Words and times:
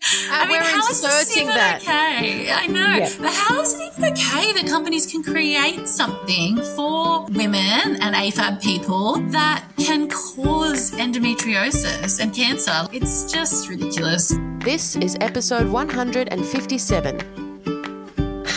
Mm. 0.00 0.28
I 0.30 0.46
mean, 0.46 0.50
we're 0.50 0.62
how 0.62 0.88
is 0.88 1.00
this 1.02 1.04
inserting 1.04 1.42
even 1.42 1.54
that. 1.56 1.82
okay? 1.82 2.50
I 2.52 2.66
know. 2.68 2.96
Yeah. 2.96 3.10
But 3.20 3.32
how 3.34 3.60
is 3.60 3.74
it 3.74 3.92
even 3.98 4.12
okay 4.12 4.52
that 4.52 4.66
companies 4.68 5.06
can 5.10 5.22
create 5.22 5.88
something 5.88 6.56
for 6.76 7.26
women 7.26 8.00
and 8.00 8.14
AFAB 8.14 8.62
people 8.62 9.16
that 9.30 9.64
can 9.76 10.08
cause 10.08 10.92
endometriosis 10.92 12.20
and 12.20 12.34
cancer? 12.34 12.86
It's 12.92 13.30
just 13.30 13.68
ridiculous. 13.68 14.32
This 14.60 14.96
is 14.96 15.16
episode 15.20 15.68
157. 15.68 17.47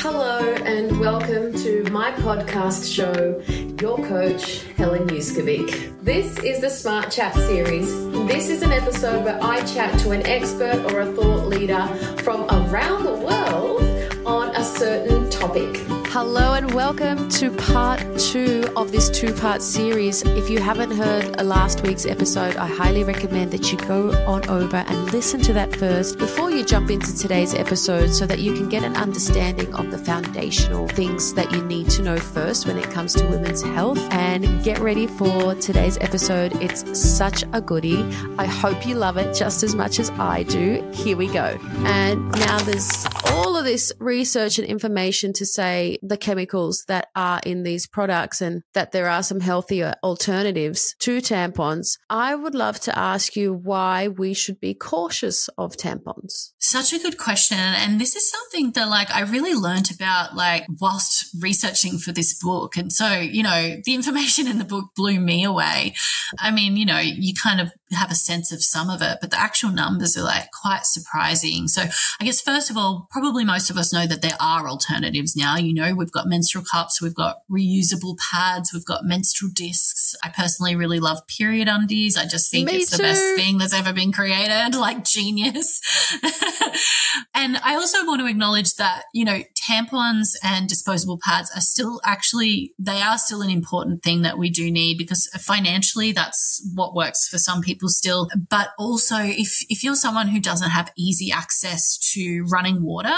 Hello 0.01 0.39
and 0.39 0.99
welcome 0.99 1.53
to 1.53 1.83
my 1.91 2.09
podcast 2.13 2.91
show, 2.91 3.39
Your 3.79 4.03
Coach, 4.07 4.63
Helen 4.75 5.07
Yuskovic. 5.07 5.93
This 6.01 6.39
is 6.39 6.59
the 6.59 6.71
Smart 6.71 7.11
Chat 7.11 7.35
series. 7.35 7.93
This 8.27 8.49
is 8.49 8.63
an 8.63 8.71
episode 8.71 9.23
where 9.23 9.37
I 9.43 9.63
chat 9.63 9.99
to 9.99 10.09
an 10.09 10.25
expert 10.25 10.91
or 10.91 11.01
a 11.01 11.05
thought 11.13 11.45
leader 11.45 11.85
from 12.23 12.49
around 12.49 13.03
the 13.03 13.13
world 13.13 14.25
on 14.25 14.55
a 14.55 14.63
certain 14.63 15.29
topic. 15.29 15.79
Hello 16.13 16.55
and 16.55 16.73
welcome 16.73 17.29
to 17.29 17.49
part 17.51 18.01
two 18.19 18.67
of 18.75 18.91
this 18.91 19.09
two 19.09 19.33
part 19.33 19.61
series. 19.61 20.23
If 20.23 20.49
you 20.49 20.59
haven't 20.59 20.91
heard 20.91 21.41
last 21.41 21.83
week's 21.83 22.05
episode, 22.05 22.57
I 22.57 22.67
highly 22.67 23.05
recommend 23.05 23.51
that 23.53 23.71
you 23.71 23.77
go 23.87 24.11
on 24.25 24.45
over 24.49 24.75
and 24.75 25.13
listen 25.13 25.39
to 25.43 25.53
that 25.53 25.73
first 25.73 26.17
before 26.17 26.51
you 26.51 26.65
jump 26.65 26.91
into 26.91 27.17
today's 27.17 27.53
episode 27.53 28.09
so 28.09 28.25
that 28.25 28.39
you 28.39 28.53
can 28.53 28.67
get 28.67 28.83
an 28.83 28.97
understanding 28.97 29.73
of 29.73 29.89
the 29.89 29.97
foundational 29.97 30.85
things 30.89 31.33
that 31.35 31.49
you 31.53 31.63
need 31.63 31.89
to 31.91 32.01
know 32.01 32.17
first 32.17 32.67
when 32.67 32.77
it 32.77 32.91
comes 32.91 33.13
to 33.13 33.25
women's 33.27 33.63
health. 33.63 33.99
And 34.11 34.61
get 34.65 34.79
ready 34.79 35.07
for 35.07 35.55
today's 35.55 35.97
episode. 36.01 36.61
It's 36.61 36.99
such 36.99 37.45
a 37.53 37.61
goodie. 37.61 38.03
I 38.37 38.47
hope 38.47 38.85
you 38.85 38.95
love 38.95 39.15
it 39.15 39.33
just 39.33 39.63
as 39.63 39.75
much 39.75 39.97
as 39.97 40.09
I 40.09 40.43
do. 40.43 40.85
Here 40.93 41.15
we 41.15 41.27
go. 41.27 41.57
And 41.85 42.29
now 42.31 42.59
there's 42.59 43.07
all 43.27 43.55
of 43.55 43.63
this 43.63 43.93
research 43.97 44.59
and 44.59 44.67
information 44.67 45.31
to 45.33 45.45
say 45.45 45.99
the 46.01 46.17
chemicals 46.17 46.83
that 46.87 47.09
are 47.15 47.41
in 47.45 47.63
these 47.63 47.87
products 47.87 48.41
and 48.41 48.63
that 48.73 48.91
there 48.91 49.07
are 49.07 49.23
some 49.23 49.39
healthier 49.39 49.93
alternatives 50.03 50.95
to 50.99 51.17
tampons. 51.17 51.97
I 52.09 52.35
would 52.35 52.55
love 52.55 52.79
to 52.81 52.97
ask 52.97 53.35
you 53.35 53.53
why 53.53 54.07
we 54.07 54.33
should 54.33 54.59
be 54.59 54.73
cautious 54.73 55.47
of 55.57 55.77
tampons. 55.77 56.51
Such 56.59 56.93
a 56.93 56.99
good 56.99 57.17
question. 57.17 57.57
And 57.57 57.99
this 57.99 58.15
is 58.15 58.29
something 58.29 58.71
that 58.71 58.87
like 58.87 59.11
I 59.11 59.21
really 59.21 59.53
learned 59.53 59.91
about 59.91 60.35
like 60.35 60.65
whilst 60.79 61.25
researching 61.39 61.97
for 61.97 62.11
this 62.11 62.37
book. 62.41 62.77
And 62.77 62.91
so, 62.91 63.19
you 63.19 63.43
know, 63.43 63.77
the 63.83 63.93
information 63.93 64.47
in 64.47 64.57
the 64.57 64.65
book 64.65 64.91
blew 64.95 65.19
me 65.19 65.43
away. 65.43 65.93
I 66.39 66.51
mean, 66.51 66.77
you 66.77 66.85
know, 66.85 66.99
you 66.99 67.33
kind 67.33 67.61
of 67.61 67.71
have 67.95 68.11
a 68.11 68.15
sense 68.15 68.51
of 68.51 68.63
some 68.63 68.89
of 68.89 69.01
it, 69.01 69.17
but 69.21 69.31
the 69.31 69.39
actual 69.39 69.69
numbers 69.69 70.17
are 70.17 70.23
like 70.23 70.49
quite 70.51 70.85
surprising. 70.85 71.67
So 71.67 71.83
I 72.19 72.25
guess 72.25 72.41
first 72.41 72.69
of 72.69 72.77
all, 72.77 73.07
probably 73.11 73.43
most 73.43 73.69
of 73.69 73.77
us 73.77 73.93
know 73.93 74.07
that 74.07 74.21
there 74.21 74.37
are 74.39 74.67
alternatives 74.67 75.35
now. 75.35 75.57
You 75.57 75.73
know, 75.73 75.93
we've 75.93 76.11
got 76.11 76.27
menstrual 76.27 76.63
cups, 76.71 77.01
we've 77.01 77.15
got 77.15 77.39
reusable 77.49 78.17
pads, 78.31 78.73
we've 78.73 78.85
got 78.85 79.05
menstrual 79.05 79.51
discs. 79.53 80.15
I 80.23 80.29
personally 80.29 80.75
really 80.75 80.99
love 80.99 81.25
period 81.27 81.67
undies. 81.67 82.17
I 82.17 82.25
just 82.25 82.51
think 82.51 82.71
Me 82.71 82.77
it's 82.77 82.91
the 82.91 83.03
best 83.03 83.35
thing 83.35 83.57
that's 83.57 83.73
ever 83.73 83.93
been 83.93 84.11
created, 84.11 84.75
like 84.79 85.03
genius. 85.03 85.81
and 87.33 87.57
I 87.57 87.75
also 87.75 88.05
want 88.05 88.21
to 88.21 88.27
acknowledge 88.27 88.75
that, 88.75 89.03
you 89.13 89.25
know, 89.25 89.41
tampons 89.61 90.29
and 90.43 90.67
disposable 90.67 91.19
pads 91.23 91.51
are 91.55 91.61
still 91.61 92.01
actually, 92.03 92.73
they 92.79 93.01
are 93.01 93.17
still 93.17 93.41
an 93.41 93.49
important 93.49 94.03
thing 94.03 94.21
that 94.23 94.37
we 94.37 94.49
do 94.49 94.71
need 94.71 94.97
because 94.97 95.27
financially 95.39 96.11
that's 96.11 96.61
what 96.73 96.95
works 96.95 97.27
for 97.27 97.37
some 97.37 97.61
people 97.61 97.89
still. 97.89 98.27
But 98.49 98.69
also 98.79 99.17
if, 99.19 99.59
if 99.69 99.83
you're 99.83 99.95
someone 99.95 100.29
who 100.29 100.39
doesn't 100.39 100.71
have 100.71 100.91
easy 100.97 101.31
access 101.31 101.97
to 102.13 102.45
running 102.51 102.83
water, 102.83 103.17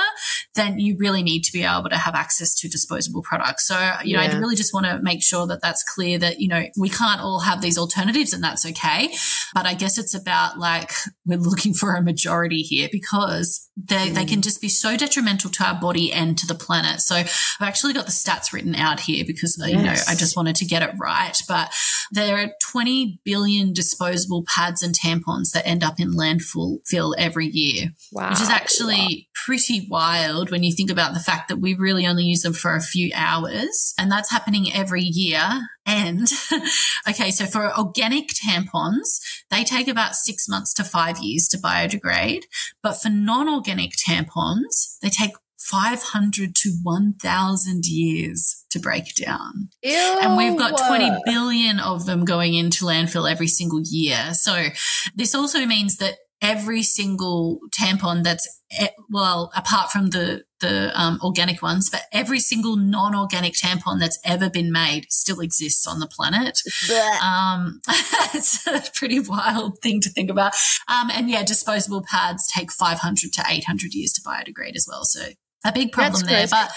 then 0.55 0.79
you 0.79 0.97
really 0.99 1.23
need 1.23 1.43
to 1.43 1.53
be 1.53 1.63
able 1.63 1.89
to 1.89 1.97
have 1.97 2.15
access 2.15 2.53
to 2.55 2.67
disposable 2.67 3.21
products. 3.21 3.67
So, 3.67 3.93
you 4.03 4.17
know, 4.17 4.23
I 4.23 4.27
really 4.37 4.55
just 4.55 4.73
want 4.73 4.85
to 4.85 4.99
make 5.01 5.23
sure 5.23 5.47
that 5.47 5.61
that's 5.61 5.83
clear 5.83 6.17
that, 6.19 6.39
you 6.39 6.47
know, 6.47 6.63
we 6.77 6.89
can't 6.89 7.21
all 7.21 7.39
have 7.39 7.61
these 7.61 7.77
alternatives 7.77 8.33
and 8.33 8.43
that's 8.43 8.65
okay. 8.65 9.13
But 9.53 9.65
I 9.65 9.73
guess 9.73 9.97
it's 9.97 10.13
about 10.13 10.57
like, 10.57 10.91
we're 11.25 11.37
looking 11.37 11.73
for 11.73 11.95
a 11.95 12.01
majority 12.01 12.61
here 12.61 12.89
because 12.91 13.69
they, 13.75 14.09
they 14.09 14.25
can 14.25 14.39
mm. 14.39 14.43
just 14.43 14.61
be 14.61 14.69
so 14.69 14.97
detrimental 14.97 15.49
to 15.51 15.63
our 15.63 15.79
body 15.79 16.11
and 16.11 16.32
to 16.35 16.47
the 16.47 16.55
planet. 16.55 17.01
So 17.01 17.15
I've 17.15 17.31
actually 17.61 17.93
got 17.93 18.05
the 18.05 18.11
stats 18.11 18.51
written 18.53 18.75
out 18.75 18.99
here 18.99 19.23
because, 19.25 19.57
you 19.65 19.77
know, 19.77 19.95
I 20.07 20.15
just 20.15 20.35
wanted 20.35 20.55
to 20.57 20.65
get 20.65 20.81
it 20.81 20.95
right. 20.99 21.37
But 21.47 21.71
there 22.11 22.37
are 22.37 22.51
20 22.61 23.19
billion 23.23 23.73
disposable 23.73 24.43
pads 24.47 24.83
and 24.83 24.93
tampons 24.97 25.51
that 25.53 25.65
end 25.67 25.83
up 25.83 25.99
in 25.99 26.11
landfill 26.13 26.77
fill 26.85 27.15
every 27.17 27.47
year 27.47 27.89
Wow. 28.11 28.29
which 28.29 28.41
is 28.41 28.49
actually 28.49 29.29
pretty 29.45 29.87
wild 29.89 30.51
when 30.51 30.63
you 30.63 30.73
think 30.75 30.91
about 30.91 31.13
the 31.13 31.19
fact 31.19 31.47
that 31.49 31.57
we 31.57 31.73
really 31.73 32.05
only 32.05 32.23
use 32.23 32.41
them 32.41 32.53
for 32.53 32.75
a 32.75 32.81
few 32.81 33.11
hours 33.15 33.93
and 33.97 34.11
that's 34.11 34.31
happening 34.31 34.71
every 34.73 35.01
year. 35.03 35.41
And 35.85 36.27
okay, 37.09 37.29
so 37.31 37.45
for 37.45 37.77
organic 37.77 38.29
tampons, 38.29 39.19
they 39.49 39.63
take 39.63 39.87
about 39.89 40.15
six 40.15 40.47
months 40.47 40.73
to 40.75 40.83
five 40.83 41.17
years 41.19 41.47
to 41.49 41.57
biodegrade. 41.57 42.43
But 42.81 42.93
for 42.93 43.09
non 43.09 43.49
organic 43.49 43.91
tampons, 43.91 44.97
they 45.01 45.09
take 45.09 45.31
500 45.69 46.55
to 46.55 46.69
1,000 46.83 47.85
years 47.85 48.65
to 48.71 48.79
break 48.79 49.15
down. 49.15 49.69
And 50.21 50.37
we've 50.37 50.57
got 50.57 50.77
20 50.77 51.09
billion 51.25 51.79
of 51.79 52.05
them 52.05 52.25
going 52.25 52.53
into 52.53 52.85
landfill 52.85 53.29
every 53.29 53.47
single 53.47 53.81
year. 53.83 54.33
So 54.33 54.67
this 55.15 55.33
also 55.33 55.65
means 55.65 55.97
that 55.97 56.15
every 56.41 56.83
single 56.83 57.59
tampon 57.71 58.23
that's 58.23 58.47
eh, 58.77 58.89
well, 59.09 59.51
apart 59.55 59.89
from 59.89 60.09
the 60.09 60.43
the 60.59 60.91
um, 60.99 61.19
organic 61.21 61.61
ones, 61.61 61.89
but 61.89 62.03
every 62.11 62.39
single 62.39 62.77
non-organic 62.77 63.53
tampon 63.53 63.99
that's 63.99 64.19
ever 64.23 64.49
been 64.49 64.71
made 64.71 65.05
still 65.09 65.41
exists 65.41 65.85
on 65.85 65.99
the 65.99 66.07
planet. 66.07 66.59
Um, 67.21 67.81
it's 68.33 68.65
a 68.65 68.81
pretty 68.95 69.19
wild 69.19 69.79
thing 69.79 69.99
to 70.01 70.09
think 70.09 70.29
about. 70.29 70.53
Um, 70.87 71.09
and 71.11 71.29
yeah, 71.29 71.43
disposable 71.43 72.03
pads 72.09 72.47
take 72.47 72.71
500 72.71 73.33
to 73.33 73.43
800 73.47 73.93
years 73.93 74.13
to 74.13 74.21
biodegrade 74.21 74.75
as 74.75 74.85
well. 74.89 75.03
So 75.03 75.25
a 75.63 75.71
big 75.71 75.91
problem 75.91 76.21
there. 76.25 76.47
But 76.47 76.71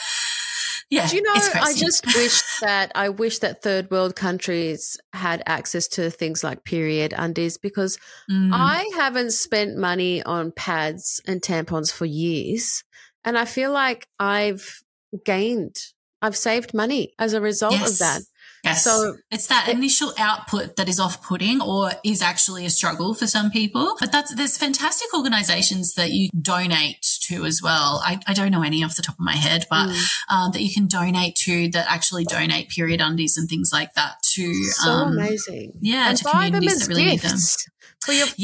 Yeah, 0.89 1.09
Do 1.09 1.17
you 1.17 1.23
know, 1.23 1.33
I 1.35 1.75
just 1.75 2.07
wish 2.07 2.43
that 2.61 2.93
I 2.95 3.09
wish 3.09 3.41
that 3.41 3.61
third 3.61 3.91
world 3.91 4.15
countries 4.15 4.97
had 5.13 5.43
access 5.45 5.89
to 5.89 6.11
things 6.11 6.45
like 6.45 6.63
period 6.63 7.13
undies 7.17 7.59
because 7.59 7.99
Mm. 8.31 8.51
I 8.53 8.89
haven't 8.97 9.33
spent 9.33 9.77
money 9.77 10.23
on 10.23 10.53
pads 10.53 11.21
and 11.27 11.43
tampons 11.43 11.93
for 11.93 12.05
years. 12.05 12.85
And 13.25 13.37
I 13.37 13.47
feel 13.47 13.73
like 13.73 14.07
I've 14.21 14.83
gained, 15.25 15.77
I've 16.23 16.37
saved 16.37 16.73
money 16.73 17.13
as 17.19 17.33
a 17.33 17.41
result 17.41 17.75
of 17.81 17.99
that. 17.99 18.23
Yes. 18.67 18.85
So- 18.85 19.17
it's 19.31 19.47
that 19.49 19.69
initial 19.69 20.13
output 20.19 20.77
that 20.77 20.89
is 20.89 20.99
off 21.01 21.23
putting 21.23 21.61
or 21.61 21.93
is 22.05 22.21
actually 22.23 22.67
a 22.67 22.71
struggle 22.71 23.15
for 23.15 23.27
some 23.27 23.51
people. 23.51 23.97
But 24.01 24.13
that's 24.13 24.35
there's 24.35 24.57
fantastic 24.57 25.09
organizations 25.15 25.95
that 25.95 26.11
you 26.13 26.29
donate 26.41 27.05
to 27.29 27.45
as 27.45 27.61
well. 27.63 28.01
I, 28.05 28.21
I 28.27 28.33
don't 28.35 28.51
know 28.53 28.63
any 28.63 28.83
off 28.85 28.97
the 28.97 29.03
top 29.03 29.17
of 29.17 29.21
my 29.25 29.37
head, 29.37 29.67
but 29.71 29.89
Mm. 29.89 30.09
um, 30.31 30.53
that 30.53 30.63
you 30.63 30.73
can 30.73 30.87
donate 30.87 31.35
to 31.47 31.69
that 31.71 31.87
actually 31.91 32.25
donate 32.25 32.69
period 32.71 33.01
undies 33.01 33.37
and 33.37 33.49
things 33.49 33.71
like 33.73 33.95
that 33.95 34.15
to 34.35 34.55
So 34.73 34.91
um, 34.91 35.13
amazing. 35.19 35.73
yeah, 35.81 36.09
and 36.09 36.19
to 36.19 36.25
buy 36.25 36.51
them 36.51 36.65
as 36.65 36.81
that 36.81 36.89
really 36.89 37.05
need 37.05 37.21
them. 37.21 37.33
gifts 37.33 37.67
for 38.07 38.13
your 38.13 38.27
friends. 38.29 38.39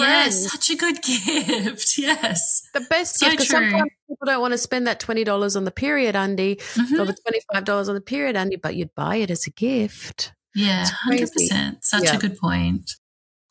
Yes, 0.44 0.52
such 0.52 0.70
a 0.70 0.76
good 0.76 1.00
gift. 1.02 1.96
Yes. 1.96 2.62
The 2.74 2.80
best 2.90 3.18
So 3.18 3.26
gift 3.26 3.38
because 3.38 3.48
true. 3.48 3.70
sometimes 3.70 3.90
people 4.08 4.26
don't 4.26 4.40
want 4.40 4.52
to 4.52 4.58
spend 4.58 4.86
that 4.86 5.00
twenty 5.00 5.24
dollars 5.24 5.56
on 5.56 5.64
the 5.64 5.70
period 5.70 6.14
undie 6.14 6.56
Mhm. 6.56 6.98
or 7.00 7.04
the 7.06 7.16
twenty 7.24 7.40
five 7.52 7.64
dollars 7.64 7.88
on 7.88 7.94
the 7.94 8.00
period 8.00 8.36
undie, 8.36 8.56
but 8.56 8.74
you'd 8.76 8.94
buy 8.94 9.16
it 9.16 9.30
as 9.30 9.46
a 9.46 9.50
gift. 9.50 10.32
Yeah, 10.54 10.84
100%. 11.08 11.78
Such 11.82 12.04
Yeah. 12.04 12.16
a 12.16 12.18
good 12.18 12.36
point. 12.38 12.90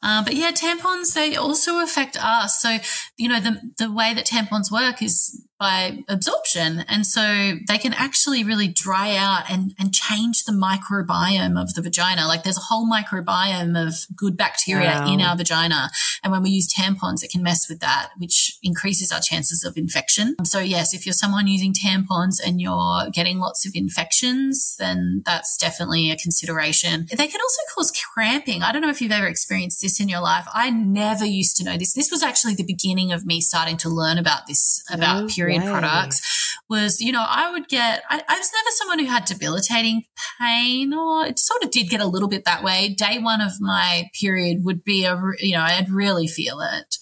Uh, 0.04 0.24
but 0.24 0.36
yeah, 0.36 0.52
tampons 0.52 1.13
they 1.13 1.36
also 1.36 1.80
affect 1.80 2.18
us. 2.24 2.60
So 2.62 2.78
you 3.18 3.28
know 3.30 3.40
the 3.40 3.60
the 3.78 3.92
way 3.92 4.13
that 4.13 4.25
tampons 4.28 4.72
work 4.72 5.02
is 5.02 5.46
by 5.62 6.00
absorption, 6.10 6.84
and 6.90 7.06
so 7.06 7.54
they 7.68 7.78
can 7.78 7.94
actually 7.94 8.44
really 8.44 8.68
dry 8.68 9.16
out 9.16 9.44
and 9.48 9.75
and 9.78 9.94
change 9.94 10.44
the 10.46 10.52
microbiome 10.52 11.62
of 11.62 11.75
the 11.75 11.84
vagina. 11.84 12.28
Like 12.28 12.42
there's 12.42 12.58
a 12.58 12.68
whole 12.72 12.90
microbiome 12.90 13.78
of 13.88 13.94
good 14.16 14.36
bacteria 14.36 14.81
Wow. 15.02 15.13
in 15.13 15.22
our 15.22 15.38
vagina, 15.38 15.92
and 16.24 16.31
when 16.34 16.42
we 16.42 16.50
use 16.50 16.68
tampons, 16.74 17.24
it 17.24 17.30
can 17.30 17.44
mess 17.44 17.69
with 17.69 17.80
that, 17.80 18.10
which 18.18 18.58
increases 18.63 19.12
our 19.12 19.22
chances 19.22 19.63
of 19.63 19.78
infection. 19.78 20.36
So 20.44 20.58
yes, 20.60 20.96
if 20.96 21.06
you're 21.06 21.13
someone 21.13 21.46
using 21.48 21.74
tampons 21.74 22.38
and 22.44 22.60
you're 22.60 23.10
getting 23.13 23.38
lots 23.38 23.63
of 23.66 23.74
infections, 23.75 24.75
then 24.80 25.22
that's 25.28 25.56
definitely 25.58 26.10
a 26.10 26.16
consideration. 26.18 27.06
They 27.12 27.28
can 27.28 27.40
also 27.40 27.62
cause 27.75 27.92
cramping. 27.92 28.63
I 28.63 28.72
don't 28.72 28.81
know 28.81 28.90
if 28.90 29.00
you've 29.00 29.12
ever 29.12 29.28
experienced 29.28 29.81
this 29.84 30.00
in 30.00 30.10
your 30.10 30.22
life. 30.22 30.48
I 30.52 30.72
never 30.72 31.25
used 31.25 31.56
to 31.58 31.63
know 31.63 31.78
this. 31.78 31.94
This 31.94 32.10
was 32.10 32.24
actually 32.24 32.56
the 32.56 32.63
beginning 32.63 33.12
of 33.12 33.28
me 33.28 33.42
starting 33.42 33.78
to 33.78 33.90
learn 33.90 34.18
about 34.18 34.48
this, 34.48 34.84
about 34.90 35.22
No 35.22 35.28
period 35.28 35.50
products 35.59 36.57
was, 36.69 37.01
you 37.01 37.12
know, 37.12 37.25
I 37.27 37.51
would 37.51 37.68
get, 37.68 38.03
I, 38.09 38.21
I 38.27 38.38
was 38.38 38.51
never 38.53 38.69
someone 38.71 39.00
who 39.00 39.06
had 39.06 39.25
debilitating 39.25 40.03
pain 40.39 40.94
or 40.94 41.25
it 41.25 41.38
sort 41.38 41.63
of 41.63 41.71
did 41.71 41.89
get 41.89 42.00
a 42.00 42.07
little 42.07 42.30
bit 42.30 42.45
that 42.45 42.63
way. 42.63 42.95
Day 42.98 43.19
one 43.19 43.42
of 43.42 43.53
my 43.59 44.09
period 44.19 44.63
would 44.63 44.83
be 44.83 45.03
a, 45.03 45.19
you 45.39 45.53
know, 45.53 45.62
I'd 45.62 45.89
really 45.89 46.27
feel 46.27 46.62
it. 46.62 46.95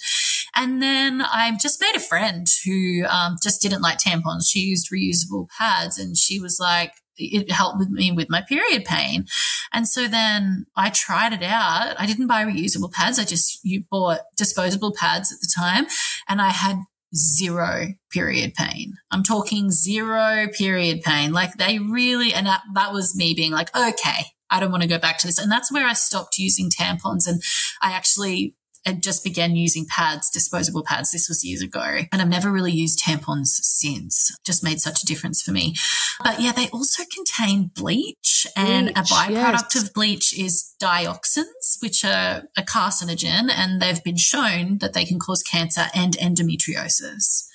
And 0.56 0.82
then 0.82 1.22
I 1.22 1.56
just 1.62 1.80
made 1.80 1.96
a 1.96 2.02
friend 2.02 2.48
who 2.66 3.06
um, 3.06 3.38
just 3.42 3.62
didn't 3.62 3.82
like 3.82 4.00
tampons. 4.00 4.50
She 4.50 4.60
used 4.60 4.92
reusable 4.92 5.48
pads 5.58 6.00
and 6.00 6.18
she 6.18 6.40
was 6.40 6.58
like, 6.60 6.94
it 7.20 7.52
helped 7.52 7.78
with 7.78 7.90
me 7.90 8.12
with 8.12 8.30
my 8.30 8.42
period 8.42 8.86
pain. 8.86 9.26
And 9.74 9.88
so 9.88 10.08
then 10.08 10.66
I 10.76 10.90
tried 10.90 11.34
it 11.34 11.44
out. 11.44 12.00
I 12.00 12.06
didn't 12.06 12.28
buy 12.28 12.44
reusable 12.44 12.92
pads. 12.92 13.20
I 13.20 13.26
just 13.26 13.60
you 13.64 13.84
bought 13.92 14.22
disposable 14.38 14.94
pads 14.94 15.32
at 15.32 15.40
the 15.42 15.52
time 15.56 15.86
and 16.28 16.42
I 16.42 16.50
had 16.50 16.78
zero 17.16 17.88
period 18.12 18.54
pain. 18.54 18.94
I'm 19.12 19.24
talking 19.24 19.72
zero 19.72 20.48
period 20.58 21.02
pain. 21.02 21.32
Like 21.32 21.54
they 21.58 21.80
really, 21.80 22.34
and 22.34 22.46
that, 22.48 22.62
that 22.74 22.94
was 22.94 23.16
me 23.16 23.34
being 23.34 23.52
like, 23.52 23.76
okay, 23.76 24.26
I 24.50 24.60
don't 24.60 24.72
want 24.72 24.84
to 24.84 24.90
go 24.90 25.00
back 25.00 25.18
to 25.20 25.28
this. 25.28 25.38
And 25.40 25.52
that's 25.52 25.72
where 25.72 25.88
I 25.88 25.94
stopped 25.94 26.38
using 26.38 26.70
tampons 26.70 27.28
and 27.28 27.42
I 27.82 27.92
actually 27.92 28.56
and 28.86 29.04
just 29.04 29.24
began 29.24 29.56
using 29.56 29.86
pads, 29.86 30.30
disposable 30.30 30.84
pads. 30.84 31.12
This 31.12 31.28
was 31.30 31.44
years 31.44 31.62
ago. 31.62 32.00
And 32.12 32.22
I've 32.22 32.30
never 32.30 32.52
really 32.52 32.72
used 32.72 33.00
tampons 33.00 33.48
since. 33.48 34.36
Just 34.46 34.64
made 34.64 34.80
such 34.80 35.04
a 35.04 35.06
difference 35.06 35.42
for 35.42 35.52
me. 35.52 35.76
But 36.24 36.40
yeah, 36.42 36.52
they 36.52 36.68
also 36.70 37.04
contain 37.14 37.72
bleach 37.76 38.48
and 38.56 38.90
a 38.90 39.02
byproduct 39.02 39.76
yes. 39.76 39.84
of 39.84 39.94
bleach 39.94 40.38
is 40.38 40.74
dioxins, 40.82 41.82
which 41.82 42.04
are 42.04 42.44
a 42.58 42.62
carcinogen 42.62 43.50
and 43.50 43.82
they've 43.82 44.04
been 44.04 44.18
shown 44.18 44.78
that 44.80 44.94
they 44.94 45.06
can 45.06 45.20
cause 45.20 45.44
cancer 45.44 45.86
and 45.94 46.18
endometriosis. 46.18 47.46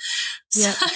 Yeah. 0.55 0.70
So, 0.70 0.87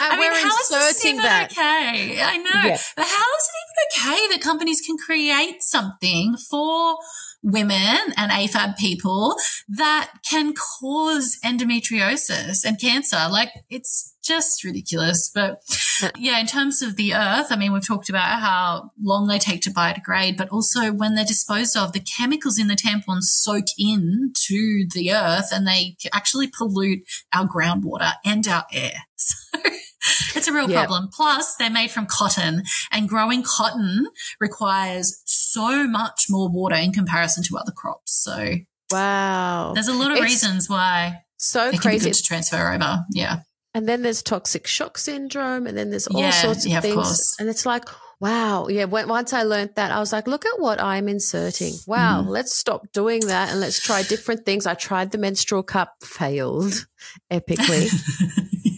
And 0.00 0.12
I 0.12 0.16
mean, 0.18 0.30
we're 0.30 0.42
how 0.42 0.58
is 0.58 0.68
this 0.68 1.04
even 1.04 1.22
that. 1.22 1.52
okay? 1.52 2.20
I 2.20 2.36
know. 2.38 2.68
Yeah. 2.68 2.78
But 2.96 3.06
how 3.06 3.26
is 3.38 3.48
it 3.48 4.02
even 4.02 4.14
okay 4.14 4.34
that 4.34 4.40
companies 4.42 4.80
can 4.80 4.96
create 4.96 5.62
something 5.62 6.36
for 6.50 6.96
women 7.42 7.98
and 8.16 8.30
AFAB 8.32 8.76
people 8.76 9.36
that 9.68 10.10
can 10.28 10.54
cause 10.54 11.38
endometriosis 11.44 12.64
and 12.64 12.80
cancer? 12.80 13.28
Like, 13.30 13.50
it's 13.70 14.14
just 14.28 14.62
ridiculous. 14.62 15.30
But 15.34 15.62
yeah, 16.18 16.38
in 16.38 16.46
terms 16.46 16.82
of 16.82 16.96
the 16.96 17.14
earth, 17.14 17.46
I 17.50 17.56
mean, 17.56 17.72
we've 17.72 17.86
talked 17.86 18.08
about 18.08 18.40
how 18.40 18.90
long 19.02 19.26
they 19.26 19.38
take 19.38 19.62
to 19.62 19.70
biodegrade, 19.70 20.36
but 20.36 20.50
also 20.50 20.92
when 20.92 21.14
they're 21.14 21.24
disposed 21.24 21.76
of, 21.76 21.92
the 21.92 22.00
chemicals 22.00 22.58
in 22.58 22.68
the 22.68 22.76
tampons 22.76 23.22
soak 23.22 23.64
in 23.78 24.32
to 24.46 24.86
the 24.94 25.12
earth 25.12 25.48
and 25.50 25.66
they 25.66 25.96
actually 26.12 26.48
pollute 26.48 27.00
our 27.32 27.46
groundwater 27.46 28.12
and 28.24 28.46
our 28.46 28.66
air. 28.72 28.92
So 29.20 29.58
it's 30.36 30.48
a 30.48 30.52
real 30.52 30.70
Yeah. 30.70 30.84
problem. 30.86 31.08
Plus, 31.12 31.56
they're 31.56 31.70
made 31.70 31.90
from 31.90 32.06
cotton 32.06 32.62
and 32.92 33.08
growing 33.08 33.42
cotton 33.42 34.06
requires 34.40 35.22
so 35.26 35.86
much 35.86 36.26
more 36.28 36.48
water 36.48 36.76
in 36.76 36.92
comparison 36.92 37.42
to 37.44 37.56
other 37.58 37.72
crops. 37.72 38.12
So 38.22 38.54
Wow. 38.90 39.72
there's 39.74 39.88
a 39.88 39.92
lot 39.94 40.10
of 40.12 40.16
It's 40.18 40.24
reasons 40.24 40.68
why 40.68 41.22
so 41.36 41.68
it 41.70 41.80
crazy. 41.80 42.10
to 42.10 42.22
transfer 42.22 42.72
over. 42.72 43.04
Yeah. 43.10 43.40
And 43.74 43.86
then 43.88 44.02
there's 44.02 44.22
toxic 44.22 44.66
shock 44.66 44.96
syndrome, 44.98 45.66
and 45.66 45.76
then 45.76 45.90
there's 45.90 46.06
all 46.06 46.20
Yeah, 46.20 46.30
sorts 46.30 46.64
of 46.64 46.70
yeah, 46.70 46.78
of 46.78 46.82
things. 46.82 46.94
course. 46.94 47.36
And 47.38 47.48
it's 47.50 47.66
like, 47.66 47.84
wow, 48.18 48.66
yeah. 48.68 48.86
When, 48.86 49.06
once 49.08 49.32
I 49.34 49.42
learned 49.42 49.70
that, 49.76 49.92
I 49.92 50.00
was 50.00 50.10
like, 50.10 50.26
look 50.26 50.46
at 50.46 50.58
what 50.58 50.80
I'm 50.80 51.06
inserting. 51.06 51.74
Wow, 51.86 52.22
Mm-hmm. 52.22 52.30
let's 52.30 52.56
stop 52.56 52.90
doing 52.92 53.26
that 53.26 53.50
and 53.50 53.60
let's 53.60 53.78
try 53.78 54.02
different 54.02 54.46
things. 54.46 54.66
I 54.66 54.74
tried 54.74 55.10
the 55.12 55.18
menstrual 55.18 55.62
cup, 55.62 55.92
failed 56.02 56.86
epically, 57.30 57.88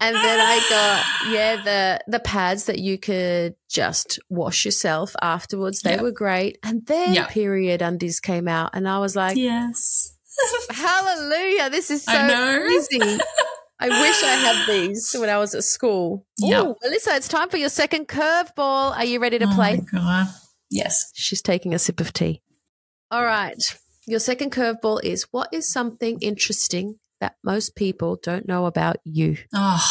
and 0.00 0.14
then 0.16 0.40
I 0.40 0.60
got 0.70 1.32
yeah 1.32 1.56
the 1.62 2.00
the 2.06 2.20
pads 2.20 2.64
that 2.64 2.78
you 2.78 2.98
could 2.98 3.54
just 3.68 4.18
wash 4.28 4.64
yourself 4.64 5.14
afterwards. 5.22 5.82
They 5.82 5.94
Yeah. 5.96 6.02
were 6.02 6.12
great, 6.12 6.58
and 6.62 6.86
then 6.86 7.14
Yeah. 7.14 7.26
period 7.26 7.82
undies 7.82 8.20
came 8.20 8.48
out, 8.48 8.70
and 8.74 8.88
I 8.88 8.98
was 8.98 9.14
like, 9.16 9.36
yes. 9.36 10.14
Hallelujah. 10.70 11.70
This 11.70 11.90
is 11.90 12.04
so 12.04 12.12
I 12.14 12.66
easy. 12.68 13.00
I 13.80 13.88
wish 13.88 14.22
I 14.24 14.34
had 14.34 14.66
these 14.68 15.14
when 15.18 15.28
I 15.30 15.38
was 15.38 15.54
at 15.54 15.62
school. 15.64 16.26
Yep. 16.38 16.64
Ooh, 16.64 16.74
Melissa, 16.82 17.14
it's 17.14 17.28
time 17.28 17.48
for 17.48 17.58
your 17.58 17.68
second 17.68 18.08
curveball. 18.08 18.96
Are 18.96 19.04
you 19.04 19.20
ready 19.20 19.38
to 19.38 19.46
Oh 19.48 19.54
play? 19.54 19.80
Yes. 20.70 21.10
She's 21.14 21.40
taking 21.42 21.74
a 21.74 21.78
sip 21.78 22.00
of 22.00 22.12
tea. 22.12 22.42
All 23.10 23.24
right. 23.24 23.56
Your 24.06 24.18
second 24.20 24.50
curveball 24.52 25.02
is 25.04 25.28
what 25.30 25.48
is 25.52 25.70
something 25.72 26.18
interesting 26.20 26.98
that 27.20 27.36
most 27.44 27.74
people 27.76 28.18
don't 28.22 28.46
know 28.46 28.66
about 28.66 28.96
you? 29.04 29.36
Oh, 29.54 29.84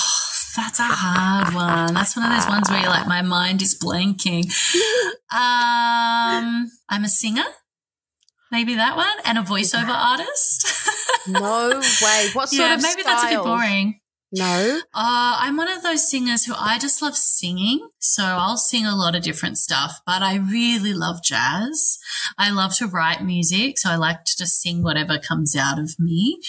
that's 0.56 0.80
a 0.80 0.84
hard 0.84 1.54
one. 1.54 1.94
That's 1.94 2.16
one 2.16 2.32
of 2.32 2.38
those 2.38 2.50
ones 2.50 2.70
where 2.70 2.80
you're 2.80 2.90
like, 2.90 3.08
my 3.08 3.22
mind 3.22 3.62
is 3.62 3.78
blanking. 3.78 4.52
Um, 5.30 6.72
I'm 6.88 7.04
a 7.04 7.10
singer. 7.10 7.44
Maybe 8.50 8.76
that 8.76 8.96
one, 8.96 9.18
and 9.26 9.38
a 9.38 9.42
voiceover 9.42 9.90
artist. 9.90 10.66
No 11.28 11.82
way. 12.02 12.30
What 12.32 12.48
sort 12.48 12.70
yeah, 12.70 12.76
of 12.76 12.82
maybe 12.82 13.04
that's 13.04 13.26
a 13.26 13.36
bit 13.36 13.44
boring. 13.44 14.00
No. 14.32 14.80
Uh, 14.94 15.38
I'm 15.40 15.56
one 15.56 15.70
of 15.70 15.84
those 15.84 16.10
singers 16.10 16.46
who 16.46 16.54
I 16.58 16.80
just 16.80 17.02
love 17.02 17.16
singing. 17.16 17.88
So 18.00 18.24
I'll 18.24 18.58
sing 18.58 18.86
a 18.86 18.96
lot 18.96 19.16
of 19.16 19.24
different 19.24 19.58
stuff, 19.58 20.00
but 20.06 20.22
I 20.22 20.36
really 20.36 20.94
love 20.94 21.24
jazz. 21.24 21.98
I 22.38 22.52
love 22.52 22.76
to 22.78 22.88
write 22.88 23.24
music. 23.24 23.78
So 23.78 23.90
I 23.90 23.96
like 23.96 24.26
to 24.26 24.38
just 24.38 24.62
sing 24.62 24.84
whatever 24.84 25.18
comes 25.18 25.56
out 25.56 25.80
of 25.80 25.96
me. 25.98 26.40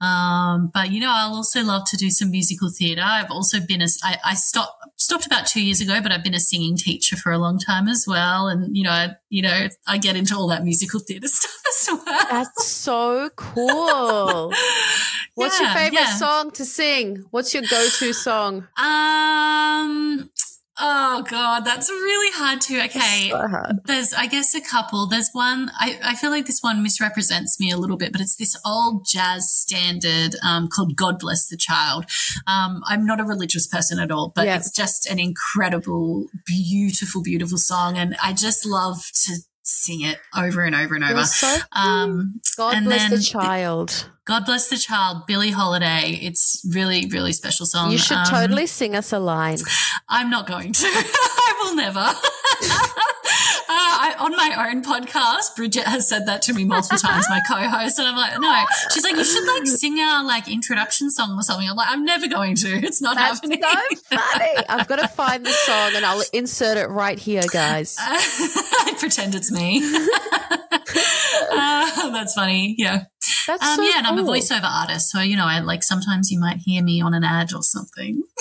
Um, 0.00 0.70
but 0.72 0.92
you 0.92 1.00
know, 1.00 1.10
I'll 1.12 1.34
also 1.34 1.62
love 1.62 1.82
to 1.90 1.96
do 1.96 2.10
some 2.10 2.30
musical 2.30 2.70
theatre. 2.70 3.02
I've 3.04 3.30
also 3.30 3.58
been 3.60 3.82
a, 3.82 3.88
I, 4.04 4.18
I 4.24 4.34
stopped, 4.34 4.84
stopped 4.96 5.26
about 5.26 5.46
two 5.46 5.62
years 5.62 5.80
ago, 5.80 6.00
but 6.00 6.12
I've 6.12 6.22
been 6.22 6.34
a 6.34 6.40
singing 6.40 6.76
teacher 6.76 7.16
for 7.16 7.32
a 7.32 7.38
long 7.38 7.58
time 7.58 7.88
as 7.88 8.04
well. 8.06 8.46
And, 8.46 8.76
you 8.76 8.84
know, 8.84 8.90
I, 8.90 9.16
you 9.28 9.42
know, 9.42 9.68
I 9.86 9.98
get 9.98 10.16
into 10.16 10.36
all 10.36 10.48
that 10.48 10.64
musical 10.64 11.00
theatre 11.00 11.28
stuff 11.28 11.62
as 11.68 11.88
well. 11.90 12.26
That's 12.30 12.66
so 12.66 13.30
cool. 13.36 14.52
What's 15.34 15.60
your 15.60 15.70
favorite 15.70 16.00
yeah. 16.00 16.14
song 16.14 16.50
to 16.52 16.64
sing? 16.64 17.24
What's 17.30 17.54
your 17.54 17.62
go 17.62 17.88
to 17.88 18.12
song? 18.12 18.66
Um, 18.76 20.30
Oh 20.80 21.22
god, 21.28 21.64
that's 21.64 21.88
really 21.90 22.32
hard 22.36 22.60
to. 22.62 22.84
Okay, 22.84 23.30
So 23.30 23.38
hard. 23.48 23.80
there's 23.86 24.14
I 24.14 24.26
guess 24.26 24.54
a 24.54 24.60
couple. 24.60 25.06
There's 25.06 25.30
one. 25.32 25.70
I, 25.78 25.98
I 26.02 26.14
feel 26.14 26.30
like 26.30 26.46
this 26.46 26.60
one 26.60 26.82
misrepresents 26.82 27.58
me 27.58 27.70
a 27.70 27.76
little 27.76 27.96
bit, 27.96 28.12
but 28.12 28.20
it's 28.20 28.36
this 28.36 28.56
old 28.64 29.06
jazz 29.10 29.50
standard 29.52 30.36
um, 30.44 30.68
called 30.68 30.96
"God 30.96 31.18
Bless 31.18 31.48
the 31.48 31.56
Child." 31.56 32.04
Um, 32.46 32.82
I'm 32.86 33.04
not 33.04 33.18
a 33.20 33.24
religious 33.24 33.66
person 33.66 33.98
at 33.98 34.10
all, 34.10 34.32
but 34.34 34.46
Yeah. 34.46 34.56
it's 34.56 34.70
just 34.70 35.06
an 35.10 35.18
incredible, 35.18 36.26
beautiful, 36.46 37.22
beautiful 37.22 37.58
song, 37.58 37.96
and 37.96 38.16
I 38.22 38.32
just 38.32 38.64
love 38.66 39.02
to 39.26 39.34
sing 39.62 40.00
it 40.02 40.18
over 40.36 40.62
and 40.64 40.74
over 40.74 40.94
and 40.94 41.04
over. 41.04 41.24
so 41.24 41.58
Um, 41.72 42.40
God 42.56 42.74
and 42.74 42.86
bless 42.86 43.10
the 43.10 43.20
child. 43.20 44.08
God 44.28 44.44
bless 44.44 44.68
the 44.68 44.76
child, 44.76 45.26
Billie 45.26 45.50
Holiday. 45.52 46.18
It's 46.20 46.62
really, 46.70 47.06
really 47.06 47.32
special 47.32 47.64
song. 47.64 47.90
You 47.90 47.96
should 47.96 48.18
Um, 48.18 48.26
totally 48.26 48.66
sing 48.66 48.94
us 48.94 49.10
a 49.10 49.18
line. 49.18 49.56
I'm 50.06 50.28
not 50.28 50.46
going 50.46 50.74
to. 50.74 50.86
I 50.86 51.54
will 51.62 51.74
never. 51.74 51.98
uh, 52.00 52.12
I, 53.70 54.14
on 54.18 54.36
my 54.36 54.68
own 54.68 54.84
podcast, 54.84 55.56
Bridget 55.56 55.84
has 55.84 56.06
said 56.06 56.26
that 56.26 56.42
to 56.42 56.52
me 56.52 56.64
multiple 56.66 56.98
times, 56.98 57.24
my 57.30 57.40
co-host, 57.48 57.98
and 57.98 58.06
I'm 58.06 58.16
like, 58.16 58.38
no. 58.38 58.64
She's 58.92 59.02
like, 59.02 59.16
you 59.16 59.24
should 59.24 59.46
like 59.46 59.66
sing 59.66 59.98
our 59.98 60.22
like 60.22 60.46
introduction 60.46 61.10
song 61.10 61.32
or 61.38 61.42
something. 61.42 61.66
I'm 61.66 61.76
like, 61.76 61.88
I'm 61.90 62.04
never 62.04 62.28
going 62.28 62.54
to. 62.56 62.68
It's 62.68 63.00
not 63.00 63.16
That's 63.16 63.40
happening. 63.40 63.62
so 63.62 63.96
funny. 64.16 64.66
I've 64.68 64.86
got 64.88 64.96
to 64.96 65.08
find 65.08 65.46
the 65.46 65.52
song 65.52 65.92
and 65.96 66.04
I'll 66.04 66.22
insert 66.34 66.76
it 66.76 66.90
right 66.90 67.18
here, 67.18 67.42
guys. 67.50 67.96
I 67.98 68.94
pretend 68.98 69.34
it's 69.34 69.50
me. 69.50 69.80
uh, 71.52 72.10
that's 72.10 72.34
funny. 72.34 72.74
Yeah. 72.78 73.04
That's 73.46 73.62
Um, 73.62 73.76
so 73.76 73.82
yeah, 73.82 73.98
and 73.98 74.06
I'm 74.06 74.18
a 74.18 74.22
voiceover 74.22 74.64
artist, 74.64 75.10
so 75.10 75.20
you 75.20 75.36
know, 75.36 75.46
I 75.46 75.60
like 75.60 75.82
sometimes 75.82 76.30
you 76.30 76.38
might 76.40 76.58
hear 76.58 76.82
me 76.82 77.00
on 77.00 77.14
an 77.14 77.24
ad 77.24 77.52
or 77.54 77.62
something. 77.62 78.22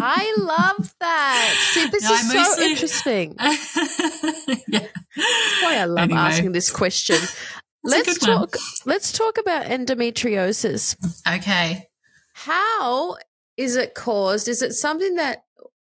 I 0.00 0.34
love 0.38 0.94
that. 1.00 1.54
See, 1.72 1.86
this 1.88 2.04
No, 2.04 2.12
is 2.14 2.32
so 2.54 2.62
interesting. 2.62 3.36
yeah. 4.68 4.86
Why 5.62 5.76
I 5.78 5.84
love 5.84 5.98
Anyway. 6.04 6.18
asking 6.20 6.52
this 6.52 6.70
question. 6.70 7.16
Let's 7.82 8.18
good 8.18 8.28
one. 8.28 8.38
talk. 8.48 8.56
Let's 8.86 9.12
talk 9.12 9.36
about 9.38 9.66
endometriosis. 9.66 10.96
Okay. 11.28 11.88
How 12.34 13.16
is 13.56 13.76
it 13.76 13.94
caused? 13.94 14.48
Is 14.48 14.62
it 14.62 14.72
something 14.72 15.16
that 15.16 15.44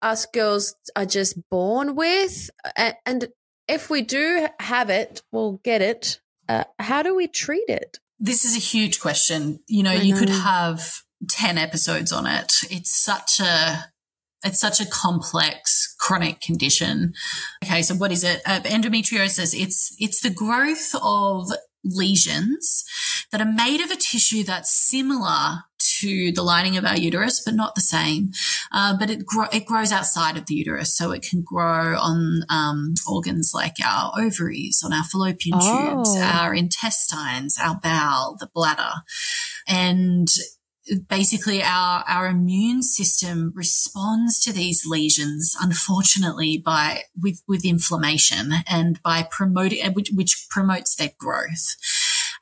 us 0.02 0.26
girls 0.28 0.76
are 0.96 1.06
just 1.06 1.38
born 1.50 1.96
with? 1.96 2.50
A- 2.78 2.96
And 3.06 3.30
if 3.68 3.90
we 3.90 4.02
do 4.02 4.48
have 4.60 4.90
it, 4.90 5.22
we'll 5.32 5.60
get 5.64 5.82
it. 5.82 6.20
Uh, 6.48 6.66
how 6.80 7.02
do 7.02 7.16
we 7.16 7.28
treat 7.28 7.68
it? 7.68 8.00
This 8.20 8.46
is 8.46 8.56
a 8.56 8.60
huge 8.60 9.00
question. 9.00 9.60
You 9.68 9.84
know, 9.84 9.92
I 9.92 9.96
you 9.96 10.16
could 10.16 10.30
have 10.30 10.84
10 11.30 11.58
episodes 11.58 12.12
on 12.12 12.28
it. 12.28 12.54
It's 12.70 12.96
such 12.96 13.40
a 13.40 13.86
it's 14.44 14.60
such 14.60 14.80
a 14.80 14.86
complex 14.86 15.96
chronic 16.00 16.40
condition. 16.40 17.14
Okay, 17.64 17.82
so 17.82 17.96
what 17.96 18.12
is 18.12 18.24
it? 18.24 18.42
Uh, 18.46 18.60
endometriosis. 18.60 19.60
It's 19.60 19.96
it's 20.00 20.22
the 20.22 20.30
growth 20.30 20.94
of 21.02 21.52
lesions 21.86 22.84
that 23.32 23.42
are 23.42 23.52
made 23.52 23.80
of 23.82 23.92
a 23.92 23.96
tissue 23.96 24.44
that's 24.44 24.74
similar 24.74 25.60
to 26.00 26.32
the 26.32 26.42
lining 26.44 26.76
of 26.78 26.84
our 26.86 26.98
uterus, 26.98 27.42
but 27.46 27.54
not 27.54 27.76
the 27.76 27.82
same. 27.82 28.30
Uh, 28.72 28.98
but 28.98 29.10
it 29.10 29.26
gro- 29.26 29.48
it 29.54 29.66
grows 29.66 29.92
outside 29.92 30.36
of 30.36 30.46
the 30.48 30.56
uterus, 30.56 30.96
so 30.98 31.12
it 31.12 31.22
can 31.30 31.42
grow 31.46 31.98
on 31.98 32.42
um, 32.50 32.94
organs 33.08 33.52
like 33.54 33.76
our 33.86 34.12
ovaries, 34.20 34.82
on 34.84 34.92
our 34.94 35.04
fallopian 35.04 35.60
tubes, 35.60 36.10
Oh. 36.16 36.22
our 36.22 36.54
intestines, 36.54 37.58
our 37.62 37.80
bowel, 37.82 38.36
the 38.40 38.50
bladder, 38.54 38.92
and 39.68 40.28
basically 41.08 41.64
our 41.64 42.04
our 42.08 42.28
immune 42.28 42.84
system 42.84 43.52
responds 43.56 44.40
to 44.40 44.54
these 44.54 44.86
lesions 44.86 45.56
unfortunately 45.62 46.62
by 46.64 47.02
with 47.20 47.42
with 47.48 47.66
inflammation 47.66 48.54
and 48.70 49.02
by 49.02 49.28
promoting 49.30 49.94
which, 49.94 50.12
which 50.14 50.46
promotes 50.50 50.96
their 50.96 51.12
growth 51.18 51.76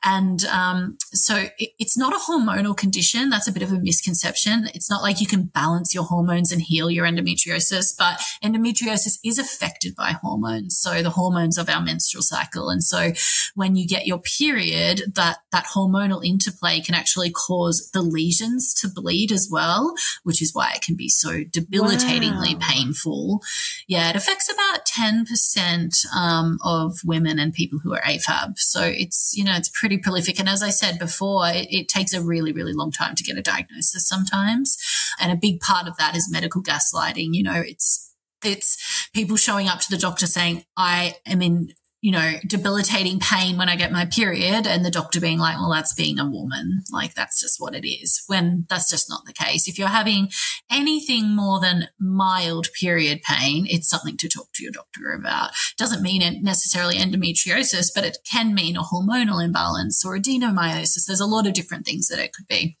and 0.04 0.44
um, 0.46 0.96
so 1.12 1.46
it, 1.58 1.70
it's 1.78 1.96
not 1.96 2.12
a 2.12 2.18
hormonal 2.18 2.76
condition. 2.76 3.30
That's 3.30 3.48
a 3.48 3.52
bit 3.52 3.62
of 3.62 3.72
a 3.72 3.78
misconception. 3.78 4.68
It's 4.74 4.90
not 4.90 5.02
like 5.02 5.20
you 5.20 5.26
can 5.26 5.44
balance 5.44 5.94
your 5.94 6.04
hormones 6.04 6.52
and 6.52 6.60
heal 6.60 6.90
your 6.90 7.06
endometriosis, 7.06 7.94
but 7.96 8.20
endometriosis 8.42 9.18
is 9.24 9.38
affected 9.38 9.94
by 9.96 10.12
hormones. 10.12 10.76
So 10.78 11.02
the 11.02 11.10
hormones 11.10 11.56
of 11.58 11.68
our 11.68 11.80
menstrual 11.80 12.22
cycle. 12.22 12.68
And 12.68 12.82
so 12.82 13.12
when 13.54 13.76
you 13.76 13.86
get 13.86 14.06
your 14.06 14.18
period, 14.18 15.14
that, 15.14 15.38
that 15.52 15.66
hormonal 15.74 16.24
interplay 16.24 16.80
can 16.80 16.94
actually 16.94 17.30
cause 17.30 17.90
the 17.92 18.02
lesions 18.02 18.74
to 18.74 18.88
bleed 18.88 19.32
as 19.32 19.48
well, 19.50 19.94
which 20.22 20.42
is 20.42 20.54
why 20.54 20.72
it 20.74 20.82
can 20.82 20.96
be 20.96 21.08
so 21.08 21.44
debilitatingly 21.44 22.54
Wow. 22.54 22.60
painful. 22.60 23.42
Yeah, 23.86 24.10
it 24.10 24.16
affects 24.16 24.50
about 24.52 24.84
10% 24.86 26.06
um, 26.14 26.58
of 26.62 26.98
women 27.04 27.38
and 27.38 27.52
people 27.52 27.78
who 27.82 27.94
are 27.94 28.00
AFAB. 28.02 28.58
So 28.58 28.82
it's, 28.82 29.32
you 29.36 29.44
know, 29.44 29.54
it's 29.56 29.68
pretty 29.68 29.93
prolific. 29.98 30.38
And 30.38 30.48
as 30.48 30.62
I 30.62 30.70
said 30.70 30.98
before, 30.98 31.48
it, 31.48 31.68
it 31.70 31.88
takes 31.88 32.12
a 32.12 32.22
really, 32.22 32.52
really 32.52 32.72
long 32.72 32.90
time 32.90 33.14
to 33.14 33.24
get 33.24 33.38
a 33.38 33.42
diagnosis 33.42 34.08
sometimes. 34.08 34.76
And 35.20 35.32
a 35.32 35.36
big 35.36 35.60
part 35.60 35.88
of 35.88 35.96
that 35.96 36.16
is 36.16 36.30
medical 36.30 36.62
gaslighting. 36.62 37.30
You 37.32 37.42
know, 37.42 37.62
it's, 37.64 38.14
it's 38.44 39.08
people 39.12 39.36
showing 39.36 39.68
up 39.68 39.80
to 39.80 39.90
the 39.90 39.98
doctor 39.98 40.26
saying, 40.26 40.64
I 40.76 41.16
am 41.26 41.42
in, 41.42 41.72
you 42.04 42.12
know, 42.12 42.34
debilitating 42.46 43.18
pain 43.18 43.56
when 43.56 43.70
I 43.70 43.76
get 43.76 43.90
my 43.90 44.04
period. 44.04 44.66
And 44.66 44.84
the 44.84 44.90
doctor 44.90 45.22
being 45.22 45.38
like, 45.38 45.56
well, 45.56 45.72
that's 45.72 45.94
being 45.94 46.18
a 46.18 46.28
woman. 46.28 46.82
Like, 46.92 47.14
that's 47.14 47.40
just 47.40 47.58
what 47.58 47.74
it 47.74 47.88
is 47.88 48.22
when 48.26 48.66
that's 48.68 48.90
just 48.90 49.08
not 49.08 49.24
the 49.24 49.32
case. 49.32 49.66
If 49.66 49.78
you're 49.78 49.88
having 49.88 50.28
anything 50.70 51.34
more 51.34 51.60
than 51.60 51.88
mild 51.98 52.68
period 52.78 53.22
pain, 53.22 53.66
it's 53.70 53.88
something 53.88 54.18
to 54.18 54.28
talk 54.28 54.48
to 54.52 54.62
your 54.62 54.70
doctor 54.70 55.12
about. 55.12 55.52
Doesn't 55.78 56.02
mean 56.02 56.20
it 56.20 56.42
necessarily 56.42 56.96
endometriosis, 56.96 57.88
but 57.94 58.04
it 58.04 58.18
can 58.30 58.54
mean 58.54 58.76
a 58.76 58.82
hormonal 58.82 59.42
imbalance 59.42 60.04
or 60.04 60.14
adenomyosis. 60.14 61.06
There's 61.06 61.20
a 61.20 61.24
lot 61.24 61.46
of 61.46 61.54
different 61.54 61.86
things 61.86 62.08
that 62.08 62.18
it 62.18 62.34
could 62.34 62.46
be. 62.46 62.76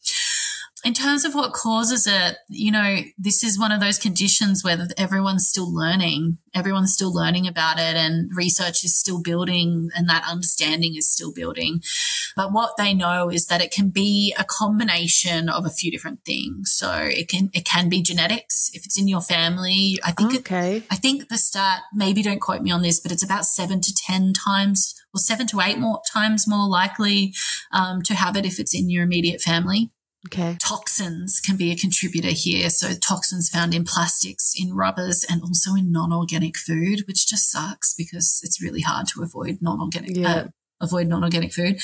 In 0.84 0.92
terms 0.92 1.24
of 1.24 1.34
what 1.34 1.54
causes 1.54 2.06
it, 2.06 2.36
you 2.48 2.70
know, 2.70 2.98
this 3.16 3.42
is 3.42 3.58
one 3.58 3.72
of 3.72 3.80
those 3.80 3.98
conditions 3.98 4.62
where 4.62 4.86
everyone's 4.98 5.48
still 5.48 5.72
learning. 5.72 6.36
Everyone's 6.54 6.92
still 6.92 7.12
learning 7.12 7.48
about 7.48 7.78
it 7.78 7.96
and 7.96 8.30
research 8.34 8.84
is 8.84 8.98
still 8.98 9.22
building 9.22 9.88
and 9.96 10.08
that 10.10 10.24
understanding 10.30 10.94
is 10.94 11.10
still 11.10 11.32
building. 11.32 11.80
But 12.36 12.52
what 12.52 12.76
they 12.76 12.92
know 12.92 13.30
is 13.30 13.46
that 13.46 13.62
it 13.62 13.70
can 13.70 13.88
be 13.88 14.34
a 14.38 14.44
combination 14.44 15.48
of 15.48 15.64
a 15.64 15.70
few 15.70 15.90
different 15.90 16.22
things. 16.26 16.72
So 16.74 16.92
it 16.92 17.28
can, 17.28 17.48
it 17.54 17.64
can 17.64 17.88
be 17.88 18.02
genetics. 18.02 18.70
If 18.74 18.84
it's 18.84 19.00
in 19.00 19.08
your 19.08 19.22
family, 19.22 19.98
I 20.04 20.12
think 20.12 20.34
it, 20.34 20.40
Okay. 20.40 20.82
I 20.90 20.96
think 20.96 21.30
the 21.30 21.38
stat, 21.38 21.80
maybe 21.94 22.22
don't 22.22 22.40
quote 22.40 22.60
me 22.60 22.70
on 22.70 22.82
this, 22.82 23.00
but 23.00 23.10
it's 23.10 23.24
about 23.24 23.46
seven 23.46 23.80
to 23.80 23.94
10 24.06 24.34
times 24.34 24.94
or 25.14 25.18
seven 25.18 25.46
to 25.46 25.60
eight 25.60 25.78
more 25.78 26.02
times 26.12 26.46
more 26.46 26.68
likely 26.68 27.32
um, 27.72 28.02
to 28.02 28.14
have 28.14 28.36
it 28.36 28.44
if 28.44 28.58
it's 28.60 28.74
in 28.74 28.90
your 28.90 29.02
immediate 29.04 29.40
family. 29.40 29.90
Okay. 30.26 30.56
Toxins 30.58 31.40
can 31.40 31.56
be 31.56 31.70
a 31.70 31.76
contributor 31.76 32.30
here. 32.30 32.70
So 32.70 32.94
toxins 32.94 33.48
found 33.48 33.74
in 33.74 33.84
plastics, 33.84 34.54
in 34.56 34.74
rubbers, 34.74 35.24
and 35.28 35.42
also 35.42 35.74
in 35.74 35.92
non-organic 35.92 36.56
food, 36.56 37.02
which 37.06 37.26
just 37.26 37.50
sucks 37.50 37.94
because 37.94 38.40
it's 38.42 38.62
really 38.62 38.80
hard 38.80 39.06
to 39.08 39.22
avoid 39.22 39.58
non-organic. 39.60 40.16
Yeah. 40.16 40.34
Uh, 40.34 40.44
avoid 40.80 41.08
non-organic 41.08 41.52
food. 41.52 41.78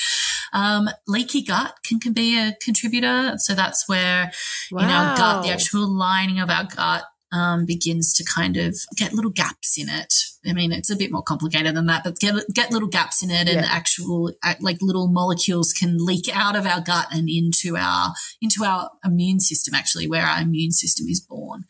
Um, 0.53 0.89
leaky 1.07 1.43
gut 1.43 1.75
can, 1.87 1.99
can 1.99 2.13
be 2.13 2.37
a 2.37 2.55
contributor. 2.61 3.33
So 3.37 3.53
that's 3.55 3.87
where 3.87 4.31
in 4.71 4.85
our 4.85 5.15
gut, 5.15 5.43
the 5.43 5.51
actual 5.51 5.87
lining 5.87 6.39
of 6.39 6.49
our 6.49 6.65
gut 6.65 7.03
um, 7.31 7.65
begins 7.65 8.13
to 8.15 8.25
kind 8.25 8.57
of 8.57 8.75
get 8.97 9.13
little 9.13 9.31
gaps 9.31 9.79
in 9.79 9.87
it. 9.89 10.13
I 10.47 10.53
mean, 10.53 10.71
it's 10.71 10.89
a 10.89 10.95
bit 10.95 11.11
more 11.11 11.21
complicated 11.21 11.75
than 11.75 11.85
that, 11.85 12.03
but 12.03 12.19
get 12.19 12.33
get 12.53 12.71
little 12.71 12.87
gaps 12.87 13.21
in 13.21 13.29
it, 13.29 13.47
and 13.47 13.61
Yeah. 13.61 13.67
actual 13.69 14.31
like 14.59 14.77
little 14.81 15.07
molecules 15.07 15.71
can 15.71 15.97
leak 16.03 16.29
out 16.33 16.55
of 16.55 16.65
our 16.65 16.81
gut 16.81 17.07
and 17.11 17.29
into 17.29 17.77
our 17.77 18.13
into 18.41 18.63
our 18.65 18.89
immune 19.05 19.39
system, 19.39 19.75
actually, 19.75 20.07
where 20.07 20.25
our 20.25 20.41
immune 20.41 20.71
system 20.71 21.07
is 21.07 21.19
born, 21.19 21.65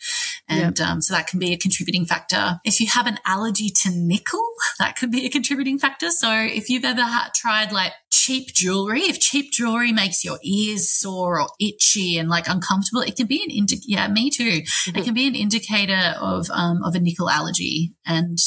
and 0.48 0.80
um, 0.80 1.02
so 1.02 1.14
that 1.14 1.28
can 1.28 1.40
be 1.40 1.52
a 1.54 1.58
contributing 1.58 2.06
factor. 2.06 2.60
If 2.64 2.80
you 2.80 2.88
have 2.88 3.08
an 3.08 3.20
allergy 3.26 3.70
to 3.84 3.92
nickel, 3.92 4.46
that 4.80 4.96
could 4.96 5.12
be 5.12 5.26
a 5.26 5.30
contributing 5.30 5.78
factor. 5.78 6.10
So 6.10 6.32
if 6.32 6.70
you've 6.70 6.86
ever 6.86 7.02
ha- 7.04 7.32
tried 7.36 7.72
like 7.74 7.92
cheap 8.10 8.54
jewelry, 8.54 9.02
if 9.02 9.20
cheap 9.20 9.52
jewelry 9.52 9.92
makes 9.92 10.24
your 10.24 10.40
ears 10.44 10.90
sore 10.90 11.42
or 11.42 11.50
itchy 11.60 12.18
and 12.18 12.30
like 12.30 12.48
uncomfortable, 12.48 13.02
it 13.02 13.16
can 13.18 13.28
be 13.28 13.44
an 13.44 13.50
indicator. 13.50 13.84
yeah, 13.88 14.08
me 14.08 14.30
too. 14.30 14.62
It 14.88 15.04
can 15.04 15.14
be 15.14 15.28
an 15.28 15.36
indicator 15.36 16.16
of 16.20 16.48
um, 16.52 16.84
of 16.84 16.96
a 16.96 17.00
nickel 17.00 17.30
allergy, 17.30 17.94
and 18.06 18.38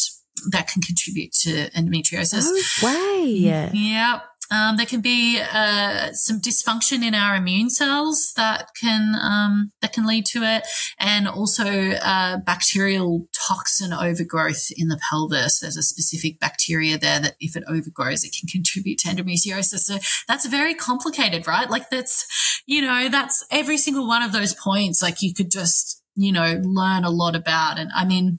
that 0.50 0.68
can 0.68 0.82
contribute 0.82 1.32
to 1.32 1.70
endometriosis. 1.70 2.48
No 2.82 2.88
way. 2.88 3.24
Yeah. 3.72 4.20
Um, 4.50 4.76
there 4.76 4.86
can 4.86 5.00
be 5.00 5.40
uh, 5.40 6.12
some 6.12 6.40
dysfunction 6.40 7.02
in 7.02 7.14
our 7.14 7.36
immune 7.36 7.70
cells 7.70 8.32
that 8.36 8.68
can 8.78 9.14
um, 9.20 9.72
that 9.80 9.92
can 9.92 10.06
lead 10.06 10.26
to 10.26 10.42
it, 10.42 10.66
and 10.98 11.26
also 11.26 11.64
uh, 11.92 12.38
bacterial 12.38 13.26
toxin 13.32 13.92
overgrowth 13.92 14.68
in 14.76 14.88
the 14.88 15.00
pelvis. 15.10 15.60
There's 15.60 15.76
a 15.76 15.82
specific 15.82 16.38
bacteria 16.40 16.98
there 16.98 17.20
that, 17.20 17.36
if 17.40 17.56
it 17.56 17.64
overgrows, 17.66 18.22
it 18.22 18.36
can 18.38 18.48
contribute 18.48 18.98
to 18.98 19.08
endometriosis. 19.08 19.80
So 19.80 19.98
that's 20.28 20.46
very 20.46 20.74
complicated, 20.74 21.46
right? 21.46 21.70
Like 21.70 21.88
that's 21.88 22.62
you 22.66 22.82
know 22.82 23.08
that's 23.08 23.44
every 23.50 23.78
single 23.78 24.06
one 24.06 24.22
of 24.22 24.32
those 24.32 24.54
points. 24.54 25.02
Like 25.02 25.22
you 25.22 25.32
could 25.32 25.50
just 25.50 26.02
you 26.16 26.32
know, 26.32 26.60
learn 26.62 27.04
a 27.04 27.10
lot 27.10 27.34
about. 27.34 27.78
And 27.78 27.90
I 27.94 28.04
mean, 28.04 28.38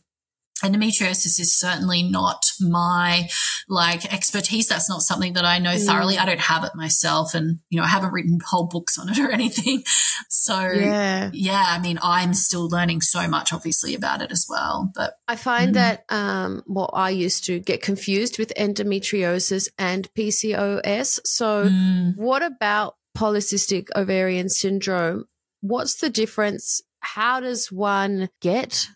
endometriosis 0.63 1.39
is 1.39 1.53
certainly 1.53 2.03
not 2.03 2.45
my 2.59 3.29
like 3.67 4.11
expertise. 4.13 4.67
That's 4.67 4.89
not 4.89 5.01
something 5.01 5.33
that 5.33 5.45
i 5.45 5.59
know 5.59 5.75
mm. 5.75 5.85
thoroughly. 5.85 6.17
I 6.17 6.25
don't 6.25 6.39
have 6.39 6.63
it 6.63 6.71
myself 6.75 7.33
and 7.33 7.59
you 7.69 7.77
know 7.77 7.83
i 7.83 7.87
haven't 7.87 8.13
written 8.13 8.39
whole 8.45 8.67
books 8.67 8.97
on 8.97 9.09
it 9.09 9.19
or 9.19 9.29
anything. 9.31 9.83
So 10.29 10.59
yeah. 10.59 11.29
yeah 11.33 11.65
i 11.67 11.79
mean 11.79 11.99
i'm 12.01 12.33
still 12.33 12.67
learning 12.69 13.01
so 13.01 13.27
much 13.27 13.51
obviously 13.51 13.95
about 13.95 14.21
it 14.21 14.31
as 14.31 14.45
well 14.49 14.91
but 14.95 15.15
i 15.27 15.35
find 15.35 15.71
mm. 15.71 15.73
that 15.73 16.05
um 16.09 16.63
well 16.67 16.89
i 16.93 17.09
used 17.09 17.45
to 17.45 17.59
get 17.59 17.81
confused 17.81 18.37
with 18.37 18.53
endometriosis 18.55 19.69
and 19.77 20.09
pcos 20.13 21.19
so 21.25 21.65
mm. 21.65 22.15
what 22.15 22.43
about 22.43 22.95
polycystic 23.15 23.87
ovarian 23.95 24.49
syndrome? 24.49 25.25
What's 25.61 25.95
the 25.95 26.09
difference? 26.09 26.81
How 26.99 27.39
does 27.39 27.71
one 27.71 28.29
get 28.41 28.87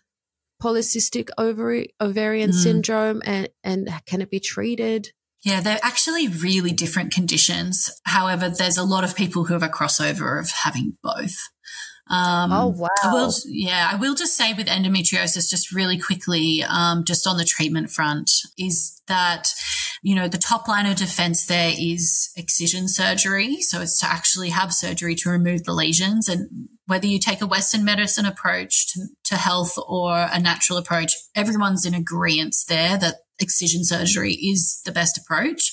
polycystic 0.60 1.30
ovary, 1.38 1.94
ovarian 2.00 2.50
mm. 2.50 2.54
syndrome 2.54 3.22
and, 3.24 3.48
and 3.64 3.88
can 4.06 4.20
it 4.20 4.30
be 4.30 4.40
treated? 4.40 5.10
Yeah, 5.42 5.60
they're 5.60 5.78
actually 5.82 6.28
really 6.28 6.72
different 6.72 7.12
conditions. 7.12 7.90
However, 8.04 8.50
there's 8.50 8.76
a 8.76 8.84
lot 8.84 9.04
of 9.04 9.16
people 9.16 9.44
who 9.44 9.54
have 9.54 9.62
a 9.62 9.68
crossover 9.68 10.38
of 10.38 10.50
having 10.50 10.98
both. 11.02 11.34
Um, 12.10 12.52
oh 12.52 12.66
wow! 12.66 12.88
I 13.04 13.12
will, 13.12 13.32
yeah, 13.46 13.88
I 13.92 13.94
will 13.94 14.16
just 14.16 14.36
say 14.36 14.52
with 14.52 14.66
endometriosis, 14.66 15.48
just 15.48 15.72
really 15.72 15.96
quickly, 15.96 16.64
um, 16.68 17.04
just 17.04 17.24
on 17.24 17.36
the 17.36 17.44
treatment 17.44 17.88
front, 17.90 18.30
is 18.58 19.00
that 19.06 19.54
you 20.02 20.14
know 20.14 20.28
the 20.28 20.38
top 20.38 20.66
line 20.68 20.86
of 20.86 20.96
defense 20.96 21.46
there 21.46 21.72
is 21.78 22.30
excision 22.36 22.88
surgery, 22.88 23.60
so 23.60 23.80
it's 23.80 23.98
to 24.00 24.06
actually 24.06 24.50
have 24.50 24.72
surgery 24.72 25.14
to 25.16 25.30
remove 25.30 25.64
the 25.64 25.72
lesions, 25.72 26.28
and 26.28 26.68
whether 26.86 27.06
you 27.06 27.18
take 27.18 27.40
a 27.40 27.46
Western 27.46 27.84
medicine 27.84 28.26
approach 28.26 28.92
to, 28.92 29.00
to 29.24 29.36
health 29.36 29.74
or 29.86 30.28
a 30.32 30.40
natural 30.40 30.78
approach, 30.78 31.14
everyone's 31.36 31.86
in 31.86 31.94
agreement 31.94 32.54
there 32.68 32.98
that 32.98 33.16
excision 33.40 33.84
surgery 33.84 34.34
is 34.34 34.80
the 34.84 34.92
best 34.92 35.18
approach. 35.18 35.72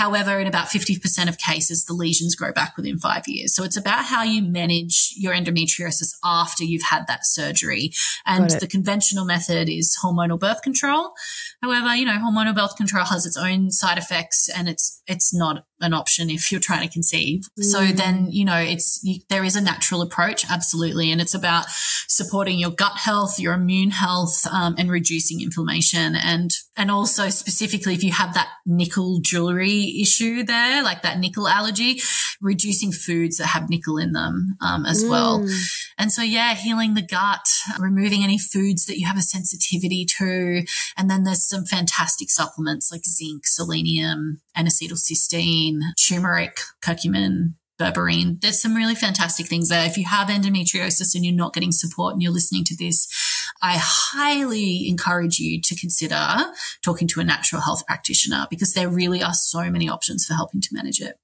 However, 0.00 0.40
in 0.40 0.46
about 0.46 0.68
50% 0.68 1.28
of 1.28 1.36
cases, 1.36 1.84
the 1.84 1.92
lesions 1.92 2.34
grow 2.34 2.52
back 2.52 2.74
within 2.74 2.98
five 2.98 3.24
years. 3.28 3.54
So 3.54 3.64
it's 3.64 3.76
about 3.76 4.06
how 4.06 4.22
you 4.22 4.40
manage 4.40 5.12
your 5.14 5.34
endometriosis 5.34 6.14
after 6.24 6.64
you've 6.64 6.88
had 6.88 7.06
that 7.06 7.26
surgery. 7.26 7.90
And 8.24 8.48
the 8.48 8.66
conventional 8.66 9.26
method 9.26 9.68
is 9.68 9.94
hormonal 10.02 10.40
birth 10.40 10.62
control. 10.62 11.12
However, 11.60 11.94
you 11.94 12.06
know, 12.06 12.16
hormonal 12.16 12.54
birth 12.54 12.76
control 12.76 13.04
has 13.04 13.26
its 13.26 13.36
own 13.36 13.70
side 13.70 13.98
effects 13.98 14.48
and 14.48 14.70
it's, 14.70 15.02
it's 15.06 15.34
not 15.34 15.66
an 15.80 15.92
option 15.92 16.30
if 16.30 16.50
you're 16.50 16.60
trying 16.60 16.86
to 16.86 16.92
conceive. 16.92 17.48
Mm. 17.58 17.64
So 17.64 17.86
then, 17.86 18.28
you 18.30 18.44
know, 18.44 18.58
it's, 18.58 19.00
you, 19.02 19.20
there 19.28 19.44
is 19.44 19.56
a 19.56 19.60
natural 19.60 20.02
approach. 20.02 20.44
Absolutely. 20.50 21.10
And 21.10 21.20
it's 21.20 21.34
about 21.34 21.66
supporting 22.08 22.58
your 22.58 22.70
gut 22.70 22.96
health, 22.96 23.38
your 23.38 23.54
immune 23.54 23.90
health, 23.90 24.46
um, 24.46 24.74
and 24.78 24.90
reducing 24.90 25.40
inflammation. 25.40 26.14
And, 26.14 26.50
and 26.76 26.90
also 26.90 27.28
specifically 27.30 27.94
if 27.94 28.04
you 28.04 28.12
have 28.12 28.34
that 28.34 28.48
nickel 28.66 29.20
jewelry 29.22 30.00
issue 30.00 30.42
there, 30.42 30.82
like 30.82 31.02
that 31.02 31.18
nickel 31.18 31.48
allergy, 31.48 32.00
reducing 32.40 32.92
foods 32.92 33.36
that 33.36 33.48
have 33.48 33.68
nickel 33.68 33.98
in 33.98 34.12
them, 34.12 34.56
um, 34.60 34.86
as 34.86 35.04
mm. 35.04 35.10
well. 35.10 35.46
And 35.98 36.10
so, 36.10 36.22
yeah, 36.22 36.54
healing 36.54 36.94
the 36.94 37.02
gut, 37.02 37.46
removing 37.78 38.22
any 38.22 38.38
foods 38.38 38.86
that 38.86 38.98
you 38.98 39.06
have 39.06 39.18
a 39.18 39.22
sensitivity 39.22 40.06
to. 40.18 40.62
And 40.96 41.10
then 41.10 41.24
there's 41.24 41.46
some 41.46 41.64
fantastic 41.64 42.30
supplements 42.30 42.90
like 42.90 43.04
zinc, 43.04 43.46
selenium, 43.46 44.40
Turmeric, 46.08 46.58
curcumin, 46.82 47.54
berberine. 47.80 48.40
There's 48.40 48.60
some 48.60 48.74
really 48.74 48.94
fantastic 48.94 49.46
things 49.46 49.68
there. 49.68 49.86
If 49.86 49.96
you 49.96 50.04
have 50.04 50.28
endometriosis 50.28 51.14
and 51.14 51.24
you're 51.24 51.34
not 51.34 51.54
getting 51.54 51.72
support 51.72 52.12
and 52.12 52.22
you're 52.22 52.32
listening 52.32 52.64
to 52.64 52.76
this, 52.76 53.08
I 53.62 53.78
highly 53.80 54.88
encourage 54.88 55.38
you 55.38 55.60
to 55.62 55.74
consider 55.74 56.26
talking 56.84 57.08
to 57.08 57.20
a 57.20 57.24
natural 57.24 57.62
health 57.62 57.86
practitioner 57.86 58.46
because 58.50 58.74
there 58.74 58.88
really 58.88 59.22
are 59.22 59.34
so 59.34 59.70
many 59.70 59.88
options 59.88 60.26
for 60.26 60.34
helping 60.34 60.60
to 60.60 60.68
manage 60.72 61.00
it. 61.00 61.18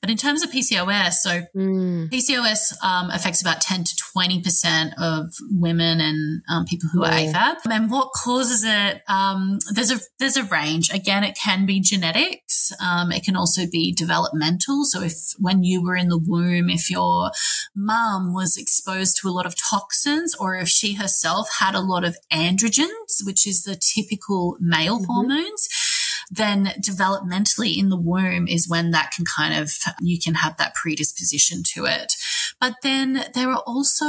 But 0.00 0.08
in 0.08 0.16
terms 0.16 0.42
of 0.42 0.50
PCOS, 0.50 1.12
so 1.12 1.42
mm. 1.54 2.10
PCOS 2.10 2.72
um, 2.82 3.10
affects 3.10 3.42
about 3.42 3.60
10 3.60 3.84
to 3.84 3.96
20% 4.16 4.92
of 4.98 5.34
women 5.50 6.00
and 6.00 6.42
um, 6.48 6.64
people 6.64 6.88
who 6.90 7.04
are 7.04 7.10
AFAB. 7.10 7.56
And 7.70 7.90
what 7.90 8.10
causes 8.12 8.64
it? 8.64 9.02
Um, 9.08 9.58
there's 9.74 9.90
a, 9.90 10.00
there's 10.18 10.38
a 10.38 10.44
range. 10.44 10.90
Again, 10.90 11.22
it 11.22 11.36
can 11.36 11.66
be 11.66 11.80
genetics. 11.80 12.72
Um, 12.80 13.12
it 13.12 13.24
can 13.24 13.36
also 13.36 13.62
be 13.70 13.92
developmental. 13.92 14.84
So 14.84 15.02
if 15.02 15.14
when 15.38 15.64
you 15.64 15.82
were 15.82 15.96
in 15.96 16.08
the 16.08 16.18
womb, 16.18 16.70
if 16.70 16.90
your 16.90 17.30
mum 17.76 18.32
was 18.32 18.56
exposed 18.56 19.18
to 19.20 19.28
a 19.28 19.30
lot 19.30 19.44
of 19.44 19.54
toxins 19.54 20.34
or 20.34 20.54
if 20.54 20.68
she 20.68 20.94
herself 20.94 21.48
had 21.58 21.74
a 21.74 21.80
lot 21.80 22.04
of 22.04 22.16
androgens, 22.32 23.24
which 23.24 23.46
is 23.46 23.64
the 23.64 23.76
typical 23.76 24.56
male 24.60 24.96
mm-hmm. 24.96 25.04
hormones, 25.04 25.68
then 26.30 26.66
developmentally 26.80 27.76
in 27.76 27.88
the 27.88 27.96
womb 27.96 28.46
is 28.46 28.68
when 28.68 28.92
that 28.92 29.10
can 29.10 29.24
kind 29.24 29.54
of, 29.54 29.72
you 30.00 30.18
can 30.18 30.34
have 30.34 30.56
that 30.58 30.74
predisposition 30.74 31.62
to 31.74 31.86
it. 31.86 32.14
But 32.60 32.76
then 32.82 33.24
there 33.34 33.50
are 33.50 33.62
also, 33.66 34.04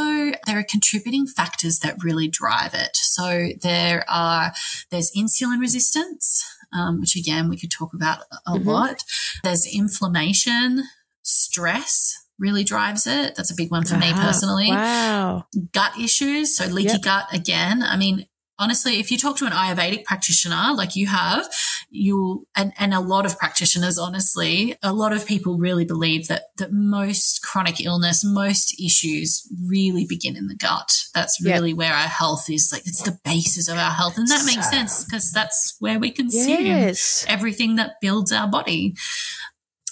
there 0.45 0.59
are 0.59 0.63
contributing 0.63 1.25
factors 1.25 1.79
that 1.79 2.03
really 2.03 2.27
drive 2.27 2.73
it. 2.73 2.95
So 2.95 3.49
there 3.61 4.05
are, 4.07 4.53
there's 4.91 5.11
insulin 5.17 5.59
resistance, 5.59 6.45
um, 6.73 6.99
which 6.99 7.15
again, 7.15 7.49
we 7.49 7.57
could 7.57 7.71
talk 7.71 7.93
about 7.93 8.19
a 8.45 8.51
mm-hmm. 8.51 8.69
lot. 8.69 9.03
There's 9.43 9.65
inflammation, 9.65 10.83
stress, 11.23 12.17
really 12.37 12.63
drives 12.63 13.05
it. 13.07 13.35
That's 13.35 13.51
a 13.51 13.55
big 13.55 13.71
one 13.71 13.85
for 13.85 13.95
uh-huh. 13.95 14.15
me 14.15 14.21
personally. 14.21 14.69
Wow. 14.69 15.45
Gut 15.73 15.93
issues. 15.99 16.55
So 16.57 16.65
leaky 16.65 16.93
yep. 16.93 17.01
gut 17.01 17.25
again. 17.33 17.83
I 17.83 17.97
mean, 17.97 18.25
honestly, 18.61 18.99
if 18.99 19.11
you 19.11 19.17
talk 19.17 19.35
to 19.37 19.45
an 19.45 19.51
Ayurvedic 19.51 20.05
practitioner 20.05 20.73
like 20.75 20.95
you 20.95 21.07
have, 21.07 21.49
you'll, 21.89 22.43
and, 22.55 22.71
and 22.77 22.93
a 22.93 22.99
lot 22.99 23.25
of 23.25 23.37
practitioners, 23.39 23.97
honestly, 23.97 24.75
a 24.83 24.93
lot 24.93 25.11
of 25.11 25.25
people 25.25 25.57
really 25.57 25.83
believe 25.83 26.27
that, 26.27 26.43
that 26.57 26.71
most 26.71 27.41
chronic 27.41 27.83
illness, 27.83 28.23
most 28.23 28.79
issues 28.79 29.47
really 29.67 30.05
begin 30.07 30.37
in 30.37 30.47
the 30.47 30.55
gut. 30.55 30.91
That's 31.15 31.43
really 31.43 31.69
yep. 31.69 31.77
where 31.77 31.93
our 31.93 32.07
health 32.07 32.49
is 32.49 32.69
like, 32.71 32.85
it's 32.85 33.01
the 33.01 33.17
basis 33.25 33.67
of 33.67 33.77
our 33.77 33.91
health. 33.91 34.17
And 34.17 34.27
that 34.27 34.45
makes 34.45 34.69
sense 34.69 35.03
because 35.03 35.31
that's 35.31 35.75
where 35.79 35.99
we 35.99 36.11
consume 36.11 36.65
yes. 36.65 37.25
everything 37.27 37.77
that 37.77 37.93
builds 37.99 38.31
our 38.31 38.47
body. 38.47 38.93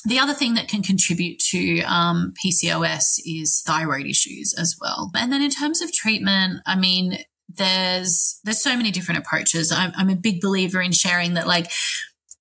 The 0.05 0.19
other 0.19 0.33
thing 0.33 0.53
that 0.53 0.69
can 0.69 0.83
contribute 0.83 1.39
to 1.49 1.81
um, 1.81 2.33
PCOS 2.43 3.19
is 3.25 3.63
thyroid 3.65 4.05
issues 4.05 4.53
as 4.57 4.77
well. 4.79 5.11
And 5.15 5.31
then 5.33 5.41
in 5.41 5.49
terms 5.49 5.81
of 5.81 5.91
treatment, 5.91 6.61
I 6.65 6.77
mean, 6.77 7.17
there's 7.49 8.39
there's 8.43 8.61
so 8.61 8.75
many 8.77 8.91
different 8.91 9.19
approaches. 9.19 9.71
I'm, 9.71 9.91
I'm 9.95 10.09
a 10.09 10.15
big 10.15 10.41
believer 10.41 10.81
in 10.81 10.91
sharing 10.91 11.33
that 11.33 11.47
like 11.47 11.71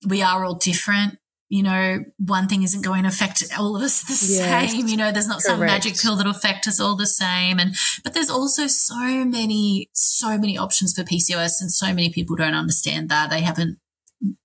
we 0.07 0.21
are 0.21 0.45
all 0.45 0.55
different. 0.55 1.17
You 1.51 1.63
know, 1.63 1.99
one 2.19 2.47
thing 2.47 2.61
isn't 2.61 2.83
going 2.83 3.03
to 3.03 3.09
affect 3.09 3.43
all 3.57 3.75
of 3.75 3.81
us 3.81 4.03
the 4.03 4.33
yes, 4.33 4.71
same. 4.71 4.87
You 4.87 4.97
know, 4.97 5.11
there's 5.11 5.27
not 5.27 5.41
correct. 5.41 5.47
some 5.47 5.59
magic 5.61 5.97
pill 5.97 6.15
that'll 6.15 6.31
affect 6.31 6.67
us 6.67 6.79
all 6.79 6.95
the 6.95 7.07
same. 7.07 7.57
And 7.57 7.75
but 8.03 8.13
there's 8.13 8.29
also 8.29 8.67
so 8.67 9.25
many, 9.25 9.89
so 9.93 10.37
many 10.37 10.59
options 10.59 10.93
for 10.93 11.03
PCOS, 11.03 11.59
and 11.59 11.71
so 11.71 11.87
many 11.87 12.11
people 12.11 12.35
don't 12.35 12.53
understand 12.53 13.09
that. 13.09 13.31
They 13.31 13.41
haven't 13.41 13.79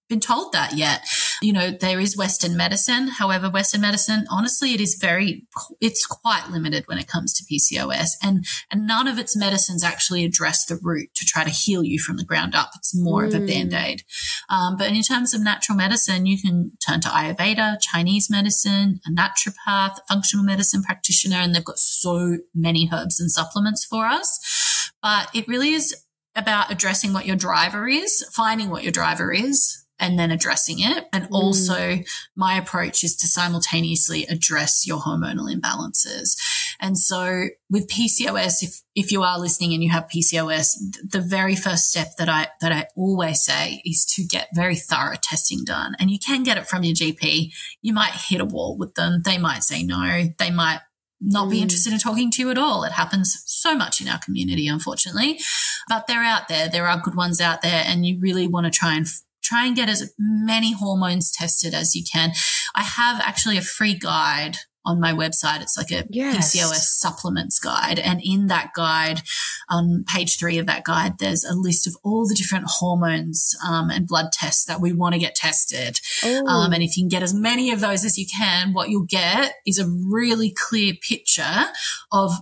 been 0.08 0.20
told 0.20 0.52
that 0.52 0.74
yet. 0.74 1.02
You 1.42 1.52
know, 1.52 1.70
there 1.70 2.00
is 2.00 2.16
Western 2.16 2.56
medicine. 2.56 3.08
However, 3.08 3.50
Western 3.50 3.80
medicine, 3.80 4.26
honestly, 4.30 4.74
it 4.74 4.80
is 4.80 4.96
very, 5.00 5.46
it's 5.80 6.06
quite 6.06 6.48
limited 6.50 6.84
when 6.86 6.98
it 6.98 7.08
comes 7.08 7.32
to 7.34 7.44
PCOS 7.44 8.10
and, 8.22 8.44
and 8.70 8.86
none 8.86 9.08
of 9.08 9.18
its 9.18 9.36
medicines 9.36 9.82
actually 9.82 10.24
address 10.24 10.64
the 10.66 10.78
root 10.82 11.08
to 11.14 11.24
try 11.24 11.44
to 11.44 11.50
heal 11.50 11.82
you 11.82 11.98
from 11.98 12.16
the 12.16 12.24
ground 12.24 12.54
up. 12.54 12.70
It's 12.76 12.94
more 12.94 13.24
mm. 13.24 13.28
of 13.28 13.34
a 13.34 13.38
mm. 13.38 13.46
band-aid. 13.46 14.02
Um, 14.48 14.76
but 14.76 14.88
in 14.88 15.02
terms 15.02 15.34
of 15.34 15.42
natural 15.42 15.76
medicine, 15.76 16.26
you 16.26 16.40
can 16.40 16.72
turn 16.86 17.00
to 17.00 17.08
Ayurveda, 17.08 17.80
Chinese 17.80 18.28
medicine, 18.30 19.00
a 19.06 19.10
naturopath, 19.10 19.98
functional 20.08 20.44
medicine 20.44 20.82
practitioner, 20.82 21.36
and 21.36 21.54
they've 21.54 21.64
got 21.64 21.78
so 21.78 22.38
many 22.54 22.88
herbs 22.92 23.20
and 23.20 23.30
supplements 23.30 23.84
for 23.84 24.06
us. 24.06 24.92
But 25.02 25.28
it 25.34 25.48
really 25.48 25.72
is 25.72 25.94
about 26.36 26.70
addressing 26.70 27.12
what 27.12 27.26
your 27.26 27.36
driver 27.36 27.88
is, 27.88 28.24
finding 28.32 28.70
what 28.70 28.82
your 28.82 28.92
driver 28.92 29.32
is, 29.32 29.83
and 29.98 30.18
then 30.18 30.30
addressing 30.30 30.80
it. 30.80 31.06
And 31.12 31.24
mm. 31.24 31.32
also, 31.32 32.00
my 32.36 32.56
approach 32.56 33.04
is 33.04 33.16
to 33.16 33.26
simultaneously 33.26 34.24
address 34.26 34.86
your 34.86 35.00
hormonal 35.00 35.54
imbalances. 35.54 36.36
And 36.80 36.98
so, 36.98 37.46
with 37.70 37.88
PCOS, 37.88 38.62
if 38.62 38.82
if 38.94 39.10
you 39.10 39.22
are 39.22 39.38
listening 39.38 39.72
and 39.72 39.82
you 39.82 39.90
have 39.90 40.08
PCOS, 40.08 40.76
the 41.08 41.20
very 41.20 41.56
first 41.56 41.88
step 41.90 42.08
that 42.18 42.28
I 42.28 42.48
that 42.60 42.72
I 42.72 42.86
always 42.96 43.44
say 43.44 43.82
is 43.84 44.04
to 44.16 44.24
get 44.24 44.48
very 44.54 44.76
thorough 44.76 45.16
testing 45.22 45.64
done. 45.64 45.94
And 45.98 46.10
you 46.10 46.18
can 46.18 46.42
get 46.42 46.58
it 46.58 46.66
from 46.66 46.84
your 46.84 46.94
GP. 46.94 47.52
You 47.82 47.92
might 47.92 48.12
hit 48.12 48.40
a 48.40 48.44
wall 48.44 48.76
with 48.76 48.94
them. 48.94 49.22
They 49.24 49.38
might 49.38 49.62
say 49.62 49.82
no. 49.82 50.28
They 50.38 50.50
might 50.50 50.80
not 51.20 51.50
be 51.50 51.58
mm. 51.58 51.62
interested 51.62 51.92
in 51.92 51.98
talking 51.98 52.30
to 52.32 52.42
you 52.42 52.50
at 52.50 52.58
all. 52.58 52.84
It 52.84 52.92
happens 52.92 53.42
so 53.46 53.74
much 53.74 54.00
in 54.00 54.08
our 54.08 54.18
community, 54.18 54.68
unfortunately. 54.68 55.40
But 55.88 56.06
they're 56.06 56.22
out 56.22 56.48
there. 56.48 56.68
There 56.68 56.86
are 56.86 57.00
good 57.00 57.14
ones 57.14 57.40
out 57.40 57.62
there, 57.62 57.82
and 57.86 58.04
you 58.04 58.18
really 58.20 58.46
want 58.46 58.64
to 58.64 58.70
try 58.70 58.94
and 58.94 59.06
try 59.44 59.66
and 59.66 59.76
get 59.76 59.88
as 59.88 60.12
many 60.18 60.72
hormones 60.72 61.30
tested 61.30 61.74
as 61.74 61.94
you 61.94 62.02
can. 62.10 62.32
I 62.74 62.82
have 62.82 63.20
actually 63.20 63.58
a 63.58 63.62
free 63.62 63.94
guide 63.94 64.56
on 64.86 65.00
my 65.00 65.12
website. 65.12 65.62
It's 65.62 65.78
like 65.78 65.90
a 65.90 66.04
Yes. 66.10 66.54
PCOS 66.54 66.98
supplements 66.98 67.58
guide. 67.58 67.98
And 67.98 68.20
in 68.22 68.48
that 68.48 68.72
guide, 68.76 69.22
on 69.70 70.04
page 70.06 70.38
three 70.38 70.58
of 70.58 70.66
that 70.66 70.84
guide, 70.84 71.14
there's 71.18 71.44
a 71.44 71.54
list 71.54 71.86
of 71.86 71.96
all 72.02 72.26
the 72.28 72.34
different 72.34 72.66
hormones 72.68 73.54
um, 73.66 73.88
and 73.90 74.06
blood 74.06 74.26
tests 74.32 74.64
that 74.66 74.80
we 74.80 74.92
want 74.92 75.14
to 75.14 75.18
get 75.18 75.34
tested. 75.34 76.00
Oh. 76.22 76.46
Um, 76.46 76.72
and 76.72 76.82
if 76.82 76.96
you 76.96 77.04
can 77.04 77.08
get 77.08 77.22
as 77.22 77.32
many 77.32 77.70
of 77.70 77.80
those 77.80 78.04
as 78.04 78.18
you 78.18 78.26
can, 78.26 78.74
what 78.74 78.90
you'll 78.90 79.06
get 79.08 79.54
is 79.66 79.78
a 79.78 79.88
really 79.88 80.52
clear 80.54 80.92
picture 81.00 81.64
of 82.12 82.32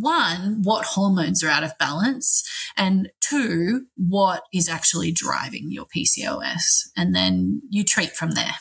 one, 0.00 0.62
what 0.62 0.84
hormones 0.84 1.42
are 1.42 1.48
out 1.48 1.64
of 1.64 1.76
balance, 1.78 2.42
and 2.76 3.10
two, 3.20 3.86
what 3.96 4.42
is 4.52 4.68
actually 4.68 5.12
driving 5.12 5.70
your 5.70 5.86
PCOS. 5.86 6.88
And 6.96 7.14
then 7.14 7.62
you 7.70 7.84
treat 7.84 8.12
from 8.16 8.32
there. 8.32 8.54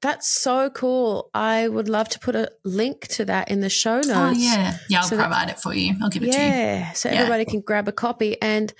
That's 0.00 0.28
so 0.28 0.70
cool. 0.70 1.30
I 1.34 1.66
would 1.66 1.88
love 1.88 2.08
to 2.10 2.18
put 2.20 2.36
a 2.36 2.50
link 2.64 3.08
to 3.08 3.24
that 3.24 3.50
in 3.50 3.60
the 3.60 3.68
show 3.68 3.96
oh, 3.96 4.08
notes. 4.08 4.10
Oh, 4.10 4.32
yeah. 4.32 4.76
Yeah, 4.88 5.00
I'll 5.00 5.08
So 5.08 5.16
that- 5.16 5.22
provide 5.22 5.50
it 5.50 5.58
for 5.58 5.74
you. 5.74 5.94
I'll 6.02 6.08
give 6.08 6.22
it 6.22 6.32
to 6.32 6.38
you. 6.38 6.44
Yeah, 6.44 6.92
so 6.92 7.10
everybody 7.10 7.44
can 7.44 7.60
grab 7.60 7.88
a 7.88 7.92
copy. 7.92 8.40
And 8.40 8.72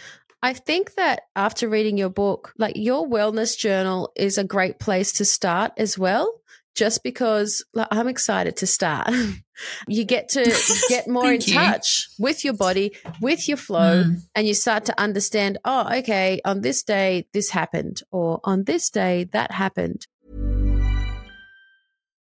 I 0.43 0.53
think 0.53 0.95
that 0.95 1.23
after 1.35 1.69
reading 1.69 1.99
your 1.99 2.11
book, 2.11 2.53
like 2.57 2.77
your 2.77 3.09
wellness 3.09 3.59
journal 3.59 4.13
is 4.15 4.39
a 4.39 4.45
great 4.45 4.79
place 4.79 5.13
to 5.15 5.25
start 5.25 5.73
as 5.77 5.99
well. 5.99 6.41
Just 6.79 7.03
because 7.03 7.65
like, 7.75 7.89
I'm 7.91 8.07
excited 8.07 8.55
to 8.59 8.67
start. 8.67 9.11
you 9.89 10.05
get 10.05 10.29
to 10.31 10.45
get 10.89 11.09
more 11.09 11.27
in 11.33 11.41
you. 11.41 11.55
touch 11.55 12.09
with 12.19 12.45
your 12.45 12.55
body, 12.55 12.93
with 13.21 13.49
your 13.49 13.57
flow, 13.57 14.05
Mm. 14.05 14.23
and 14.37 14.47
you 14.47 14.55
start 14.55 14.85
to 14.85 14.95
understand, 15.01 15.59
oh, 15.65 15.85
okay, 15.99 16.41
on 16.45 16.61
this 16.61 16.85
day, 16.85 17.27
this 17.35 17.51
happened, 17.51 17.97
or 18.13 18.39
on 18.45 18.65
this 18.65 18.91
day, 18.91 19.25
that 19.33 19.51
happened. 19.51 20.07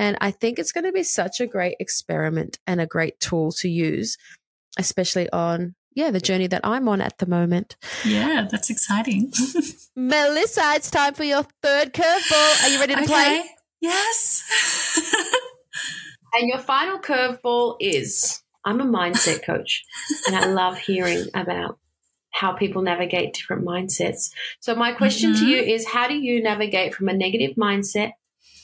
And 0.00 0.16
I 0.22 0.30
think 0.30 0.58
it's 0.58 0.72
going 0.72 0.86
to 0.86 0.92
be 0.92 1.02
such 1.02 1.40
a 1.40 1.46
great 1.46 1.76
experiment 1.78 2.58
and 2.66 2.80
a 2.80 2.86
great 2.86 3.20
tool 3.20 3.52
to 3.60 3.68
use, 3.68 4.16
especially 4.78 5.28
on, 5.30 5.74
yeah, 5.94 6.10
the 6.10 6.20
journey 6.20 6.46
that 6.46 6.62
I'm 6.64 6.88
on 6.88 7.02
at 7.02 7.18
the 7.18 7.26
moment. 7.26 7.76
Yeah, 8.02 8.48
that's 8.50 8.70
exciting. 8.70 9.30
Melissa, 9.96 10.72
it's 10.76 10.90
time 10.90 11.12
for 11.12 11.24
your 11.24 11.44
third 11.62 11.92
curveball. 11.92 12.64
Are 12.64 12.68
you 12.70 12.80
ready 12.80 12.94
to 12.94 13.02
play? 13.02 13.44
Yes. 13.82 14.42
And 16.32 16.48
your 16.48 16.58
final 16.58 16.98
curveball 17.00 17.76
is 17.80 18.40
I'm 18.64 18.80
a 18.80 18.84
mindset 18.84 19.44
coach 19.44 19.82
and 20.26 20.36
I 20.36 20.46
love 20.46 20.78
hearing 20.78 21.26
about 21.34 21.76
how 22.32 22.52
people 22.52 22.82
navigate 22.82 23.34
different 23.34 23.64
mindsets. 23.64 24.30
So, 24.60 24.76
my 24.76 24.92
question 24.92 25.34
to 25.34 25.40
Mhm. 25.44 25.48
you 25.48 25.56
is 25.56 25.88
how 25.88 26.06
do 26.06 26.14
you 26.14 26.40
navigate 26.40 26.94
from 26.94 27.08
a 27.08 27.12
negative 27.12 27.56
mindset 27.56 28.12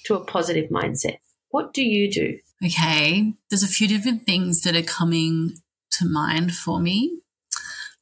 to 0.05 0.15
a 0.15 0.25
positive 0.25 0.71
mindset? 0.71 1.17
What 1.51 1.73
do 1.73 1.83
you 1.83 2.11
do? 2.11 2.39
Okay, 2.65 3.35
there's 3.51 3.63
a 3.63 3.69
few 3.69 3.87
different 3.87 4.25
things 4.25 4.63
that 4.63 4.77
are 4.77 4.83
coming 4.83 5.55
to 5.93 6.09
mind 6.09 6.55
for 6.55 6.81
me. 6.81 7.21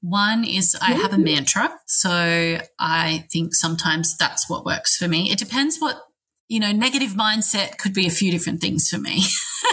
One 0.01 0.45
is 0.45 0.77
I 0.83 0.93
have 0.93 1.13
a 1.13 1.17
mm-hmm. 1.17 1.25
mantra. 1.25 1.75
So 1.87 2.59
I 2.79 3.27
think 3.33 3.55
sometimes 3.55 4.17
that's 4.17 4.51
what 4.51 4.65
works 4.67 4.97
for 4.97 5.09
me. 5.09 5.31
It 5.31 5.39
depends 5.39 5.79
what, 5.79 5.97
you 6.47 6.61
know, 6.61 6.73
negative 6.73 7.13
mindset 7.13 7.79
could 7.79 7.95
be 7.95 8.07
a 8.07 8.11
few 8.11 8.31
different 8.31 8.61
things 8.61 8.89
for 8.89 8.99
me. 8.99 9.23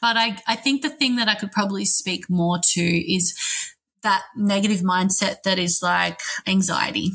but 0.00 0.16
I, 0.16 0.38
I 0.46 0.56
think 0.56 0.80
the 0.80 0.88
thing 0.88 1.16
that 1.16 1.28
I 1.28 1.34
could 1.34 1.52
probably 1.52 1.84
speak 1.84 2.30
more 2.30 2.58
to 2.72 2.80
is 2.80 3.36
that 4.02 4.22
negative 4.36 4.80
mindset 4.80 5.42
that 5.44 5.58
is 5.58 5.80
like 5.82 6.20
anxiety. 6.46 7.12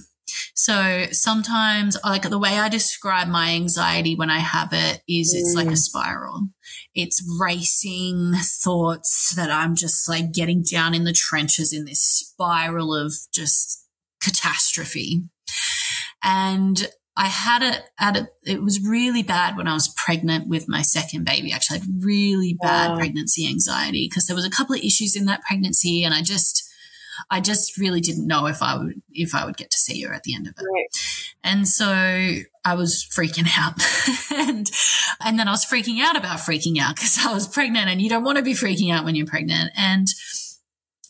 So 0.56 1.08
sometimes, 1.12 1.98
like 2.04 2.24
the 2.30 2.40
way 2.40 2.60
I 2.60 2.70
describe 2.70 3.28
my 3.28 3.52
anxiety 3.52 4.16
when 4.16 4.30
I 4.30 4.40
have 4.40 4.70
it 4.72 5.02
is 5.08 5.34
it's 5.34 5.56
like 5.56 5.68
a 5.68 5.72
mm. 5.72 5.78
spiral. 5.78 6.48
It's 6.94 7.24
racing 7.40 8.34
thoughts 8.64 9.34
that 9.36 9.50
I'm 9.50 9.76
just 9.76 10.08
like 10.08 10.32
getting 10.32 10.64
down 10.64 10.94
in 10.94 11.04
the 11.04 11.14
trenches 11.14 11.74
in 11.74 11.86
this 11.86 12.02
spiral 12.02 12.96
of 12.96 13.14
just 13.34 13.88
catastrophe. 14.22 15.24
And 16.24 16.88
I 17.18 17.28
had 17.28 17.62
it 17.62 17.84
at 18.00 18.18
a, 18.18 18.30
it 18.44 18.64
was 18.64 18.82
really 18.82 19.24
bad 19.24 19.58
when 19.58 19.68
I 19.68 19.74
was 19.74 19.94
pregnant 19.98 20.48
with 20.48 20.70
my 20.70 20.82
second 20.82 21.26
baby. 21.26 21.52
Actually, 21.52 21.78
I 21.78 21.80
had 21.82 21.90
really 22.04 22.58
bad 22.62 22.92
Wow. 22.92 22.98
pregnancy 22.98 23.48
anxiety 23.48 24.08
because 24.10 24.28
there 24.28 24.36
was 24.36 24.46
a 24.46 24.50
couple 24.50 24.76
of 24.76 24.82
issues 24.82 25.16
in 25.16 25.26
that 25.26 25.42
pregnancy 25.42 26.04
and 26.04 26.14
I 26.14 26.22
just, 26.22 26.64
I 27.30 27.42
just 27.42 27.78
really 27.78 28.02
didn't 28.02 28.28
know 28.28 28.48
if 28.48 28.62
I 28.62 28.78
would, 28.78 29.02
if 29.12 29.36
I 29.36 29.46
would 29.46 29.58
get 29.58 29.72
to 29.72 29.78
see 29.78 30.02
her 30.04 30.14
at 30.14 30.24
the 30.24 30.36
end 30.36 30.48
of 30.48 30.54
it. 30.58 30.98
And 31.44 31.68
so 31.68 31.86
I 31.88 32.76
was 32.76 33.08
freaking 33.16 33.48
out. 33.58 33.82
and 34.48 34.70
and 35.24 35.40
then 35.40 35.48
I 35.48 35.52
was 35.52 35.66
freaking 35.66 36.00
out 36.00 36.18
about 36.18 36.40
freaking 36.40 36.80
out 36.80 36.96
because 36.96 37.18
I 37.26 37.34
was 37.34 37.48
pregnant 37.48 37.90
and 37.90 38.02
you 38.02 38.10
don't 38.10 38.24
want 38.24 38.38
to 38.38 38.44
be 38.44 38.54
freaking 38.54 38.94
out 38.94 39.06
when 39.06 39.16
you're 39.16 39.28
pregnant. 39.28 39.72
And 39.76 40.08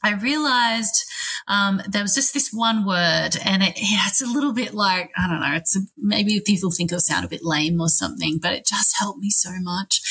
I 0.04 0.14
realized 0.14 1.06
um, 1.48 1.82
there 1.88 2.02
was 2.02 2.16
just 2.16 2.34
this 2.34 2.50
one 2.52 2.86
word, 2.86 3.32
and 3.46 3.62
it, 3.62 3.74
yeah, 3.78 4.04
it's 4.08 4.22
a 4.22 4.26
little 4.26 4.54
bit 4.54 4.74
like 4.74 5.12
I 5.18 5.28
don't 5.28 5.42
know. 5.42 5.56
It's 5.56 5.76
a, 5.76 5.82
maybe 5.98 6.42
people 6.46 6.72
think 6.72 6.92
it'll 6.92 7.02
sound 7.02 7.26
a 7.26 7.30
bit 7.30 7.44
lame 7.44 7.80
or 7.80 7.90
something, 7.90 8.40
but 8.42 8.54
it 8.54 8.66
just 8.66 8.96
helped 9.00 9.20
me 9.20 9.30
so 9.30 9.52
much. 9.60 10.02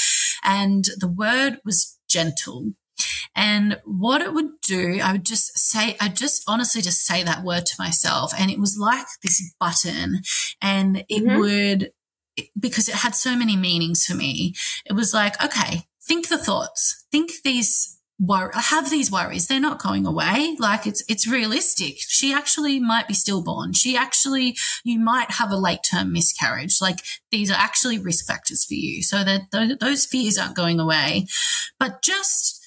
And 0.45 0.85
the 0.99 1.09
word 1.09 1.59
was 1.65 1.99
gentle. 2.09 2.73
And 3.35 3.81
what 3.85 4.21
it 4.23 4.33
would 4.35 4.61
do, 4.63 5.01
I 5.03 5.13
would 5.13 5.25
just 5.27 5.59
say, 5.59 5.97
I 6.01 6.09
just 6.09 6.43
honestly 6.47 6.83
just 6.83 7.05
say 7.07 7.23
that 7.23 7.45
word 7.45 7.67
to 7.67 7.75
myself. 7.79 8.33
And 8.39 8.51
it 8.51 8.59
was 8.61 8.77
like 8.79 9.07
this 9.23 9.43
button 9.59 10.23
and 10.61 11.05
it 11.09 11.23
Mhm. 11.25 11.39
would, 11.39 11.93
because 12.59 12.89
it 12.89 12.97
had 12.97 13.15
so 13.15 13.37
many 13.37 13.57
meanings 13.57 14.05
for 14.05 14.15
me, 14.15 14.55
it 14.87 14.93
was 14.95 15.13
like, 15.15 15.43
okay, 15.43 15.85
think 16.03 16.29
the 16.29 16.39
thoughts, 16.39 17.05
think 17.13 17.31
these 17.45 17.99
wor- 18.19 18.53
have 18.55 18.91
these 18.91 19.11
worries. 19.11 19.47
They're 19.47 19.61
not 19.61 19.83
going 19.83 20.07
away. 20.07 20.57
Like 20.59 20.87
it's, 20.87 21.03
it's 21.09 21.27
realistic. 21.27 21.97
She 22.01 22.35
actually 22.35 22.79
might 22.79 23.09
be 23.09 23.15
stillborn. 23.15 23.73
She 23.73 23.97
actually, 23.97 24.57
you 24.85 24.99
might 24.99 25.31
have 25.33 25.51
a 25.51 25.57
late 25.57 25.81
term 25.91 26.13
miscarriage. 26.13 26.81
Like 26.83 26.99
these 27.31 27.51
are 27.51 27.55
actually 27.59 27.99
risk 27.99 28.27
factors 28.27 28.65
for 28.65 28.75
you. 28.75 29.03
So 29.03 29.25
that 29.25 29.51
th- 29.53 29.79
those 29.79 30.05
fears 30.05 30.37
aren't 30.37 30.55
going 30.57 30.79
away, 30.79 31.27
but 31.79 32.03
just, 32.03 32.60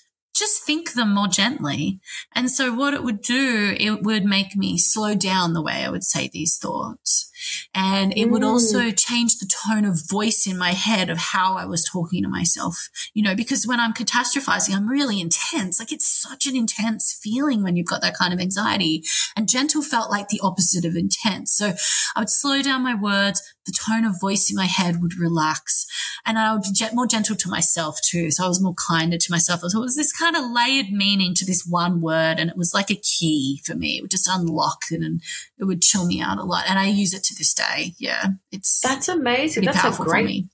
just 0.44 0.64
think 0.64 0.94
them 0.94 1.14
more 1.14 1.30
gently. 1.30 2.02
And 2.36 2.52
so 2.52 2.74
what 2.74 2.94
it 2.94 3.04
would 3.04 3.22
do, 3.22 3.76
it 3.80 4.04
would 4.04 4.26
make 4.26 4.58
me 4.58 4.78
slow 4.78 5.16
down 5.16 5.54
the 5.54 5.62
way 5.62 5.86
I 5.86 5.90
would 5.90 6.04
say 6.04 6.28
these 6.28 6.58
thoughts. 6.58 7.32
And 7.74 8.14
it 8.18 8.30
would 8.30 8.42
Mm. 8.44 8.48
also 8.48 8.92
change 8.92 9.38
the 9.38 9.46
tone 9.68 9.86
of 9.86 10.08
voice 10.10 10.46
in 10.48 10.58
my 10.58 10.74
head 10.74 11.10
of 11.10 11.18
how 11.18 11.56
I 11.56 11.66
was 11.66 11.84
talking 11.84 12.24
to 12.24 12.30
myself, 12.30 12.90
you 13.14 13.24
know, 13.24 13.36
because 13.36 13.66
when 13.68 13.80
I'm 13.80 13.94
catastrophizing, 13.94 14.76
I'm 14.76 14.88
really 14.88 15.20
intense. 15.20 15.80
Like 15.80 15.92
it's 15.92 16.08
such 16.08 16.46
an 16.46 16.56
intense 16.56 17.18
feeling 17.22 17.64
when 17.64 17.76
you've 17.76 17.88
got 17.88 18.02
that 18.02 18.18
kind 18.18 18.34
of 18.34 18.40
anxiety. 18.40 19.04
And 19.36 19.50
gentle 19.50 19.82
felt 19.82 20.12
like 20.12 20.30
the 20.30 20.40
opposite 20.44 20.86
of 20.86 20.96
intense. 20.96 21.54
So 21.54 21.74
I 22.16 22.20
would 22.20 22.30
slow 22.30 22.62
down 22.62 22.84
my 22.84 22.96
words, 22.96 23.42
the 23.66 23.74
tone 23.74 24.04
of 24.06 24.20
voice 24.20 24.50
in 24.50 24.56
my 24.58 24.66
head 24.66 25.02
would 25.02 25.18
relax 25.18 25.86
and 26.26 26.38
I 26.38 26.54
would 26.54 26.64
be 26.64 26.70
more 26.94 27.08
gentle 27.08 27.36
to 27.36 27.50
myself 27.50 28.00
too. 28.02 28.30
So 28.32 28.46
I 28.46 28.48
was 28.48 28.62
more 28.62 28.76
kinder 28.76 29.18
to 29.18 29.32
myself. 29.32 29.62
So 29.62 29.80
it 29.80 29.82
was 29.82 29.96
this 29.96 30.12
kind 30.12 30.36
of 30.36 30.44
layered 30.52 30.92
meaning 30.92 31.34
to 31.36 31.46
this 31.46 31.66
one 31.66 32.02
word. 32.02 32.40
And 32.40 32.50
it 32.50 32.58
was 32.58 32.74
like 32.74 32.90
a 32.92 32.96
key 32.96 33.62
for 33.66 33.76
me. 33.76 33.98
It 33.98 34.02
would 34.02 34.12
just 34.12 34.30
unlock 34.30 34.80
it 34.92 35.02
and 35.02 35.22
it 35.58 35.66
would 35.66 35.82
chill 35.82 36.06
me 36.06 36.22
out 36.22 36.38
a 36.40 36.44
lot. 36.44 36.66
And 36.68 36.78
I 36.80 36.88
use 36.88 37.14
it 37.14 37.24
to 37.26 37.33
this 37.38 37.54
day. 37.54 37.94
Yeah. 38.00 38.26
It's 38.52 38.80
that's 38.82 39.08
amazing. 39.08 39.66
That's 39.66 40.00
a 40.00 40.02
great 40.02 40.46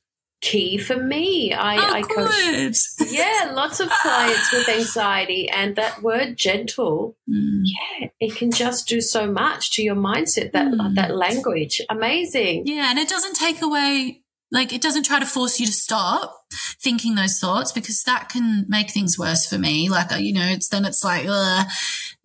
key 0.42 0.78
for 0.78 0.96
me. 0.96 1.54
I, 1.54 1.78
oh, 1.78 1.94
I 1.94 2.02
coach. 2.02 3.12
Yeah, 3.12 3.52
lots 3.54 3.80
of 3.80 3.90
clients 3.90 4.54
with 4.54 4.70
anxiety, 4.70 5.50
and 5.50 5.76
that 5.76 6.02
word 6.02 6.38
gentle, 6.38 7.18
mm. 7.30 7.62
yeah, 7.64 8.08
it 8.20 8.36
can 8.36 8.52
just 8.52 8.88
do 8.88 9.02
so 9.02 9.32
much 9.32 9.72
to 9.76 9.84
your 9.84 9.96
mindset. 9.96 10.52
That 10.54 10.72
mm. 10.72 10.96
that 10.96 11.16
language, 11.16 11.82
amazing. 11.90 12.64
Yeah, 12.66 12.90
and 12.90 13.00
it 13.00 13.10
doesn't 13.10 13.36
take 13.36 13.62
away 13.62 14.24
like 14.52 14.74
it 14.74 14.82
doesn't 14.82 15.04
try 15.04 15.20
to 15.20 15.26
force 15.26 15.60
you 15.60 15.66
to 15.66 15.72
stop 15.72 16.36
thinking 16.82 17.16
those 17.16 17.40
thoughts 17.40 17.72
because 17.72 18.04
that 18.04 18.30
can 18.30 18.66
make 18.68 18.90
things 18.90 19.20
worse 19.20 19.46
for 19.46 19.58
me. 19.58 19.90
Like, 19.90 20.12
uh, 20.12 20.16
you 20.16 20.34
know, 20.34 20.48
it's 20.48 20.70
then 20.70 20.86
it's 20.86 21.04
like, 21.04 21.26
ugh. 21.28 21.68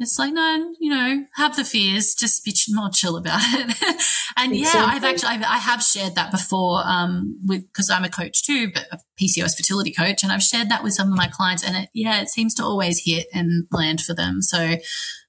It's 0.00 0.18
like, 0.18 0.33
no, 0.33 0.74
you 0.80 0.90
know, 0.90 1.24
have 1.35 1.54
the 1.57 1.64
fears, 1.64 2.14
just 2.14 2.44
be 2.44 2.52
more 2.70 2.90
chill 2.90 3.16
about 3.16 3.40
it. 3.42 4.02
and 4.37 4.52
exactly. 4.52 4.61
yeah, 4.61 4.87
I've 4.87 5.04
actually, 5.04 5.28
I've, 5.28 5.42
I 5.42 5.59
have 5.59 5.83
shared 5.83 6.16
that 6.16 6.30
before, 6.30 6.83
um, 6.85 7.38
with, 7.44 7.64
cause 7.72 7.90
I'm 7.90 8.04
a 8.04 8.09
coach 8.09 8.44
too, 8.44 8.72
but 8.72 8.87
a 8.90 8.98
PCOS 9.20 9.57
fertility 9.57 9.92
coach. 9.92 10.22
And 10.22 10.33
I've 10.33 10.42
shared 10.42 10.68
that 10.70 10.83
with 10.83 10.94
some 10.94 11.11
of 11.11 11.16
my 11.16 11.28
clients 11.28 11.64
and 11.64 11.76
it, 11.76 11.90
yeah, 11.94 12.20
it 12.20 12.28
seems 12.28 12.54
to 12.54 12.64
always 12.64 13.02
hit 13.04 13.28
and 13.33 13.66
land 13.70 14.00
for 14.00 14.14
them. 14.14 14.42
So 14.42 14.76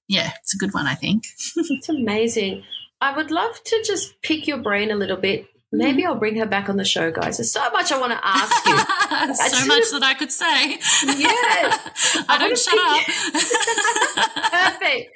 yeah, 0.08 0.32
it's 0.41 0.56
a 0.56 0.58
good 0.58 0.73
one, 0.73 0.88
I 0.88 0.95
think. 0.95 1.25
it's 1.56 1.89
amazing. 1.89 2.63
I 3.01 3.15
would 3.15 3.30
love 3.30 3.62
to 3.63 3.84
just 3.86 4.21
pick 4.21 4.47
your 4.47 4.58
brain 4.58 4.89
a 4.89 4.95
little 4.95 5.17
bit 5.17 5.47
Maybe 5.71 6.04
mm-hmm. 6.04 6.12
I'll 6.12 6.19
bring 6.19 6.38
her 6.38 6.45
back 6.45 6.69
on 6.69 6.78
the 6.78 6.86
show, 6.86 7.12
guys. 7.12 7.38
There's 7.38 7.51
so 7.51 7.69
much 7.71 7.91
I 7.91 7.99
want 7.99 8.13
to 8.13 8.19
ask 8.23 8.65
you. 8.65 8.78
so 9.36 9.65
much 9.65 9.84
that 9.91 10.04
I 10.04 10.13
could 10.13 10.32
say. 10.32 10.78
Yes. 11.17 12.23
I, 12.30 12.36
I 12.36 12.38
don't 12.38 12.58
shut 12.58 12.78
up. 12.78 13.04
Perfect. 14.80 15.12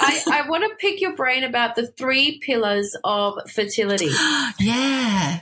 I, 0.00 0.42
I 0.42 0.48
want 0.48 0.64
to 0.68 0.76
pick 0.76 1.00
your 1.00 1.14
brain 1.14 1.44
about 1.44 1.76
the 1.76 1.86
three 1.86 2.40
pillars 2.44 2.96
of 3.04 3.38
fertility. 3.50 4.08
yeah. 4.60 5.40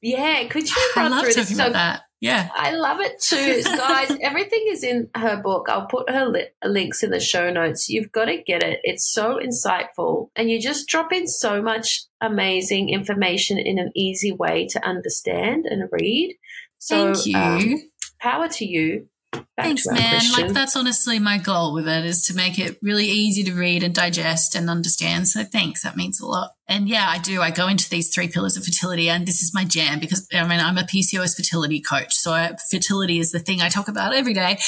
Yeah. 0.00 0.44
Could 0.48 0.68
you 0.68 0.92
run 0.96 1.22
through 1.22 1.34
this? 1.34 1.56
So, 1.56 1.70
that. 1.70 2.02
Yeah. 2.22 2.48
I 2.54 2.70
love 2.70 3.00
it 3.00 3.20
too. 3.20 3.62
Guys, 3.64 4.16
everything 4.22 4.64
is 4.68 4.84
in 4.84 5.10
her 5.16 5.42
book. 5.42 5.66
I'll 5.68 5.88
put 5.88 6.08
her 6.08 6.26
li- 6.26 6.50
links 6.64 7.02
in 7.02 7.10
the 7.10 7.18
show 7.18 7.50
notes. 7.50 7.88
You've 7.88 8.12
got 8.12 8.26
to 8.26 8.40
get 8.40 8.62
it. 8.62 8.78
It's 8.84 9.12
so 9.12 9.40
insightful. 9.42 10.28
And 10.36 10.48
you 10.48 10.60
just 10.60 10.86
drop 10.86 11.12
in 11.12 11.26
so 11.26 11.60
much 11.60 12.04
amazing 12.20 12.90
information 12.90 13.58
in 13.58 13.76
an 13.80 13.90
easy 13.96 14.30
way 14.30 14.68
to 14.68 14.86
understand 14.86 15.66
and 15.66 15.88
read. 15.90 16.38
So, 16.78 17.12
Thank 17.12 17.26
you. 17.26 17.36
Um, 17.36 17.90
power 18.20 18.46
to 18.48 18.64
you. 18.64 19.08
Thanks, 19.56 19.86
man. 19.86 19.96
Question. 19.96 20.44
Like 20.46 20.52
that's 20.52 20.76
honestly 20.76 21.18
my 21.18 21.38
goal 21.38 21.72
with 21.72 21.88
it 21.88 22.04
is 22.04 22.26
to 22.26 22.34
make 22.34 22.58
it 22.58 22.78
really 22.82 23.06
easy 23.06 23.42
to 23.44 23.54
read 23.54 23.82
and 23.82 23.94
digest 23.94 24.54
and 24.54 24.68
understand. 24.68 25.28
So 25.28 25.44
thanks. 25.44 25.82
That 25.82 25.96
means 25.96 26.20
a 26.20 26.26
lot. 26.26 26.52
And 26.68 26.88
yeah, 26.88 27.06
I 27.08 27.18
do. 27.18 27.40
I 27.40 27.50
go 27.50 27.68
into 27.68 27.88
these 27.88 28.12
three 28.12 28.28
pillars 28.28 28.56
of 28.56 28.64
fertility 28.64 29.08
and 29.08 29.26
this 29.26 29.42
is 29.42 29.54
my 29.54 29.64
jam 29.64 30.00
because 30.00 30.26
I 30.32 30.46
mean, 30.46 30.60
I'm 30.60 30.78
a 30.78 30.82
PCOS 30.82 31.36
fertility 31.36 31.80
coach. 31.80 32.14
So 32.14 32.32
I, 32.32 32.52
fertility 32.70 33.18
is 33.18 33.30
the 33.30 33.38
thing 33.38 33.60
I 33.60 33.68
talk 33.68 33.88
about 33.88 34.14
every 34.14 34.34
day. 34.34 34.58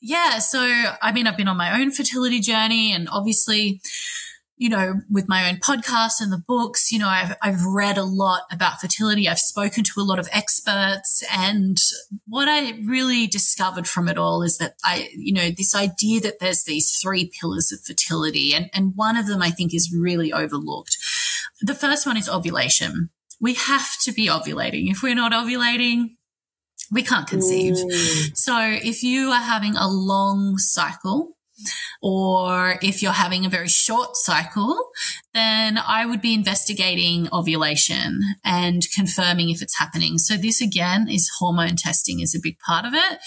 Yeah. 0.00 0.38
So, 0.38 0.60
I 0.60 1.12
mean, 1.12 1.26
I've 1.26 1.36
been 1.36 1.48
on 1.48 1.56
my 1.56 1.80
own 1.80 1.90
fertility 1.90 2.40
journey 2.40 2.92
and 2.92 3.08
obviously 3.10 3.80
you 4.56 4.68
know, 4.68 5.00
with 5.10 5.28
my 5.28 5.48
own 5.48 5.56
podcast 5.56 6.20
and 6.20 6.32
the 6.32 6.42
books, 6.46 6.92
you 6.92 6.98
know, 6.98 7.08
I've, 7.08 7.34
I've 7.42 7.64
read 7.64 7.98
a 7.98 8.04
lot 8.04 8.42
about 8.52 8.80
fertility. 8.80 9.28
I've 9.28 9.38
spoken 9.38 9.82
to 9.82 10.00
a 10.00 10.02
lot 10.02 10.20
of 10.20 10.28
experts. 10.30 11.24
And 11.32 11.76
what 12.28 12.48
I 12.48 12.78
really 12.84 13.26
discovered 13.26 13.88
from 13.88 14.08
it 14.08 14.16
all 14.16 14.42
is 14.42 14.58
that 14.58 14.74
I, 14.84 15.08
you 15.16 15.34
know, 15.34 15.50
this 15.50 15.74
idea 15.74 16.20
that 16.20 16.38
there's 16.38 16.64
these 16.64 16.96
three 17.02 17.30
pillars 17.40 17.72
of 17.72 17.80
fertility. 17.80 18.54
And, 18.54 18.70
and 18.72 18.92
one 18.94 19.16
of 19.16 19.26
them 19.26 19.42
I 19.42 19.50
think 19.50 19.74
is 19.74 19.92
really 19.92 20.32
overlooked. 20.32 20.96
The 21.60 21.74
first 21.74 22.06
one 22.06 22.16
is 22.16 22.28
ovulation. 22.28 23.10
We 23.40 23.54
have 23.54 23.98
to 24.04 24.12
be 24.12 24.28
ovulating. 24.28 24.90
If 24.90 25.02
we're 25.02 25.16
not 25.16 25.32
ovulating, 25.32 26.10
we 26.92 27.02
can't 27.02 27.26
conceive. 27.26 27.74
Mm. 27.74 28.36
So 28.36 28.56
if 28.60 29.02
you 29.02 29.30
are 29.30 29.40
having 29.40 29.74
a 29.74 29.88
long 29.88 30.58
cycle, 30.58 31.33
or 32.02 32.78
if 32.82 33.02
you're 33.02 33.12
having 33.12 33.46
a 33.46 33.48
very 33.48 33.68
short 33.68 34.16
cycle, 34.16 34.76
then 35.32 35.78
I 35.78 36.06
would 36.06 36.20
be 36.20 36.34
investigating 36.34 37.28
ovulation 37.32 38.20
and 38.44 38.82
confirming 38.94 39.50
if 39.50 39.62
it's 39.62 39.78
happening. 39.78 40.18
So 40.18 40.36
this 40.36 40.60
again 40.60 41.08
is 41.08 41.30
hormone 41.38 41.76
testing 41.76 42.20
is 42.20 42.34
a 42.34 42.40
big 42.42 42.58
part 42.58 42.84
of 42.84 42.94
it. 42.94 43.18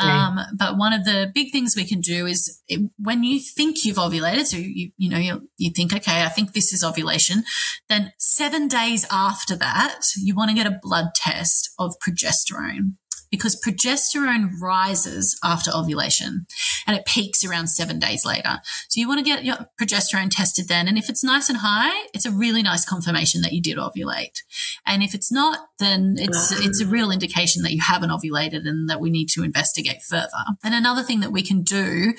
Okay. 0.00 0.08
Um, 0.08 0.38
but 0.56 0.76
one 0.76 0.92
of 0.92 1.04
the 1.04 1.30
big 1.34 1.52
things 1.52 1.74
we 1.76 1.84
can 1.84 2.00
do 2.00 2.26
is 2.26 2.62
it, 2.68 2.88
when 2.98 3.24
you 3.24 3.40
think 3.40 3.84
you've 3.84 3.96
ovulated, 3.96 4.46
so 4.46 4.56
you, 4.56 4.90
you 4.96 5.10
know, 5.10 5.18
you, 5.18 5.48
you 5.56 5.70
think, 5.70 5.92
okay, 5.94 6.22
I 6.22 6.28
think 6.28 6.52
this 6.52 6.72
is 6.72 6.84
ovulation. 6.84 7.44
Then 7.88 8.12
seven 8.18 8.68
days 8.68 9.06
after 9.10 9.56
that, 9.56 10.00
you 10.16 10.34
want 10.34 10.50
to 10.50 10.56
get 10.56 10.66
a 10.66 10.78
blood 10.80 11.06
test 11.14 11.70
of 11.78 11.94
progesterone 11.98 12.96
because 13.30 13.60
progesterone 13.60 14.50
rises 14.60 15.38
after 15.44 15.70
ovulation 15.74 16.46
and 16.86 16.96
it 16.96 17.06
peaks 17.06 17.44
around 17.44 17.68
seven 17.68 17.98
days 17.98 18.24
later. 18.24 18.60
So 18.88 19.00
you 19.00 19.08
want 19.08 19.18
to 19.18 19.24
get 19.24 19.44
your 19.44 19.56
progesterone 19.80 20.30
tested 20.30 20.68
then. 20.68 20.88
And 20.88 20.98
if 20.98 21.08
it's 21.08 21.24
nice 21.24 21.48
and 21.48 21.58
high, 21.58 22.06
it's 22.14 22.26
a 22.26 22.30
really 22.30 22.62
nice 22.62 22.84
confirmation 22.84 23.42
that 23.42 23.52
you 23.52 23.60
did 23.60 23.76
ovulate. 23.76 24.38
And 24.86 25.02
if 25.02 25.14
it's 25.14 25.32
not, 25.32 25.58
then 25.78 26.16
it's, 26.18 26.52
it's 26.52 26.80
a 26.80 26.86
real 26.86 27.10
indication 27.10 27.62
that 27.62 27.72
you 27.72 27.80
haven't 27.82 28.10
ovulated 28.10 28.66
and 28.66 28.88
that 28.88 29.00
we 29.00 29.10
need 29.10 29.28
to 29.30 29.42
investigate 29.42 30.02
further. 30.02 30.28
And 30.64 30.74
another 30.74 31.02
thing 31.02 31.20
that 31.20 31.32
we 31.32 31.42
can 31.42 31.62
do 31.62 32.14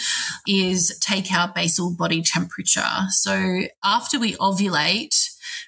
is 0.48 0.98
take 1.00 1.32
our 1.32 1.52
basal 1.54 1.96
body 1.96 2.22
temperature. 2.22 2.82
So 3.10 3.63
after 3.84 4.20
we 4.20 4.34
ovulate, 4.34 5.15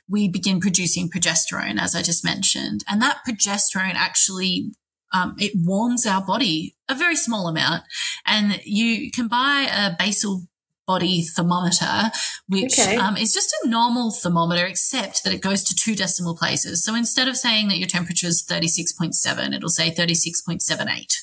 we 0.08 0.28
begin 0.28 0.60
producing 0.60 1.10
progesterone, 1.10 1.80
as 1.80 1.96
I 1.96 2.02
just 2.02 2.26
mentioned. 2.26 2.84
And 2.88 3.02
that 3.02 3.20
progesterone 3.28 3.96
actually 3.96 4.72
um, 5.14 5.36
it 5.40 5.54
warms 5.56 6.06
our 6.06 6.22
body 6.22 6.76
a 6.90 6.96
very 6.96 7.16
small 7.16 7.48
amount. 7.48 7.84
And 8.26 8.60
you 8.64 9.12
can 9.12 9.28
buy 9.28 9.68
a 9.72 9.96
basal 9.98 10.44
body 10.88 11.22
thermometer, 11.22 12.10
which 12.48 12.80
okay. 12.80 12.96
um, 12.96 13.16
is 13.16 13.32
just 13.32 13.56
a 13.64 13.70
normal 13.70 14.12
thermometer, 14.12 14.66
except 14.66 15.24
that 15.24 15.32
it 15.32 15.42
goes 15.42 15.64
to 15.64 15.76
two 15.76 15.96
decimal 15.96 16.36
places. 16.36 16.84
So 16.84 16.96
instead 16.96 17.28
of 17.28 17.38
saying 17.38 17.68
that 17.68 17.78
your 17.78 17.88
temperature 17.88 18.26
is 18.26 18.44
36.7, 18.44 19.54
it'll 19.54 19.70
say 19.70 19.92
36.78. 19.92 21.14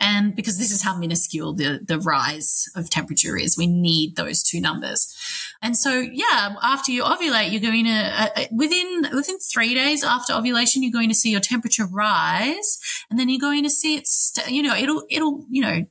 And 0.00 0.34
because 0.34 0.58
this 0.58 0.72
is 0.72 0.82
how 0.82 0.96
minuscule 0.96 1.54
the, 1.54 1.80
the 1.86 2.00
rise 2.00 2.68
of 2.74 2.90
temperature 2.90 3.36
is, 3.36 3.56
we 3.56 3.66
need 3.68 4.16
those 4.16 4.42
two 4.42 4.60
numbers. 4.60 5.14
And 5.62 5.76
so, 5.76 6.00
yeah, 6.00 6.54
after 6.62 6.90
you 6.90 7.02
ovulate, 7.02 7.52
you're 7.52 7.60
going 7.60 7.84
to, 7.84 7.90
uh, 7.90 8.28
uh, 8.34 8.44
within, 8.50 9.08
within 9.14 9.38
three 9.38 9.74
days 9.74 10.02
after 10.02 10.32
ovulation, 10.32 10.82
you're 10.82 10.92
going 10.92 11.10
to 11.10 11.14
see 11.14 11.30
your 11.30 11.40
temperature 11.40 11.86
rise 11.86 12.78
and 13.10 13.18
then 13.18 13.28
you're 13.28 13.40
going 13.40 13.62
to 13.64 13.70
see 13.70 13.96
it, 13.96 14.06
st- 14.06 14.50
you 14.50 14.62
know, 14.62 14.74
it'll, 14.74 15.04
it'll, 15.10 15.44
you 15.50 15.60
know, 15.60 15.84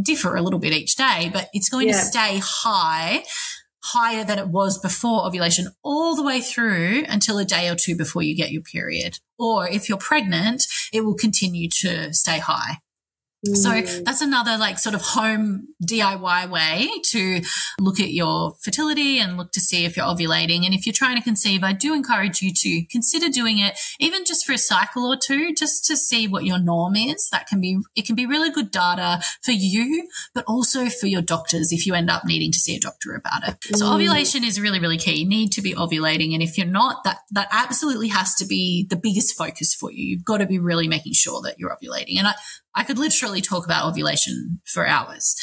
differ 0.00 0.36
a 0.36 0.42
little 0.42 0.60
bit 0.60 0.72
each 0.72 0.94
day, 0.96 1.28
but 1.32 1.48
it's 1.52 1.68
going 1.68 1.88
yeah. 1.88 1.94
to 1.94 1.98
stay 1.98 2.40
high 2.42 3.24
higher 3.82 4.24
than 4.24 4.38
it 4.38 4.48
was 4.48 4.78
before 4.78 5.26
ovulation 5.26 5.68
all 5.82 6.14
the 6.14 6.22
way 6.22 6.40
through 6.40 7.04
until 7.08 7.38
a 7.38 7.44
day 7.44 7.68
or 7.68 7.74
two 7.74 7.96
before 7.96 8.22
you 8.22 8.36
get 8.36 8.50
your 8.50 8.62
period. 8.62 9.18
Or 9.38 9.66
if 9.66 9.88
you're 9.88 9.98
pregnant, 9.98 10.64
it 10.92 11.04
will 11.04 11.14
continue 11.14 11.68
to 11.80 12.12
stay 12.12 12.38
high. 12.38 12.78
So 13.46 13.70
mm. 13.70 14.04
that's 14.04 14.20
another 14.20 14.58
like 14.58 14.78
sort 14.78 14.94
of 14.94 15.00
home 15.00 15.68
DIY 15.82 16.50
way 16.50 16.90
to 17.06 17.40
look 17.80 17.98
at 17.98 18.12
your 18.12 18.54
fertility 18.62 19.18
and 19.18 19.38
look 19.38 19.52
to 19.52 19.60
see 19.60 19.86
if 19.86 19.96
you're 19.96 20.04
ovulating. 20.04 20.66
And 20.66 20.74
if 20.74 20.84
you're 20.84 20.92
trying 20.92 21.16
to 21.16 21.22
conceive, 21.22 21.64
I 21.64 21.72
do 21.72 21.94
encourage 21.94 22.42
you 22.42 22.52
to 22.54 22.84
consider 22.90 23.30
doing 23.30 23.58
it 23.58 23.78
even 23.98 24.26
just 24.26 24.44
for 24.44 24.52
a 24.52 24.58
cycle 24.58 25.10
or 25.10 25.16
two, 25.16 25.54
just 25.54 25.86
to 25.86 25.96
see 25.96 26.28
what 26.28 26.44
your 26.44 26.58
norm 26.58 26.96
is. 26.96 27.30
That 27.30 27.46
can 27.46 27.62
be, 27.62 27.78
it 27.96 28.04
can 28.04 28.14
be 28.14 28.26
really 28.26 28.50
good 28.50 28.70
data 28.70 29.22
for 29.42 29.52
you, 29.52 30.06
but 30.34 30.44
also 30.46 30.86
for 30.86 31.06
your 31.06 31.22
doctors 31.22 31.72
if 31.72 31.86
you 31.86 31.94
end 31.94 32.10
up 32.10 32.26
needing 32.26 32.52
to 32.52 32.58
see 32.58 32.76
a 32.76 32.80
doctor 32.80 33.14
about 33.14 33.48
it. 33.48 33.60
Mm. 33.60 33.78
So 33.78 33.94
ovulation 33.94 34.44
is 34.44 34.60
really, 34.60 34.80
really 34.80 34.98
key. 34.98 35.20
You 35.20 35.28
need 35.28 35.52
to 35.52 35.62
be 35.62 35.72
ovulating. 35.72 36.34
And 36.34 36.42
if 36.42 36.58
you're 36.58 36.66
not, 36.66 37.04
that, 37.04 37.20
that 37.30 37.48
absolutely 37.52 38.08
has 38.08 38.34
to 38.34 38.44
be 38.44 38.86
the 38.90 38.96
biggest 38.96 39.34
focus 39.34 39.74
for 39.74 39.90
you. 39.90 40.04
You've 40.04 40.24
got 40.24 40.38
to 40.38 40.46
be 40.46 40.58
really 40.58 40.88
making 40.88 41.14
sure 41.14 41.40
that 41.42 41.58
you're 41.58 41.74
ovulating. 41.74 42.18
And 42.18 42.26
I, 42.26 42.34
I 42.74 42.84
could 42.84 42.98
literally 42.98 43.40
talk 43.40 43.64
about 43.64 43.86
ovulation 43.86 44.60
for 44.64 44.86
hours. 44.86 45.36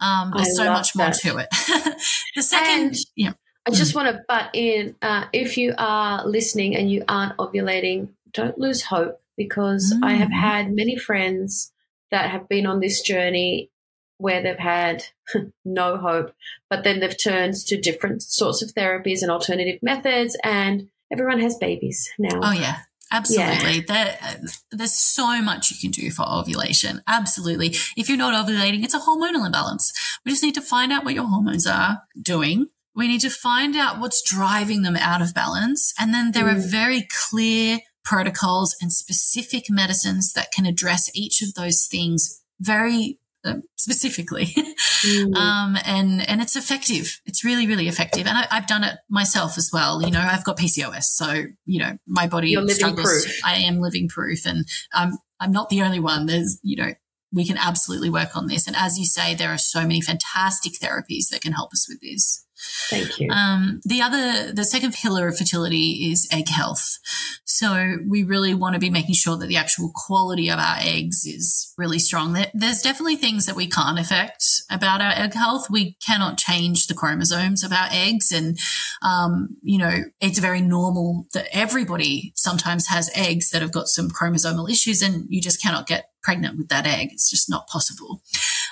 Um, 0.00 0.32
there's 0.36 0.56
so 0.56 0.72
much 0.72 0.94
more 0.94 1.10
to 1.10 1.38
it. 1.38 1.48
the 2.36 2.42
second, 2.42 2.86
and 2.86 2.96
yeah. 3.16 3.32
I 3.66 3.70
just 3.70 3.94
want 3.94 4.08
to 4.08 4.22
butt 4.28 4.50
in. 4.54 4.94
Uh, 5.02 5.24
if 5.32 5.56
you 5.56 5.74
are 5.76 6.26
listening 6.26 6.76
and 6.76 6.90
you 6.90 7.04
aren't 7.08 7.36
ovulating, 7.36 8.10
don't 8.32 8.58
lose 8.58 8.82
hope 8.82 9.20
because 9.36 9.92
mm. 9.92 10.06
I 10.06 10.12
have 10.14 10.28
mm. 10.28 10.40
had 10.40 10.72
many 10.72 10.96
friends 10.96 11.72
that 12.10 12.30
have 12.30 12.48
been 12.48 12.66
on 12.66 12.80
this 12.80 13.00
journey 13.02 13.70
where 14.18 14.42
they've 14.42 14.58
had 14.58 15.04
no 15.64 15.96
hope, 15.96 16.34
but 16.68 16.84
then 16.84 17.00
they've 17.00 17.22
turned 17.22 17.54
to 17.54 17.80
different 17.80 18.22
sorts 18.22 18.62
of 18.62 18.74
therapies 18.74 19.22
and 19.22 19.30
alternative 19.30 19.78
methods 19.82 20.36
and 20.44 20.88
everyone 21.12 21.38
has 21.38 21.56
babies 21.56 22.10
now. 22.18 22.40
Oh 22.42 22.52
yeah. 22.52 22.80
Absolutely. 23.10 23.84
Yeah. 23.88 24.16
There, 24.18 24.40
there's 24.72 24.94
so 24.94 25.40
much 25.42 25.70
you 25.70 25.76
can 25.80 25.90
do 25.90 26.10
for 26.10 26.28
ovulation. 26.28 27.02
Absolutely. 27.06 27.74
If 27.96 28.08
you're 28.08 28.18
not 28.18 28.34
ovulating, 28.34 28.84
it's 28.84 28.94
a 28.94 29.00
hormonal 29.00 29.46
imbalance. 29.46 29.92
We 30.24 30.32
just 30.32 30.42
need 30.42 30.54
to 30.54 30.62
find 30.62 30.92
out 30.92 31.04
what 31.04 31.14
your 31.14 31.26
hormones 31.26 31.66
are 31.66 32.02
doing. 32.20 32.66
We 32.94 33.08
need 33.08 33.20
to 33.20 33.30
find 33.30 33.76
out 33.76 34.00
what's 34.00 34.22
driving 34.22 34.82
them 34.82 34.96
out 34.96 35.22
of 35.22 35.34
balance. 35.34 35.94
And 35.98 36.12
then 36.12 36.32
there 36.32 36.44
mm. 36.44 36.56
are 36.56 36.68
very 36.68 37.06
clear 37.30 37.80
protocols 38.04 38.74
and 38.80 38.92
specific 38.92 39.64
medicines 39.68 40.32
that 40.32 40.50
can 40.52 40.66
address 40.66 41.10
each 41.14 41.42
of 41.42 41.54
those 41.54 41.86
things 41.86 42.42
very 42.60 43.18
uh, 43.20 43.27
specifically. 43.76 44.46
mm. 45.04 45.36
um, 45.36 45.76
and, 45.84 46.28
and 46.28 46.40
it's 46.40 46.56
effective. 46.56 47.20
It's 47.26 47.44
really, 47.44 47.66
really 47.66 47.88
effective. 47.88 48.26
And 48.26 48.36
I, 48.36 48.54
have 48.54 48.66
done 48.66 48.84
it 48.84 48.96
myself 49.08 49.58
as 49.58 49.70
well. 49.72 50.02
You 50.02 50.10
know, 50.10 50.20
I've 50.20 50.44
got 50.44 50.58
PCOS. 50.58 51.04
So, 51.04 51.44
you 51.64 51.80
know, 51.80 51.98
my 52.06 52.26
body 52.26 52.54
struggles. 52.68 53.24
Proof. 53.24 53.40
I 53.44 53.56
am 53.56 53.80
living 53.80 54.08
proof 54.08 54.46
and 54.46 54.64
I'm, 54.92 55.18
I'm 55.40 55.52
not 55.52 55.68
the 55.68 55.82
only 55.82 56.00
one. 56.00 56.26
There's, 56.26 56.58
you 56.62 56.76
know, 56.76 56.92
we 57.32 57.46
can 57.46 57.58
absolutely 57.58 58.10
work 58.10 58.36
on 58.36 58.46
this. 58.46 58.66
And 58.66 58.76
as 58.76 58.98
you 58.98 59.04
say, 59.04 59.34
there 59.34 59.50
are 59.50 59.58
so 59.58 59.82
many 59.82 60.00
fantastic 60.00 60.74
therapies 60.82 61.28
that 61.30 61.42
can 61.42 61.52
help 61.52 61.72
us 61.72 61.86
with 61.88 62.00
this. 62.00 62.46
Thank 62.90 63.20
you. 63.20 63.30
Um, 63.30 63.80
the 63.84 64.02
other, 64.02 64.52
the 64.52 64.64
second 64.64 64.94
pillar 64.94 65.28
of 65.28 65.36
fertility 65.36 66.10
is 66.10 66.28
egg 66.32 66.48
health. 66.48 66.98
So 67.44 67.96
we 68.06 68.22
really 68.22 68.54
want 68.54 68.74
to 68.74 68.80
be 68.80 68.90
making 68.90 69.14
sure 69.14 69.36
that 69.36 69.46
the 69.46 69.56
actual 69.56 69.90
quality 69.94 70.48
of 70.48 70.58
our 70.58 70.76
eggs 70.78 71.24
is 71.24 71.72
really 71.76 71.98
strong. 71.98 72.36
there's 72.54 72.82
definitely 72.82 73.16
things 73.16 73.46
that 73.46 73.56
we 73.56 73.68
can't 73.68 73.98
affect 73.98 74.44
about 74.70 75.00
our 75.00 75.12
egg 75.12 75.34
health. 75.34 75.70
We 75.70 75.96
cannot 76.04 76.38
change 76.38 76.86
the 76.86 76.94
chromosomes 76.94 77.62
of 77.62 77.72
our 77.72 77.88
eggs. 77.90 78.32
And, 78.32 78.58
um, 79.02 79.56
you 79.62 79.78
know, 79.78 80.04
it's 80.20 80.38
very 80.38 80.60
normal 80.60 81.26
that 81.34 81.48
everybody 81.52 82.32
sometimes 82.36 82.86
has 82.88 83.10
eggs 83.14 83.50
that 83.50 83.62
have 83.62 83.72
got 83.72 83.88
some 83.88 84.08
chromosomal 84.08 84.70
issues 84.70 85.02
and 85.02 85.26
you 85.28 85.40
just 85.40 85.62
cannot 85.62 85.86
get 85.86 86.10
pregnant 86.22 86.58
with 86.58 86.68
that 86.68 86.86
egg. 86.86 87.10
It's 87.12 87.30
just 87.30 87.48
not 87.48 87.66
possible. 87.68 88.22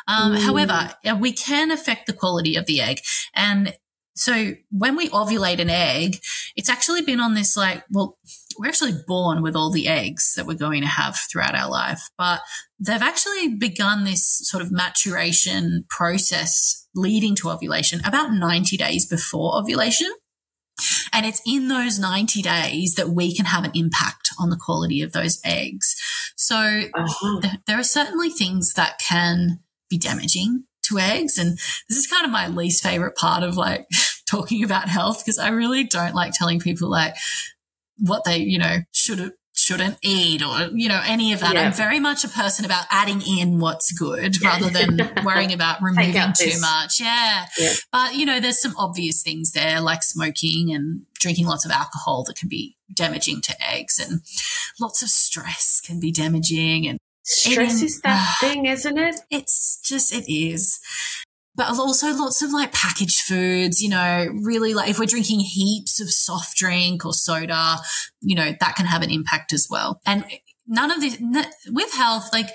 Um, 0.08 0.34
mm. 0.34 0.38
However, 0.38 0.94
we 1.18 1.32
can 1.32 1.70
affect 1.70 2.06
the 2.06 2.12
quality 2.12 2.56
of 2.56 2.66
the 2.66 2.80
egg. 2.80 3.00
And 3.34 3.74
so 4.16 4.54
when 4.70 4.96
we 4.96 5.08
ovulate 5.10 5.60
an 5.60 5.68
egg, 5.68 6.16
it's 6.56 6.70
actually 6.70 7.02
been 7.02 7.20
on 7.20 7.34
this 7.34 7.56
like, 7.56 7.84
well, 7.90 8.18
we're 8.58 8.68
actually 8.68 8.94
born 9.06 9.42
with 9.42 9.54
all 9.54 9.70
the 9.70 9.88
eggs 9.88 10.32
that 10.36 10.46
we're 10.46 10.54
going 10.54 10.80
to 10.80 10.88
have 10.88 11.18
throughout 11.30 11.54
our 11.54 11.70
life, 11.70 12.08
but 12.16 12.40
they've 12.80 13.02
actually 13.02 13.54
begun 13.54 14.04
this 14.04 14.26
sort 14.48 14.62
of 14.62 14.72
maturation 14.72 15.84
process 15.90 16.88
leading 16.94 17.34
to 17.36 17.50
ovulation 17.50 18.00
about 18.06 18.32
90 18.32 18.78
days 18.78 19.06
before 19.06 19.58
ovulation. 19.58 20.10
And 21.12 21.26
it's 21.26 21.42
in 21.46 21.68
those 21.68 21.98
90 21.98 22.40
days 22.42 22.94
that 22.94 23.10
we 23.10 23.34
can 23.34 23.46
have 23.46 23.64
an 23.64 23.72
impact 23.74 24.30
on 24.38 24.50
the 24.50 24.60
quality 24.62 25.02
of 25.02 25.12
those 25.12 25.40
eggs. 25.44 25.94
So 26.36 26.56
uh-huh. 26.56 27.40
th- 27.42 27.54
there 27.66 27.78
are 27.78 27.84
certainly 27.84 28.30
things 28.30 28.74
that 28.74 28.98
can 28.98 29.60
be 29.88 29.98
damaging 29.98 30.64
to 30.84 30.98
eggs. 30.98 31.38
And 31.38 31.58
this 31.88 31.98
is 31.98 32.06
kind 32.06 32.24
of 32.24 32.30
my 32.30 32.48
least 32.48 32.82
favorite 32.82 33.16
part 33.16 33.42
of 33.42 33.56
like 33.56 33.86
talking 34.30 34.64
about 34.64 34.88
health 34.88 35.24
because 35.24 35.38
I 35.38 35.48
really 35.48 35.84
don't 35.84 36.14
like 36.14 36.32
telling 36.32 36.60
people 36.60 36.90
like 36.90 37.14
what 37.98 38.24
they, 38.24 38.38
you 38.38 38.58
know, 38.58 38.78
should 38.92 39.32
shouldn't 39.58 39.96
eat 40.02 40.42
or, 40.42 40.68
you 40.74 40.88
know, 40.88 41.00
any 41.06 41.32
of 41.32 41.40
that. 41.40 41.54
Yeah. 41.54 41.62
I'm 41.62 41.72
very 41.72 41.98
much 41.98 42.24
a 42.24 42.28
person 42.28 42.64
about 42.64 42.84
adding 42.90 43.22
in 43.22 43.58
what's 43.58 43.90
good 43.90 44.40
yeah. 44.40 44.48
rather 44.48 44.68
than 44.68 45.10
worrying 45.24 45.52
about 45.52 45.82
removing 45.82 46.32
too 46.38 46.60
much. 46.60 47.00
Yeah. 47.00 47.46
yeah. 47.58 47.72
But, 47.90 48.14
you 48.14 48.26
know, 48.26 48.38
there's 48.38 48.60
some 48.60 48.74
obvious 48.76 49.22
things 49.22 49.52
there 49.52 49.80
like 49.80 50.02
smoking 50.02 50.74
and 50.74 51.02
drinking 51.14 51.46
lots 51.46 51.64
of 51.64 51.70
alcohol 51.70 52.22
that 52.24 52.36
can 52.36 52.48
be 52.48 52.76
damaging 52.94 53.40
to 53.40 53.54
eggs 53.60 53.98
and 53.98 54.20
lots 54.78 55.02
of 55.02 55.08
stress 55.08 55.80
can 55.84 55.98
be 55.98 56.12
damaging 56.12 56.86
and 56.86 56.98
Stress 57.26 57.82
is 57.82 58.00
that 58.02 58.36
thing, 58.40 58.66
isn't 58.66 58.98
it? 58.98 59.16
It's 59.30 59.80
just, 59.84 60.14
it 60.14 60.32
is. 60.32 60.78
But 61.54 61.70
also 61.70 62.14
lots 62.14 62.42
of 62.42 62.52
like 62.52 62.72
packaged 62.72 63.20
foods, 63.20 63.80
you 63.80 63.88
know, 63.88 64.28
really 64.42 64.74
like 64.74 64.90
if 64.90 64.98
we're 64.98 65.06
drinking 65.06 65.40
heaps 65.40 66.00
of 66.00 66.10
soft 66.10 66.56
drink 66.56 67.04
or 67.06 67.14
soda, 67.14 67.76
you 68.20 68.36
know, 68.36 68.54
that 68.60 68.76
can 68.76 68.84
have 68.84 69.02
an 69.02 69.10
impact 69.10 69.54
as 69.54 69.66
well. 69.70 70.00
And 70.04 70.24
none 70.66 70.90
of 70.90 71.00
this 71.00 71.20
with 71.68 71.92
health 71.92 72.28
like 72.32 72.48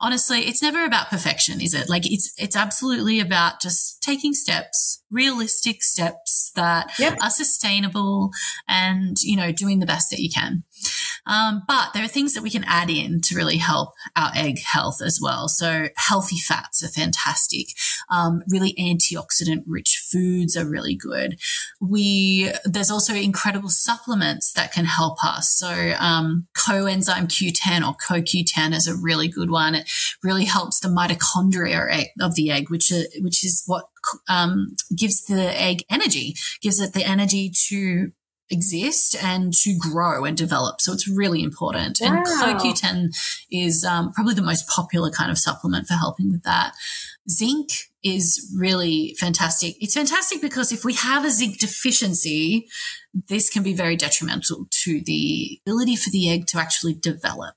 honestly 0.00 0.40
it's 0.40 0.62
never 0.62 0.84
about 0.84 1.10
perfection 1.10 1.60
is 1.60 1.74
it 1.74 1.88
like 1.88 2.10
it's 2.10 2.32
it's 2.38 2.56
absolutely 2.56 3.20
about 3.20 3.60
just 3.60 4.02
taking 4.02 4.32
steps 4.32 5.02
realistic 5.10 5.82
steps 5.82 6.50
that 6.54 6.90
yep. 6.98 7.16
are 7.22 7.30
sustainable 7.30 8.30
and 8.66 9.16
you 9.22 9.36
know 9.36 9.52
doing 9.52 9.80
the 9.80 9.86
best 9.86 10.10
that 10.10 10.20
you 10.20 10.30
can 10.34 10.64
um, 11.26 11.62
but 11.66 11.92
there 11.92 12.04
are 12.04 12.08
things 12.08 12.34
that 12.34 12.42
we 12.42 12.50
can 12.50 12.64
add 12.64 12.90
in 12.90 13.20
to 13.22 13.34
really 13.34 13.58
help 13.58 13.90
our 14.16 14.30
egg 14.34 14.60
health 14.60 15.00
as 15.04 15.18
well. 15.22 15.48
So 15.48 15.88
healthy 15.96 16.38
fats 16.38 16.82
are 16.82 16.88
fantastic. 16.88 17.68
Um, 18.10 18.42
really 18.48 18.74
antioxidant 18.78 19.64
rich 19.66 20.06
foods 20.10 20.56
are 20.56 20.68
really 20.68 20.94
good. 20.94 21.38
We 21.80 22.52
there's 22.64 22.90
also 22.90 23.14
incredible 23.14 23.68
supplements 23.68 24.52
that 24.52 24.72
can 24.72 24.84
help 24.84 25.24
us. 25.24 25.50
So 25.50 25.94
um, 25.98 26.46
coenzyme 26.56 27.28
q 27.28 27.48
q10 27.48 27.86
or 27.86 27.94
CoQ10 27.94 28.74
is 28.74 28.86
a 28.86 28.96
really 28.96 29.28
good 29.28 29.50
one. 29.50 29.74
It 29.74 29.90
really 30.22 30.44
helps 30.44 30.80
the 30.80 30.88
mitochondria 30.88 32.06
of 32.20 32.34
the 32.34 32.50
egg, 32.50 32.70
which 32.70 32.90
is, 32.92 33.06
which 33.20 33.44
is 33.44 33.62
what 33.66 33.86
um, 34.28 34.74
gives 34.96 35.24
the 35.24 35.60
egg 35.60 35.84
energy, 35.90 36.34
gives 36.60 36.80
it 36.80 36.92
the 36.92 37.04
energy 37.04 37.50
to 37.68 38.12
exist 38.50 39.16
and 39.22 39.52
to 39.52 39.76
grow 39.78 40.24
and 40.24 40.36
develop. 40.36 40.80
So 40.80 40.92
it's 40.92 41.08
really 41.08 41.42
important. 41.42 41.98
Wow. 42.00 42.16
And 42.16 42.26
CoQ10 42.26 43.08
is 43.50 43.84
um, 43.84 44.12
probably 44.12 44.34
the 44.34 44.42
most 44.42 44.68
popular 44.68 45.10
kind 45.10 45.30
of 45.30 45.38
supplement 45.38 45.86
for 45.86 45.94
helping 45.94 46.30
with 46.30 46.42
that. 46.44 46.72
Zinc 47.30 47.70
is 48.02 48.54
really 48.56 49.16
fantastic. 49.18 49.74
It's 49.80 49.94
fantastic 49.94 50.40
because 50.40 50.72
if 50.72 50.84
we 50.84 50.94
have 50.94 51.24
a 51.24 51.30
zinc 51.30 51.58
deficiency, 51.58 52.68
this 53.28 53.50
can 53.50 53.62
be 53.62 53.74
very 53.74 53.96
detrimental 53.96 54.66
to 54.84 55.00
the 55.04 55.60
ability 55.66 55.96
for 55.96 56.10
the 56.10 56.30
egg 56.30 56.46
to 56.48 56.58
actually 56.58 56.94
develop. 56.94 57.56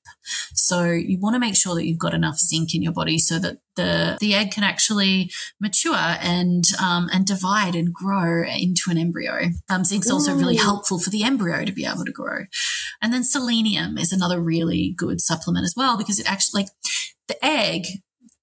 So 0.53 0.86
you 0.86 1.19
want 1.19 1.36
to 1.36 1.39
make 1.39 1.55
sure 1.55 1.75
that 1.75 1.86
you've 1.86 1.99
got 1.99 2.13
enough 2.13 2.39
zinc 2.39 2.73
in 2.73 2.81
your 2.81 2.93
body 2.93 3.17
so 3.17 3.38
that 3.39 3.57
the 3.75 4.17
the 4.19 4.34
egg 4.34 4.51
can 4.51 4.63
actually 4.63 5.31
mature 5.60 5.95
and 5.95 6.63
um, 6.81 7.10
and 7.13 7.25
divide 7.25 7.75
and 7.75 7.93
grow 7.93 8.43
into 8.43 8.89
an 8.89 8.97
embryo. 8.97 9.49
Um, 9.69 9.84
zinc's 9.84 10.10
Ooh. 10.10 10.13
also 10.13 10.34
really 10.34 10.57
helpful 10.57 10.99
for 10.99 11.10
the 11.10 11.23
embryo 11.23 11.65
to 11.65 11.71
be 11.71 11.86
able 11.86 12.05
to 12.05 12.12
grow. 12.12 12.45
And 13.01 13.13
then 13.13 13.23
selenium 13.23 13.97
is 13.97 14.12
another 14.12 14.41
really 14.41 14.93
good 14.97 15.21
supplement 15.21 15.65
as 15.65 15.75
well 15.77 15.97
because 15.97 16.19
it 16.19 16.29
actually 16.29 16.63
like 16.63 16.71
the 17.27 17.45
egg 17.45 17.86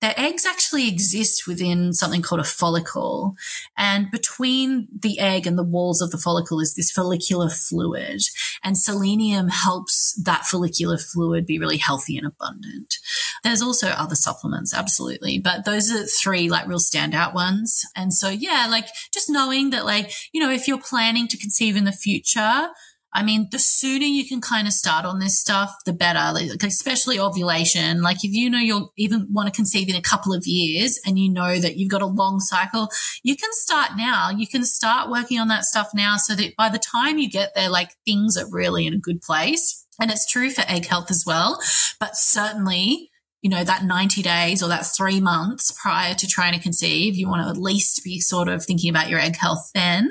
their 0.00 0.14
eggs 0.16 0.46
actually 0.46 0.88
exist 0.88 1.46
within 1.46 1.92
something 1.92 2.22
called 2.22 2.40
a 2.40 2.44
follicle. 2.44 3.34
And 3.76 4.10
between 4.10 4.88
the 4.96 5.18
egg 5.18 5.46
and 5.46 5.58
the 5.58 5.64
walls 5.64 6.00
of 6.00 6.10
the 6.10 6.18
follicle 6.18 6.60
is 6.60 6.74
this 6.74 6.90
follicular 6.90 7.48
fluid. 7.48 8.20
And 8.62 8.78
selenium 8.78 9.48
helps 9.48 10.20
that 10.24 10.44
follicular 10.44 10.98
fluid 10.98 11.46
be 11.46 11.58
really 11.58 11.78
healthy 11.78 12.16
and 12.16 12.26
abundant. 12.26 12.94
There's 13.42 13.62
also 13.62 13.88
other 13.88 14.14
supplements, 14.14 14.72
absolutely. 14.74 15.38
But 15.38 15.64
those 15.64 15.90
are 15.90 16.04
three 16.04 16.48
like 16.48 16.68
real 16.68 16.78
standout 16.78 17.34
ones. 17.34 17.84
And 17.96 18.14
so, 18.14 18.28
yeah, 18.28 18.66
like 18.70 18.88
just 19.12 19.28
knowing 19.28 19.70
that, 19.70 19.84
like, 19.84 20.12
you 20.32 20.40
know, 20.40 20.50
if 20.50 20.68
you're 20.68 20.80
planning 20.80 21.26
to 21.28 21.38
conceive 21.38 21.76
in 21.76 21.84
the 21.84 21.92
future, 21.92 22.68
I 23.12 23.22
mean, 23.22 23.48
the 23.50 23.58
sooner 23.58 24.04
you 24.04 24.26
can 24.28 24.40
kind 24.40 24.66
of 24.66 24.74
start 24.74 25.06
on 25.06 25.18
this 25.18 25.38
stuff, 25.40 25.74
the 25.86 25.94
better, 25.94 26.32
like, 26.32 26.62
especially 26.62 27.18
ovulation. 27.18 28.02
Like 28.02 28.18
if 28.22 28.32
you 28.32 28.50
know 28.50 28.58
you'll 28.58 28.92
even 28.98 29.28
want 29.30 29.46
to 29.48 29.56
conceive 29.56 29.88
in 29.88 29.96
a 29.96 30.02
couple 30.02 30.34
of 30.34 30.46
years 30.46 31.00
and 31.06 31.18
you 31.18 31.32
know 31.32 31.58
that 31.58 31.76
you've 31.76 31.90
got 31.90 32.02
a 32.02 32.06
long 32.06 32.38
cycle, 32.40 32.90
you 33.22 33.34
can 33.34 33.50
start 33.52 33.92
now. 33.96 34.30
You 34.30 34.46
can 34.46 34.64
start 34.64 35.10
working 35.10 35.38
on 35.38 35.48
that 35.48 35.64
stuff 35.64 35.90
now 35.94 36.16
so 36.16 36.34
that 36.34 36.54
by 36.56 36.68
the 36.68 36.78
time 36.78 37.18
you 37.18 37.30
get 37.30 37.52
there, 37.54 37.70
like 37.70 37.96
things 38.04 38.36
are 38.36 38.50
really 38.50 38.86
in 38.86 38.94
a 38.94 38.98
good 38.98 39.22
place. 39.22 39.86
And 40.00 40.10
it's 40.10 40.30
true 40.30 40.50
for 40.50 40.62
egg 40.68 40.86
health 40.86 41.10
as 41.10 41.24
well. 41.26 41.58
But 41.98 42.14
certainly 42.14 43.10
you 43.42 43.50
know, 43.50 43.62
that 43.62 43.84
90 43.84 44.22
days 44.22 44.62
or 44.62 44.68
that 44.68 44.84
three 44.84 45.20
months 45.20 45.72
prior 45.80 46.14
to 46.14 46.26
trying 46.26 46.52
to 46.54 46.58
conceive, 46.58 47.14
you 47.14 47.28
want 47.28 47.42
to 47.42 47.48
at 47.48 47.56
least 47.56 48.02
be 48.02 48.18
sort 48.20 48.48
of 48.48 48.64
thinking 48.64 48.90
about 48.90 49.08
your 49.08 49.20
egg 49.20 49.36
health 49.36 49.70
then. 49.74 50.10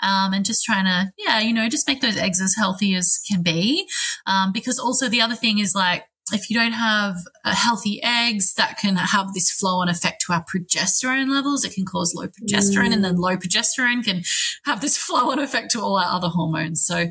Um, 0.00 0.32
and 0.32 0.44
just 0.44 0.64
trying 0.64 0.86
to, 0.86 1.12
yeah, 1.18 1.40
you 1.40 1.52
know, 1.52 1.68
just 1.68 1.86
make 1.86 2.00
those 2.00 2.16
eggs 2.16 2.40
as 2.40 2.54
healthy 2.56 2.94
as 2.94 3.20
can 3.30 3.42
be. 3.42 3.86
Um, 4.26 4.52
because 4.52 4.78
also 4.78 5.08
the 5.08 5.20
other 5.20 5.34
thing 5.34 5.58
is 5.58 5.74
like, 5.74 6.04
if 6.32 6.48
you 6.48 6.56
don't 6.56 6.72
have 6.72 7.16
uh, 7.44 7.54
healthy 7.54 8.00
eggs, 8.02 8.54
that 8.54 8.78
can 8.78 8.96
have 8.96 9.34
this 9.34 9.50
flow 9.50 9.80
on 9.80 9.88
effect 9.88 10.24
to 10.26 10.32
our 10.32 10.44
progesterone 10.44 11.28
levels. 11.28 11.64
It 11.64 11.74
can 11.74 11.84
cause 11.84 12.14
low 12.14 12.28
progesterone, 12.28 12.88
mm. 12.88 12.94
and 12.94 13.04
then 13.04 13.16
low 13.16 13.36
progesterone 13.36 14.04
can 14.04 14.22
have 14.64 14.80
this 14.80 14.96
flow 15.06 15.30
on 15.30 15.38
effect 15.38 15.72
to 15.72 15.80
all 15.80 15.96
our 15.96 16.06
other 16.06 16.28
hormones. 16.28 16.84
So, 16.84 17.10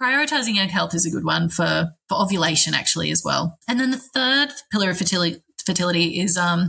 prioritizing 0.00 0.58
egg 0.58 0.70
health 0.70 0.94
is 0.94 1.06
a 1.06 1.10
good 1.10 1.24
one 1.24 1.48
for, 1.48 1.88
for 2.08 2.22
ovulation 2.22 2.74
actually 2.74 3.10
as 3.10 3.22
well. 3.24 3.58
And 3.68 3.80
then 3.80 3.90
the 3.90 3.98
third 3.98 4.50
pillar 4.70 4.90
of 4.90 4.98
fertility, 4.98 5.42
fertility 5.64 6.20
is 6.20 6.36
um, 6.36 6.68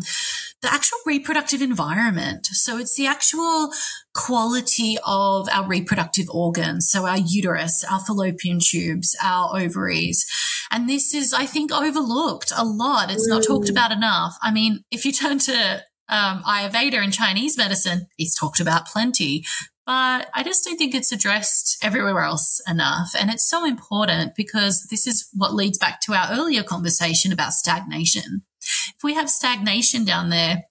the 0.61 0.71
actual 0.71 0.97
reproductive 1.05 1.61
environment. 1.61 2.47
So 2.47 2.77
it's 2.77 2.95
the 2.95 3.07
actual 3.07 3.71
quality 4.13 4.97
of 5.05 5.47
our 5.53 5.65
reproductive 5.67 6.25
organs. 6.29 6.89
So 6.89 7.05
our 7.05 7.17
uterus, 7.17 7.85
our 7.89 7.99
fallopian 7.99 8.59
tubes, 8.61 9.15
our 9.23 9.57
ovaries. 9.57 10.25
And 10.71 10.89
this 10.89 11.13
is, 11.13 11.33
I 11.33 11.45
think, 11.45 11.71
overlooked 11.71 12.51
a 12.55 12.65
lot. 12.65 13.11
It's 13.11 13.27
not 13.27 13.43
talked 13.43 13.69
about 13.69 13.91
enough. 13.91 14.35
I 14.41 14.51
mean, 14.51 14.83
if 14.91 15.05
you 15.05 15.11
turn 15.11 15.39
to 15.39 15.83
um, 16.09 16.43
Ayurveda 16.43 16.95
and 16.95 17.13
Chinese 17.13 17.57
medicine, 17.57 18.07
it's 18.17 18.37
talked 18.37 18.59
about 18.59 18.87
plenty. 18.87 19.45
But 19.89 20.29
I 20.35 20.43
just 20.43 20.63
don't 20.63 20.77
think 20.77 20.93
it's 20.93 21.11
addressed 21.11 21.83
everywhere 21.83 22.21
else 22.21 22.61
enough. 22.67 23.15
And 23.19 23.31
it's 23.31 23.49
so 23.49 23.65
important 23.65 24.35
because 24.35 24.85
this 24.91 25.07
is 25.07 25.27
what 25.33 25.55
leads 25.55 25.79
back 25.79 25.99
to 26.01 26.13
our 26.13 26.27
earlier 26.29 26.61
conversation 26.61 27.31
about 27.31 27.53
stagnation. 27.53 28.43
If 28.61 29.03
we 29.03 29.15
have 29.15 29.31
stagnation 29.31 30.05
down 30.05 30.29
there, 30.29 30.65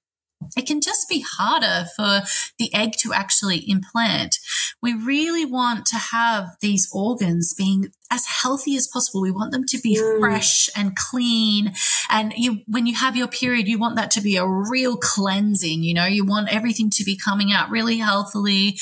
it 0.56 0.68
can 0.68 0.80
just 0.80 1.08
be 1.08 1.24
harder 1.28 1.88
for 1.96 2.20
the 2.60 2.72
egg 2.72 2.92
to 3.00 3.12
actually 3.12 3.68
implant. 3.68 4.38
We 4.80 4.94
really 4.94 5.44
want 5.44 5.86
to 5.86 5.96
have 5.96 6.50
these 6.60 6.88
organs 6.92 7.52
being 7.58 7.88
as 8.12 8.24
healthy 8.24 8.76
as 8.76 8.86
possible. 8.86 9.20
We 9.20 9.32
want 9.32 9.50
them 9.50 9.64
to 9.66 9.80
be 9.80 9.96
mm. 9.96 10.20
fresh 10.20 10.70
and 10.76 10.94
clean. 10.94 11.72
And 12.08 12.32
you, 12.36 12.60
when 12.68 12.86
you 12.86 12.94
have 12.94 13.16
your 13.16 13.26
period, 13.26 13.66
you 13.66 13.78
want 13.78 13.96
that 13.96 14.12
to 14.12 14.20
be 14.20 14.36
a 14.36 14.46
real 14.46 14.96
cleansing. 14.96 15.82
You 15.82 15.94
know, 15.94 16.06
you 16.06 16.24
want 16.24 16.52
everything 16.52 16.90
to 16.90 17.04
be 17.04 17.16
coming 17.16 17.52
out 17.52 17.68
really 17.68 17.98
healthily 17.98 18.78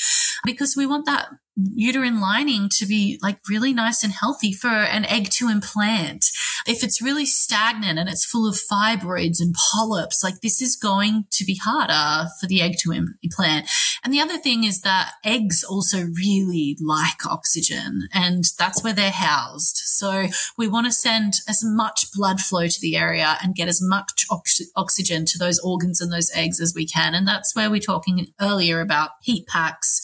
because 0.47 0.75
we 0.75 0.87
want 0.87 1.05
that 1.05 1.29
uterine 1.57 2.21
lining 2.21 2.69
to 2.69 2.85
be 2.85 3.19
like 3.21 3.39
really 3.49 3.73
nice 3.73 4.03
and 4.03 4.13
healthy 4.13 4.53
for 4.53 4.67
an 4.67 5.05
egg 5.05 5.29
to 5.31 5.49
implant. 5.49 6.25
If 6.67 6.83
it's 6.83 7.01
really 7.01 7.25
stagnant 7.25 7.97
and 7.97 8.09
it's 8.09 8.25
full 8.25 8.47
of 8.47 8.55
fibroids 8.55 9.39
and 9.39 9.55
polyps, 9.73 10.23
like 10.23 10.41
this 10.41 10.61
is 10.61 10.75
going 10.75 11.25
to 11.31 11.45
be 11.45 11.59
harder 11.63 12.29
for 12.39 12.47
the 12.47 12.61
egg 12.61 12.75
to 12.83 12.91
implant. 12.91 13.69
And 14.03 14.13
the 14.13 14.19
other 14.19 14.37
thing 14.37 14.63
is 14.63 14.81
that 14.81 15.13
eggs 15.25 15.63
also 15.63 16.03
really 16.03 16.77
like 16.79 17.25
oxygen 17.25 18.07
and 18.13 18.45
that's 18.57 18.83
where 18.83 18.93
they're 18.93 19.11
housed. 19.11 19.77
So 19.77 20.27
we 20.57 20.67
want 20.67 20.85
to 20.85 20.91
send 20.91 21.33
as 21.47 21.61
much 21.63 22.11
blood 22.13 22.39
flow 22.39 22.67
to 22.67 22.81
the 22.81 22.95
area 22.95 23.37
and 23.41 23.55
get 23.55 23.67
as 23.67 23.81
much 23.81 24.25
ox- 24.29 24.61
oxygen 24.75 25.25
to 25.25 25.37
those 25.37 25.59
organs 25.59 26.01
and 26.01 26.11
those 26.11 26.31
eggs 26.35 26.61
as 26.61 26.73
we 26.75 26.85
can. 26.85 27.15
And 27.15 27.27
that's 27.27 27.55
where 27.55 27.69
we're 27.69 27.79
talking 27.79 28.27
earlier 28.39 28.81
about 28.81 29.11
heat 29.21 29.47
packs, 29.47 30.01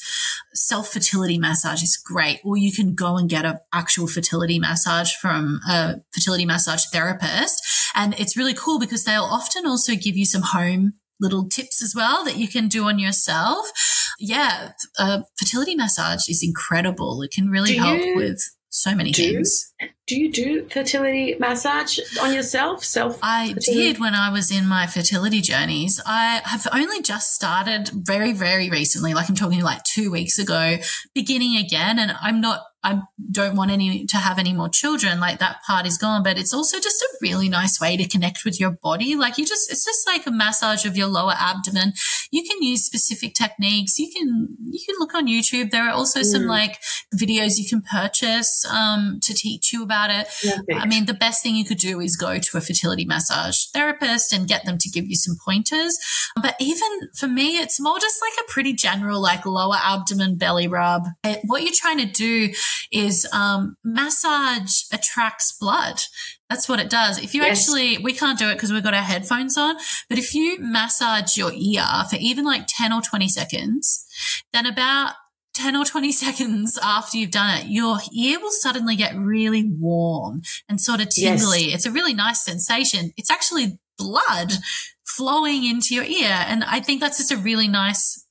self 0.53 0.89
fertility 0.89 1.37
massage 1.37 1.83
is 1.83 1.97
great. 1.97 2.39
Or 2.43 2.57
you 2.57 2.71
can 2.71 2.95
go 2.95 3.17
and 3.17 3.29
get 3.29 3.45
an 3.45 3.59
actual 3.73 4.07
fertility 4.07 4.59
massage 4.59 5.13
from 5.13 5.59
a 5.67 5.95
fertility 6.13 6.45
massage 6.45 6.85
therapist. 6.91 7.61
And 7.95 8.13
it's 8.19 8.37
really 8.37 8.53
cool 8.53 8.79
because 8.79 9.03
they'll 9.03 9.23
often 9.23 9.65
also 9.65 9.95
give 9.95 10.17
you 10.17 10.25
some 10.25 10.41
home 10.41 10.93
little 11.19 11.47
tips 11.47 11.81
as 11.81 11.93
well 11.95 12.23
that 12.25 12.37
you 12.37 12.47
can 12.47 12.67
do 12.67 12.85
on 12.85 12.99
yourself. 12.99 13.71
Yeah, 14.19 14.71
a 14.97 15.23
fertility 15.37 15.75
massage 15.75 16.27
is 16.29 16.43
incredible. 16.43 17.21
It 17.21 17.31
can 17.31 17.49
really 17.49 17.73
do 17.73 17.79
help 17.79 18.01
you, 18.01 18.15
with 18.15 18.41
so 18.73 18.95
many 18.95 19.11
do, 19.11 19.21
things. 19.21 19.71
Do 20.07 20.19
you 20.19 20.31
do 20.31 20.67
fertility 20.67 21.35
massage 21.39 21.99
on 22.19 22.33
yourself? 22.33 22.83
Self? 22.83 23.19
I 23.21 23.53
did 23.59 23.99
when 23.99 24.15
I 24.15 24.31
was 24.31 24.51
in 24.51 24.67
my 24.67 24.87
fertility 24.87 25.41
journeys. 25.41 26.01
I 26.07 26.41
have 26.43 26.67
only 26.73 27.01
just 27.03 27.35
started 27.35 27.91
very, 27.93 28.33
very 28.33 28.71
recently, 28.71 29.13
like 29.13 29.29
I'm 29.29 29.35
talking 29.35 29.61
like 29.61 29.83
two 29.83 30.09
weeks 30.09 30.39
ago, 30.39 30.77
beginning 31.13 31.55
again. 31.55 31.99
And 31.99 32.15
I'm 32.19 32.41
not 32.41 32.63
I 32.83 33.01
don't 33.31 33.55
want 33.55 33.71
any 33.71 34.05
to 34.05 34.17
have 34.17 34.37
any 34.37 34.53
more 34.53 34.69
children. 34.69 35.19
Like 35.19 35.39
that 35.39 35.63
part 35.65 35.85
is 35.85 35.97
gone, 35.97 36.23
but 36.23 36.37
it's 36.37 36.53
also 36.53 36.79
just 36.79 37.01
a 37.01 37.07
really 37.21 37.47
nice 37.47 37.79
way 37.79 37.95
to 37.95 38.07
connect 38.07 38.43
with 38.43 38.59
your 38.59 38.71
body. 38.71 39.15
Like 39.15 39.37
you 39.37 39.45
just, 39.45 39.71
it's 39.71 39.85
just 39.85 40.05
like 40.05 40.27
a 40.27 40.31
massage 40.31 40.85
of 40.85 40.97
your 40.97 41.07
lower 41.07 41.33
abdomen. 41.37 41.93
You 42.31 42.43
can 42.43 42.61
use 42.61 42.83
specific 42.83 43.35
techniques. 43.35 43.97
You 43.97 44.11
can, 44.11 44.49
you 44.69 44.79
can 44.85 44.95
look 44.99 45.13
on 45.15 45.27
YouTube. 45.27 45.71
There 45.71 45.87
are 45.87 45.93
also 45.93 46.21
mm. 46.21 46.25
some 46.25 46.45
like 46.45 46.79
videos 47.15 47.57
you 47.57 47.67
can 47.69 47.81
purchase, 47.81 48.65
um, 48.65 49.19
to 49.23 49.33
teach 49.33 49.71
you 49.71 49.83
about 49.83 50.09
it. 50.09 50.27
I 50.73 50.85
mean, 50.85 51.05
the 51.05 51.13
best 51.13 51.41
thing 51.41 51.55
you 51.55 51.65
could 51.65 51.77
do 51.77 51.99
is 51.99 52.15
go 52.15 52.37
to 52.37 52.57
a 52.57 52.61
fertility 52.61 53.05
massage 53.05 53.65
therapist 53.73 54.33
and 54.33 54.47
get 54.47 54.65
them 54.65 54.77
to 54.79 54.89
give 54.89 55.07
you 55.07 55.15
some 55.15 55.37
pointers. 55.43 55.97
But 56.35 56.55
even 56.59 56.89
for 57.15 57.27
me, 57.27 57.57
it's 57.59 57.79
more 57.79 57.99
just 57.99 58.21
like 58.21 58.33
a 58.43 58.51
pretty 58.51 58.73
general, 58.73 59.21
like 59.21 59.45
lower 59.45 59.77
abdomen 59.81 60.37
belly 60.37 60.67
rub. 60.67 61.05
What 61.45 61.63
you're 61.63 61.71
trying 61.73 61.99
to 61.99 62.05
do 62.05 62.51
is 62.91 63.27
um, 63.33 63.77
massage 63.83 64.83
attracts 64.91 65.51
blood. 65.51 66.01
That's 66.49 66.69
what 66.69 66.79
it 66.79 66.89
does. 66.89 67.17
If 67.17 67.33
you 67.33 67.41
yes. 67.41 67.59
actually, 67.59 67.97
we 67.97 68.13
can't 68.13 68.37
do 68.37 68.49
it 68.49 68.55
because 68.55 68.71
we've 68.71 68.83
got 68.83 68.93
our 68.93 69.01
headphones 69.01 69.57
on, 69.57 69.75
but 70.09 70.17
if 70.17 70.35
you 70.35 70.57
massage 70.59 71.37
your 71.37 71.51
ear 71.53 71.85
for 72.09 72.17
even 72.17 72.45
like 72.45 72.65
10 72.67 72.93
or 72.93 73.01
20 73.01 73.27
seconds, 73.27 74.05
then 74.53 74.65
about 74.65 75.13
10 75.55 75.75
or 75.75 75.85
20 75.85 76.11
seconds 76.11 76.77
after 76.81 77.17
you've 77.17 77.31
done 77.31 77.57
it, 77.57 77.67
your 77.67 77.97
ear 78.15 78.39
will 78.39 78.51
suddenly 78.51 78.95
get 78.95 79.15
really 79.15 79.63
warm 79.63 80.41
and 80.69 80.79
sort 80.79 81.01
of 81.01 81.09
tingly. 81.09 81.65
Yes. 81.65 81.75
It's 81.75 81.85
a 81.85 81.91
really 81.91 82.13
nice 82.13 82.43
sensation. 82.43 83.11
It's 83.17 83.31
actually 83.31 83.79
blood 83.97 84.53
flowing 85.05 85.63
into 85.63 85.93
your 85.93 86.03
ear. 86.03 86.45
And 86.47 86.63
I 86.63 86.79
think 86.79 86.99
that's 86.99 87.17
just 87.17 87.31
a 87.31 87.37
really 87.37 87.67
nice 87.67 88.22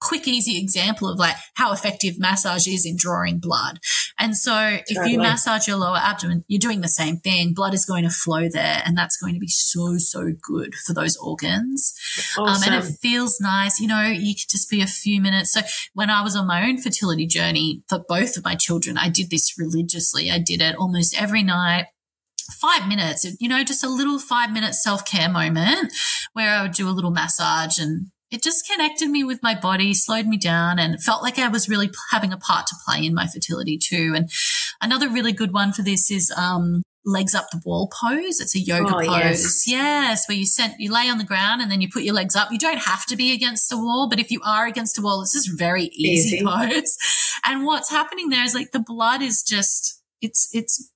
quick, 0.00 0.28
easy 0.28 0.60
example 0.60 1.08
of 1.08 1.18
like 1.18 1.36
how 1.54 1.72
effective 1.72 2.18
massage 2.18 2.66
is 2.66 2.86
in 2.86 2.96
drawing 2.96 3.38
blood. 3.38 3.80
And 4.18 4.36
so 4.36 4.52
totally. 4.52 4.82
if 4.88 5.06
you 5.08 5.18
massage 5.18 5.68
your 5.68 5.76
lower 5.76 5.96
abdomen, 5.96 6.44
you're 6.48 6.58
doing 6.58 6.80
the 6.80 6.88
same 6.88 7.18
thing. 7.18 7.54
Blood 7.54 7.74
is 7.74 7.84
going 7.84 8.04
to 8.04 8.10
flow 8.10 8.48
there 8.48 8.82
and 8.84 8.96
that's 8.96 9.16
going 9.16 9.34
to 9.34 9.40
be 9.40 9.48
so, 9.48 9.96
so 9.98 10.32
good 10.40 10.74
for 10.74 10.92
those 10.92 11.16
organs. 11.16 11.94
Awesome. 12.36 12.72
Um, 12.72 12.74
and 12.74 12.84
it 12.84 12.90
feels 13.00 13.40
nice. 13.40 13.80
You 13.80 13.88
know, 13.88 14.02
you 14.02 14.34
could 14.34 14.48
just 14.50 14.70
be 14.70 14.80
a 14.80 14.86
few 14.86 15.20
minutes. 15.20 15.52
So 15.52 15.60
when 15.94 16.10
I 16.10 16.22
was 16.22 16.36
on 16.36 16.46
my 16.46 16.64
own 16.64 16.78
fertility 16.78 17.26
journey 17.26 17.82
for 17.88 18.04
both 18.08 18.36
of 18.36 18.44
my 18.44 18.54
children, 18.54 18.98
I 18.98 19.08
did 19.08 19.30
this 19.30 19.58
religiously. 19.58 20.30
I 20.30 20.38
did 20.38 20.60
it 20.60 20.76
almost 20.76 21.20
every 21.20 21.42
night 21.42 21.86
five 22.50 22.88
minutes, 22.88 23.26
you 23.40 23.48
know, 23.48 23.62
just 23.62 23.84
a 23.84 23.88
little 23.88 24.18
five 24.18 24.50
minute 24.52 24.74
self 24.74 25.04
care 25.04 25.28
moment 25.28 25.92
where 26.32 26.50
I 26.50 26.62
would 26.62 26.72
do 26.72 26.88
a 26.88 26.90
little 26.90 27.10
massage 27.10 27.78
and 27.78 28.06
it 28.30 28.42
just 28.42 28.68
connected 28.68 29.08
me 29.08 29.24
with 29.24 29.42
my 29.42 29.58
body, 29.58 29.94
slowed 29.94 30.26
me 30.26 30.36
down, 30.36 30.78
and 30.78 31.02
felt 31.02 31.22
like 31.22 31.38
I 31.38 31.48
was 31.48 31.68
really 31.68 31.90
having 32.10 32.32
a 32.32 32.36
part 32.36 32.66
to 32.66 32.76
play 32.86 33.04
in 33.04 33.14
my 33.14 33.26
fertility 33.26 33.78
too. 33.78 34.12
And 34.14 34.30
another 34.80 35.08
really 35.08 35.32
good 35.32 35.52
one 35.52 35.72
for 35.72 35.82
this 35.82 36.10
is 36.10 36.30
um, 36.36 36.82
legs 37.06 37.34
up 37.34 37.46
the 37.50 37.60
wall 37.64 37.90
pose. 38.00 38.40
It's 38.40 38.54
a 38.54 38.58
yoga 38.58 38.94
oh, 38.94 38.98
pose. 38.98 39.08
Yes. 39.08 39.64
yes. 39.66 40.28
where 40.28 40.36
you 40.36 40.46
sent 40.46 40.74
you 40.78 40.92
lay 40.92 41.08
on 41.08 41.18
the 41.18 41.24
ground 41.24 41.62
and 41.62 41.70
then 41.70 41.80
you 41.80 41.88
put 41.90 42.02
your 42.02 42.14
legs 42.14 42.36
up. 42.36 42.52
You 42.52 42.58
don't 42.58 42.80
have 42.82 43.06
to 43.06 43.16
be 43.16 43.32
against 43.32 43.70
the 43.70 43.78
wall, 43.78 44.08
but 44.08 44.20
if 44.20 44.30
you 44.30 44.40
are 44.44 44.66
against 44.66 44.98
a 44.98 45.02
wall, 45.02 45.22
it's 45.22 45.32
just 45.32 45.58
very 45.58 45.84
easy, 45.84 46.36
easy. 46.36 46.44
pose. 46.44 46.96
And 47.44 47.64
what's 47.64 47.90
happening 47.90 48.28
there 48.28 48.44
is 48.44 48.54
like 48.54 48.72
the 48.72 48.84
blood 48.84 49.22
is 49.22 49.42
just 49.42 50.02
it's 50.20 50.48
it's 50.52 50.90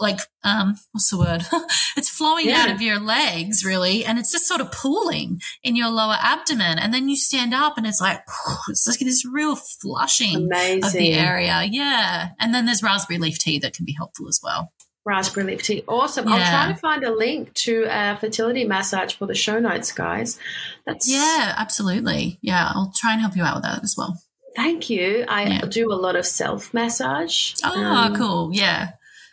like 0.00 0.18
um 0.42 0.76
what's 0.90 1.10
the 1.10 1.18
word 1.18 1.42
it's 1.96 2.08
flowing 2.08 2.48
yeah. 2.48 2.62
out 2.62 2.70
of 2.70 2.82
your 2.82 2.98
legs 2.98 3.64
really 3.64 4.04
and 4.04 4.18
it's 4.18 4.32
just 4.32 4.46
sort 4.46 4.60
of 4.60 4.72
pooling 4.72 5.40
in 5.62 5.76
your 5.76 5.88
lower 5.88 6.16
abdomen 6.20 6.78
and 6.78 6.92
then 6.92 7.08
you 7.08 7.16
stand 7.16 7.54
up 7.54 7.78
and 7.78 7.86
it's 7.86 8.00
like 8.00 8.20
it's 8.68 8.86
like 8.88 8.98
this 8.98 9.24
real 9.24 9.54
flushing 9.54 10.46
Amazing. 10.46 10.84
of 10.84 10.92
the 10.92 11.12
area 11.12 11.62
yeah 11.70 12.30
and 12.40 12.52
then 12.54 12.66
there's 12.66 12.82
raspberry 12.82 13.18
leaf 13.18 13.38
tea 13.38 13.58
that 13.60 13.74
can 13.74 13.84
be 13.84 13.92
helpful 13.92 14.28
as 14.28 14.40
well 14.42 14.72
raspberry 15.04 15.46
leaf 15.46 15.62
tea 15.62 15.84
awesome 15.86 16.28
yeah. 16.28 16.34
i'll 16.34 16.64
try 16.64 16.72
to 16.72 16.78
find 16.78 17.04
a 17.04 17.14
link 17.14 17.52
to 17.54 17.86
a 17.88 18.16
fertility 18.16 18.64
massage 18.64 19.14
for 19.14 19.26
the 19.26 19.34
show 19.34 19.60
notes 19.60 19.92
guys 19.92 20.38
that's 20.86 21.10
yeah 21.10 21.54
absolutely 21.56 22.38
yeah 22.42 22.70
i'll 22.74 22.92
try 22.96 23.12
and 23.12 23.20
help 23.20 23.36
you 23.36 23.44
out 23.44 23.54
with 23.54 23.64
that 23.64 23.82
as 23.84 23.94
well 23.96 24.20
Thank 24.54 24.90
you. 24.90 25.24
I 25.28 25.44
yeah. 25.44 25.60
do 25.62 25.90
a 25.90 25.96
lot 25.96 26.14
of 26.14 26.26
self 26.26 26.74
massage. 26.74 27.54
Oh, 27.64 27.82
um, 27.82 28.14
cool. 28.14 28.50
Yeah. 28.52 28.90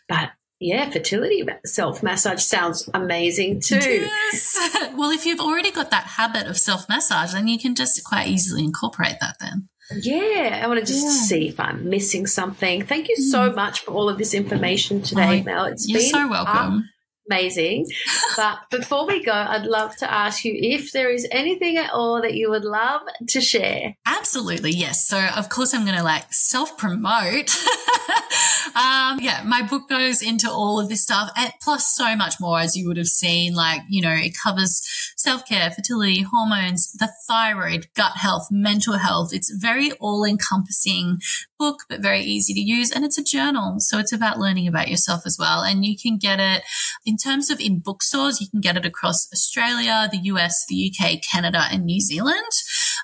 But 0.10 0.32
yeah, 0.60 0.90
fertility 0.90 1.48
self 1.66 2.04
massage 2.04 2.44
sounds 2.44 2.90
amazing 2.94 3.62
too. 3.62 3.78
Yes. 3.80 4.92
well, 4.98 5.12
if 5.12 5.26
you've 5.26 5.40
already 5.40 5.72
got 5.72 5.92
that 5.92 6.04
habit 6.04 6.48
of 6.48 6.58
self 6.58 6.90
massage, 6.90 7.32
then 7.32 7.48
you 7.48 7.58
can 7.58 7.76
just 7.76 8.04
quite 8.04 8.28
easily 8.28 8.66
incorporate 8.66 9.20
that 9.22 9.38
then. 9.40 9.70
Yeah, 10.02 10.62
I 10.62 10.68
want 10.68 10.80
to 10.80 10.86
just 10.86 11.04
yeah. 11.04 11.12
see 11.12 11.48
if 11.48 11.60
I'm 11.60 11.90
missing 11.90 12.28
something. 12.28 12.84
Thank 12.84 13.08
you 13.08 13.16
so 13.16 13.50
mm. 13.50 13.56
much 13.56 13.80
for 13.80 13.92
all 13.92 14.10
of 14.10 14.18
this 14.18 14.34
information 14.34 15.02
today, 15.02 15.40
oh, 15.40 15.44
Mel. 15.44 15.66
It's 15.66 15.88
you're 15.88 16.02
been 16.02 16.10
so 16.10 16.28
welcome 16.28 16.84
amazing. 17.30 17.88
but 18.36 18.60
before 18.72 19.06
we 19.06 19.24
go, 19.24 19.32
I'd 19.32 19.66
love 19.66 19.96
to 19.98 20.12
ask 20.12 20.44
you 20.44 20.54
if 20.56 20.92
there 20.92 21.10
is 21.10 21.28
anything 21.32 21.78
at 21.78 21.92
all 21.92 22.22
that 22.22 22.34
you 22.34 22.50
would 22.50 22.66
love 22.66 23.02
to 23.28 23.42
share. 23.42 23.96
Absolutely, 24.06 24.72
yes. 24.72 25.08
So, 25.08 25.20
of 25.36 25.50
course, 25.50 25.74
I'm 25.74 25.86
going 25.86 25.98
to 25.98 26.04
like 26.04 26.32
self 26.32 26.78
promote. 26.78 27.56
um, 28.76 29.20
yeah, 29.22 29.44
my 29.46 29.66
book 29.70 29.90
goes 29.90 30.22
into 30.22 30.50
all 30.50 30.80
of 30.80 30.90
this 30.90 31.04
stuff, 31.04 31.32
and 31.38 31.52
plus 31.62 31.94
so 31.94 32.16
much 32.16 32.36
more, 32.40 32.60
as 32.60 32.76
you 32.76 32.88
would 32.88 32.98
have 32.98 33.08
seen. 33.08 33.54
Like, 33.54 33.82
you 33.90 34.02
know, 34.02 34.14
it 34.14 34.36
covers 34.42 34.82
self 35.16 35.46
care, 35.46 35.70
fertility, 35.72 36.22
hormones, 36.22 36.92
the 36.94 37.12
thyroid, 37.28 37.88
gut 37.96 38.18
health, 38.18 38.48
mental 38.52 38.98
health. 38.98 39.34
It's 39.34 39.52
very 39.52 39.92
all 39.94 40.24
encompassing 40.26 41.20
book, 41.60 41.84
but 41.90 42.02
very 42.02 42.22
easy 42.22 42.54
to 42.54 42.60
use. 42.60 42.92
And 42.92 43.06
it's 43.06 43.18
a 43.18 43.24
journal. 43.24 43.76
So 43.80 44.00
it's 44.00 44.14
about 44.14 44.40
learning 44.40 44.68
about 44.68 44.88
yourself 44.88 45.24
as 45.26 45.38
well. 45.38 45.62
And 45.62 45.86
you 45.86 45.96
can 45.98 46.18
get 46.18 46.40
it 46.40 46.64
in 47.06 47.18
terms 47.20 47.50
of 47.50 47.60
in 47.60 47.80
bookstores, 47.80 48.42
you 48.42 48.48
can 48.50 48.62
get 48.62 48.78
it 48.78 48.86
across 48.86 49.28
Australia, 49.32 50.08
the 50.12 50.20
US, 50.34 50.66
the 50.68 50.92
UK, 50.92 51.22
Canada, 51.22 51.66
and 51.72 51.86
New 51.86 52.02
Zealand. 52.02 52.52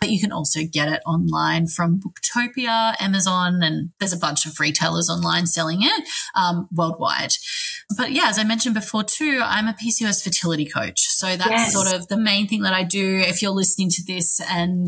But 0.02 0.10
you 0.10 0.20
can 0.20 0.32
also 0.32 0.62
get 0.70 0.90
it 0.90 1.02
online 1.06 1.68
from 1.68 2.00
Booktopia, 2.00 2.96
Amazon, 3.00 3.62
and 3.62 3.92
there's 4.00 4.14
a 4.14 4.18
bunch 4.18 4.46
of 4.46 4.60
retailers 4.60 5.10
online 5.10 5.46
selling 5.46 5.84
it 5.84 6.08
um, 6.36 6.68
worldwide. 6.76 7.34
But 7.98 8.12
yeah, 8.12 8.28
as 8.28 8.40
I 8.40 8.44
mentioned 8.44 8.76
before 8.76 9.04
too, 9.04 9.42
I'm 9.44 9.68
a 9.68 9.74
PCOS 9.74 10.24
fertility 10.24 10.66
coach. 10.66 11.02
So 11.02 11.28
that's 11.28 11.50
yes. 11.50 11.74
sort 11.74 11.94
of 11.94 12.08
the 12.08 12.18
main 12.18 12.48
thing 12.48 12.62
that 12.64 12.74
I 12.74 12.84
do. 12.84 13.20
If 13.20 13.42
you're 13.42 13.52
listening 13.52 13.90
to 13.92 14.04
this 14.06 14.42
and 14.50 14.88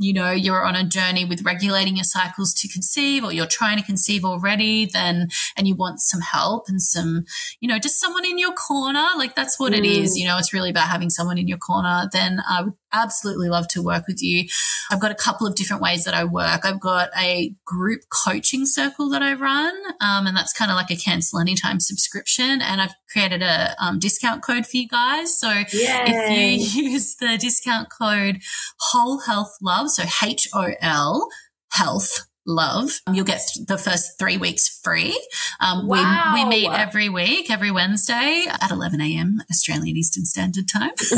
you 0.00 0.14
know, 0.14 0.30
you're 0.30 0.64
on 0.64 0.74
a 0.74 0.82
journey 0.82 1.26
with 1.26 1.42
regulating 1.42 1.94
your 1.94 2.04
cycles 2.04 2.54
to 2.54 2.68
conceive 2.68 3.22
or 3.22 3.32
you're 3.32 3.46
trying 3.46 3.76
to 3.76 3.84
conceive 3.84 4.24
already, 4.24 4.86
then, 4.86 5.28
and 5.58 5.68
you 5.68 5.76
want 5.76 6.00
some 6.00 6.22
help 6.22 6.64
and 6.68 6.80
some, 6.80 7.24
you 7.60 7.68
know, 7.68 7.78
just 7.78 8.00
someone 8.00 8.24
in 8.24 8.38
your 8.38 8.54
corner, 8.54 9.04
like 9.18 9.34
that's 9.34 9.60
what 9.60 9.74
mm. 9.74 9.78
it 9.78 9.84
is. 9.84 10.16
Mm. 10.16 10.20
You 10.20 10.26
know, 10.28 10.38
it's 10.38 10.54
really 10.54 10.70
about 10.70 10.88
having 10.88 11.10
someone 11.10 11.36
in 11.36 11.46
your 11.46 11.58
corner. 11.58 12.08
Then 12.10 12.40
I 12.48 12.62
would 12.62 12.72
absolutely 12.94 13.50
love 13.50 13.68
to 13.68 13.82
work 13.82 14.06
with 14.08 14.22
you. 14.22 14.48
I've 14.90 15.00
got 15.00 15.10
a 15.10 15.14
couple 15.14 15.46
of 15.46 15.54
different 15.54 15.82
ways 15.82 16.04
that 16.04 16.14
I 16.14 16.24
work. 16.24 16.64
I've 16.64 16.80
got 16.80 17.10
a 17.16 17.54
group 17.66 18.00
coaching 18.24 18.64
circle 18.64 19.10
that 19.10 19.22
I 19.22 19.34
run, 19.34 19.74
um, 20.00 20.26
and 20.26 20.34
that's 20.34 20.54
kind 20.54 20.70
of 20.70 20.76
like 20.76 20.90
a 20.90 20.96
cancel 20.96 21.40
anytime 21.40 21.78
subscription. 21.78 22.62
And 22.62 22.80
I've 22.80 22.94
created 23.10 23.42
a 23.42 23.74
um, 23.82 23.98
discount 23.98 24.42
code 24.42 24.66
for 24.66 24.76
you 24.76 24.88
guys. 24.88 25.38
So 25.38 25.50
Yay. 25.50 25.64
if 25.72 26.74
you 26.74 26.82
use 26.90 27.16
the 27.16 27.36
discount 27.38 27.88
code 27.90 28.40
Whole 28.78 29.20
Health 29.20 29.56
Love, 29.60 29.90
so 29.90 30.04
H 30.22 30.48
O 30.54 30.72
L 30.80 31.28
Health 31.72 32.26
love. 32.46 32.90
You'll 33.12 33.24
get 33.24 33.42
the 33.66 33.78
first 33.78 34.18
three 34.18 34.36
weeks 34.36 34.80
free. 34.82 35.18
Um, 35.60 35.86
wow. 35.86 36.32
we, 36.34 36.44
we 36.44 36.48
meet 36.50 36.70
every 36.70 37.08
week, 37.08 37.50
every 37.50 37.70
Wednesday 37.70 38.44
at 38.48 38.70
11 38.70 39.00
a.m. 39.00 39.38
Australian 39.50 39.96
Eastern 39.96 40.24
Standard 40.24 40.66
Time. 40.68 40.90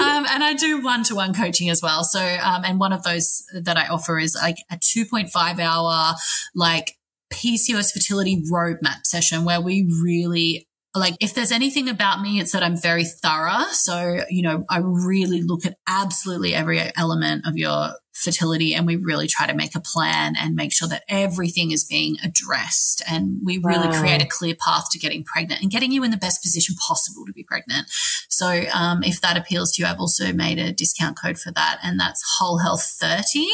um, 0.00 0.26
and 0.30 0.44
I 0.44 0.54
do 0.54 0.82
one 0.82 1.02
to 1.04 1.14
one 1.14 1.34
coaching 1.34 1.68
as 1.70 1.82
well. 1.82 2.04
So, 2.04 2.20
um, 2.20 2.64
and 2.64 2.78
one 2.78 2.92
of 2.92 3.02
those 3.02 3.42
that 3.54 3.76
I 3.76 3.88
offer 3.88 4.18
is 4.18 4.36
like 4.40 4.56
a 4.70 4.76
2.5 4.76 5.58
hour, 5.58 6.14
like 6.54 6.96
PCOS 7.32 7.92
fertility 7.92 8.42
roadmap 8.50 9.04
session 9.04 9.44
where 9.44 9.60
we 9.60 9.88
really 10.02 10.68
like 10.94 11.14
if 11.20 11.34
there's 11.34 11.52
anything 11.52 11.88
about 11.88 12.20
me, 12.20 12.40
it's 12.40 12.52
that 12.52 12.62
I'm 12.62 12.76
very 12.76 13.04
thorough. 13.04 13.64
So, 13.72 14.24
you 14.28 14.42
know, 14.42 14.64
I 14.68 14.78
really 14.78 15.42
look 15.42 15.64
at 15.64 15.76
absolutely 15.86 16.54
every 16.54 16.80
element 16.96 17.46
of 17.46 17.56
your 17.56 17.92
fertility 18.12 18.74
and 18.74 18.86
we 18.86 18.96
really 18.96 19.26
try 19.26 19.46
to 19.46 19.54
make 19.54 19.74
a 19.74 19.80
plan 19.80 20.34
and 20.38 20.54
make 20.54 20.72
sure 20.72 20.88
that 20.88 21.04
everything 21.08 21.70
is 21.70 21.84
being 21.84 22.16
addressed. 22.22 23.02
And 23.08 23.38
we 23.44 23.58
really 23.58 23.88
wow. 23.88 24.00
create 24.00 24.22
a 24.22 24.26
clear 24.26 24.54
path 24.54 24.90
to 24.90 24.98
getting 24.98 25.24
pregnant 25.24 25.62
and 25.62 25.70
getting 25.70 25.92
you 25.92 26.02
in 26.04 26.10
the 26.10 26.16
best 26.16 26.42
position 26.42 26.74
possible 26.86 27.24
to 27.24 27.32
be 27.32 27.44
pregnant. 27.44 27.86
So, 28.28 28.64
um, 28.72 29.02
if 29.02 29.20
that 29.20 29.36
appeals 29.36 29.72
to 29.72 29.82
you, 29.82 29.88
I've 29.88 30.00
also 30.00 30.32
made 30.32 30.58
a 30.58 30.72
discount 30.72 31.18
code 31.20 31.38
for 31.38 31.52
that 31.52 31.78
and 31.82 31.98
that's 31.98 32.22
whole 32.38 32.58
health 32.58 32.82
30 32.82 33.48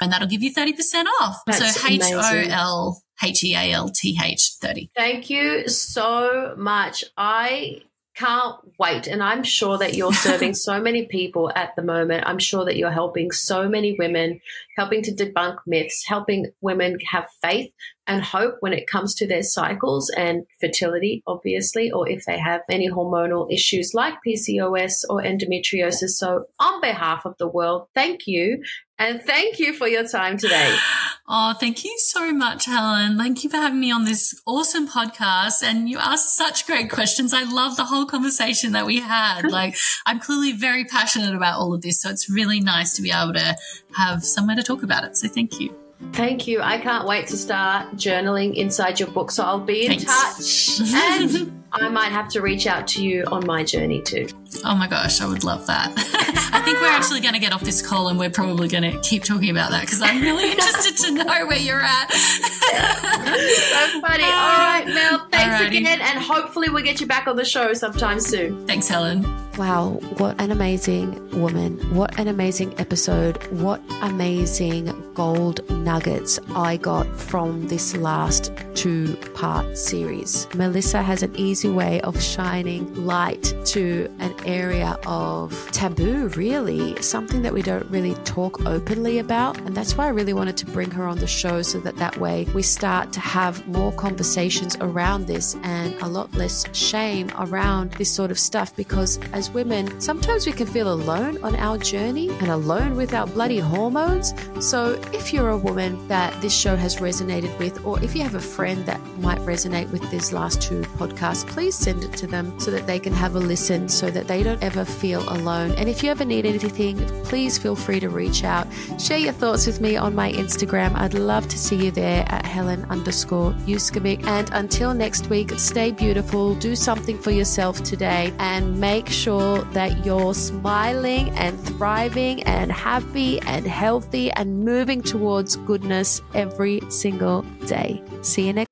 and 0.00 0.12
that'll 0.12 0.28
give 0.28 0.42
you 0.42 0.52
30% 0.54 1.04
off. 1.20 1.40
That's 1.46 1.80
so 1.80 1.88
H 1.88 2.02
O 2.12 2.44
L 2.48 3.02
H 3.22 3.44
E 3.44 3.54
A 3.54 3.72
L 3.72 3.88
T 3.88 4.18
H 4.22 4.52
30. 4.60 4.90
Thank 4.96 5.30
you 5.30 5.68
so 5.68 6.54
much. 6.56 7.04
I 7.16 7.82
can't 8.14 8.56
wait. 8.78 9.06
And 9.06 9.22
I'm 9.22 9.42
sure 9.42 9.78
that 9.78 9.94
you're 9.94 10.12
serving 10.12 10.54
so 10.68 10.80
many 10.80 11.06
people 11.06 11.50
at 11.54 11.74
the 11.76 11.82
moment. 11.82 12.24
I'm 12.26 12.38
sure 12.38 12.64
that 12.64 12.76
you're 12.76 12.90
helping 12.90 13.30
so 13.30 13.68
many 13.68 13.96
women, 13.98 14.40
helping 14.76 15.02
to 15.04 15.12
debunk 15.12 15.58
myths, 15.66 16.04
helping 16.06 16.52
women 16.60 16.98
have 17.10 17.26
faith 17.40 17.72
and 18.06 18.22
hope 18.22 18.56
when 18.60 18.72
it 18.72 18.86
comes 18.86 19.14
to 19.14 19.26
their 19.26 19.42
cycles 19.42 20.10
and 20.16 20.44
fertility, 20.60 21.22
obviously, 21.26 21.90
or 21.90 22.08
if 22.08 22.24
they 22.24 22.38
have 22.38 22.62
any 22.70 22.90
hormonal 22.90 23.52
issues 23.52 23.92
like 23.94 24.14
PCOS 24.26 25.04
or 25.08 25.22
endometriosis. 25.22 26.10
So, 26.10 26.46
on 26.58 26.80
behalf 26.80 27.24
of 27.24 27.36
the 27.38 27.48
world, 27.48 27.88
thank 27.94 28.26
you. 28.26 28.62
And 28.98 29.20
thank 29.20 29.58
you 29.58 29.72
for 29.72 29.88
your 29.88 30.06
time 30.06 30.36
today. 30.38 30.76
Oh, 31.34 31.54
thank 31.58 31.84
you 31.84 31.94
so 31.98 32.32
much, 32.32 32.66
Helen. 32.66 33.16
Thank 33.16 33.42
you 33.42 33.48
for 33.48 33.56
having 33.56 33.80
me 33.80 33.92
on 33.92 34.04
this 34.04 34.38
awesome 34.44 34.86
podcast. 34.88 35.62
And 35.62 35.88
you 35.88 35.96
asked 35.96 36.36
such 36.36 36.66
great 36.66 36.90
questions. 36.90 37.32
I 37.32 37.44
love 37.44 37.76
the 37.76 37.84
whole 37.84 38.04
conversation 38.04 38.72
that 38.72 38.84
we 38.84 38.98
had. 38.98 39.42
like, 39.50 39.76
I'm 40.04 40.18
clearly 40.18 40.52
very 40.52 40.84
passionate 40.84 41.34
about 41.34 41.58
all 41.58 41.72
of 41.72 41.80
this. 41.80 42.02
So 42.02 42.10
it's 42.10 42.28
really 42.28 42.60
nice 42.60 42.94
to 42.96 43.02
be 43.02 43.12
able 43.12 43.34
to 43.34 43.56
have 43.96 44.24
somewhere 44.24 44.56
to 44.56 44.64
talk 44.64 44.82
about 44.82 45.04
it. 45.04 45.16
So 45.16 45.28
thank 45.28 45.58
you. 45.58 45.81
Thank 46.12 46.46
you. 46.46 46.60
I 46.60 46.78
can't 46.78 47.06
wait 47.06 47.28
to 47.28 47.36
start 47.36 47.96
journaling 47.96 48.54
inside 48.54 49.00
your 49.00 49.08
book. 49.10 49.30
So 49.30 49.44
I'll 49.44 49.60
be 49.60 49.86
in 49.86 49.98
Thanks. 50.00 50.78
touch. 50.78 50.92
and 50.92 51.58
I 51.74 51.88
might 51.88 52.12
have 52.12 52.28
to 52.28 52.40
reach 52.42 52.66
out 52.66 52.86
to 52.88 53.04
you 53.04 53.24
on 53.26 53.46
my 53.46 53.64
journey 53.64 54.02
too. 54.02 54.28
Oh 54.64 54.74
my 54.74 54.86
gosh, 54.86 55.20
I 55.20 55.26
would 55.26 55.42
love 55.44 55.66
that. 55.66 55.92
I 56.52 56.60
think 56.60 56.80
we're 56.80 56.86
actually 56.88 57.20
going 57.20 57.32
to 57.32 57.40
get 57.40 57.52
off 57.52 57.62
this 57.62 57.80
call 57.84 58.08
and 58.08 58.18
we're 58.18 58.30
probably 58.30 58.68
going 58.68 58.92
to 58.92 58.98
keep 59.00 59.24
talking 59.24 59.48
about 59.50 59.70
that 59.70 59.80
because 59.82 60.02
I'm 60.02 60.20
really 60.20 60.50
interested 60.52 60.96
to 60.98 61.12
know 61.12 61.46
where 61.46 61.56
you're 61.56 61.80
at. 61.80 62.12
so 62.12 64.00
funny. 64.00 64.24
All 64.24 64.30
right, 64.30 64.84
Mel, 64.86 65.26
thanks 65.30 65.62
Alrighty. 65.62 65.78
again. 65.78 66.00
And 66.02 66.18
hopefully 66.22 66.68
we'll 66.68 66.84
get 66.84 67.00
you 67.00 67.06
back 67.06 67.26
on 67.26 67.36
the 67.36 67.44
show 67.44 67.72
sometime 67.72 68.20
soon. 68.20 68.66
Thanks, 68.66 68.86
Helen. 68.86 69.24
Wow, 69.58 70.00
what 70.16 70.40
an 70.40 70.50
amazing 70.50 71.30
woman. 71.38 71.78
What 71.94 72.18
an 72.18 72.28
amazing 72.28 72.74
episode. 72.78 73.36
What 73.52 73.82
amazing 74.00 75.12
gold 75.14 75.68
nuggets 75.70 76.38
I 76.54 76.78
got 76.78 77.06
from 77.18 77.68
this 77.68 77.94
last 77.96 78.50
two 78.74 79.14
part 79.34 79.76
series. 79.76 80.46
Melissa 80.54 81.02
has 81.02 81.22
an 81.22 81.34
easy 81.36 81.61
way 81.70 82.00
of 82.02 82.20
shining 82.22 83.06
light 83.06 83.54
to 83.66 84.12
an 84.18 84.34
area 84.44 84.98
of 85.06 85.70
taboo, 85.72 86.28
really, 86.28 87.00
something 87.02 87.42
that 87.42 87.52
we 87.52 87.62
don't 87.62 87.88
really 87.90 88.14
talk 88.24 88.64
openly 88.66 89.18
about. 89.18 89.58
And 89.60 89.74
that's 89.74 89.96
why 89.96 90.06
I 90.06 90.10
really 90.10 90.32
wanted 90.32 90.56
to 90.58 90.66
bring 90.66 90.90
her 90.92 91.06
on 91.06 91.18
the 91.18 91.26
show 91.26 91.62
so 91.62 91.78
that 91.80 91.96
that 91.96 92.16
way 92.18 92.46
we 92.54 92.62
start 92.62 93.12
to 93.12 93.20
have 93.20 93.66
more 93.68 93.92
conversations 93.92 94.76
around 94.80 95.26
this 95.26 95.56
and 95.62 95.94
a 96.02 96.08
lot 96.08 96.32
less 96.34 96.64
shame 96.74 97.30
around 97.38 97.92
this 97.92 98.10
sort 98.10 98.30
of 98.30 98.38
stuff 98.38 98.74
because 98.76 99.18
as 99.32 99.50
women, 99.50 100.00
sometimes 100.00 100.46
we 100.46 100.52
can 100.52 100.66
feel 100.66 100.92
alone 100.92 101.42
on 101.42 101.54
our 101.56 101.78
journey 101.78 102.30
and 102.40 102.48
alone 102.48 102.96
with 102.96 103.14
our 103.14 103.26
bloody 103.26 103.58
hormones. 103.58 104.34
So, 104.60 105.00
if 105.12 105.32
you're 105.32 105.50
a 105.50 105.58
woman 105.58 106.06
that 106.08 106.40
this 106.40 106.56
show 106.56 106.76
has 106.76 106.96
resonated 106.96 107.56
with, 107.58 107.84
or 107.84 108.02
if 108.02 108.14
you 108.14 108.22
have 108.22 108.34
a 108.34 108.40
friend 108.40 108.84
that 108.86 109.00
might 109.22 109.38
resonate 109.40 109.90
with 109.90 110.08
these 110.10 110.32
last 110.32 110.60
two 110.60 110.82
podcasts, 111.00 111.46
please 111.46 111.74
send 111.74 112.04
it 112.04 112.12
to 112.14 112.26
them 112.26 112.58
so 112.60 112.70
that 112.70 112.86
they 112.86 112.98
can 112.98 113.12
have 113.12 113.34
a 113.36 113.40
listen 113.40 113.88
so 113.88 114.10
that 114.10 114.28
they 114.28 114.42
don't 114.42 114.62
ever 114.62 114.84
feel 114.84 115.22
alone. 115.32 115.72
And 115.72 115.88
if 115.88 116.02
you 116.02 116.10
ever 116.10 116.24
need 116.24 116.44
anything, 116.44 116.98
please 117.24 117.58
feel 117.58 117.74
free 117.74 118.00
to 118.00 118.08
reach 118.08 118.44
out. 118.44 118.66
Share 118.98 119.18
your 119.18 119.32
thoughts 119.32 119.66
with 119.66 119.80
me 119.80 119.96
on 119.96 120.14
my 120.14 120.32
Instagram. 120.32 120.94
I'd 120.96 121.14
love 121.14 121.48
to 121.48 121.58
see 121.58 121.76
you 121.76 121.90
there 121.90 122.24
at 122.28 122.44
Helen 122.44 122.84
underscore 122.90 123.52
Yuskovic. 123.66 124.26
And 124.26 124.50
until 124.52 124.92
next 124.92 125.30
week, 125.30 125.50
stay 125.58 125.90
beautiful, 125.90 126.54
do 126.56 126.76
something 126.76 127.18
for 127.18 127.30
yourself 127.30 127.82
today, 127.82 128.32
and 128.38 128.78
make 128.78 129.08
sure 129.08 129.22
sure 129.22 129.62
that 129.72 130.04
you're 130.04 130.34
smiling 130.34 131.30
and 131.30 131.58
thriving 131.60 132.42
and 132.42 132.72
happy 132.72 133.40
and 133.42 133.66
healthy 133.66 134.30
and 134.32 134.64
moving 134.64 135.02
towards 135.02 135.56
goodness 135.56 136.20
every 136.34 136.80
single 136.88 137.42
day. 137.66 138.02
See 138.22 138.46
you 138.46 138.52
next. 138.52 138.71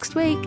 Next 0.00 0.14
week. 0.14 0.38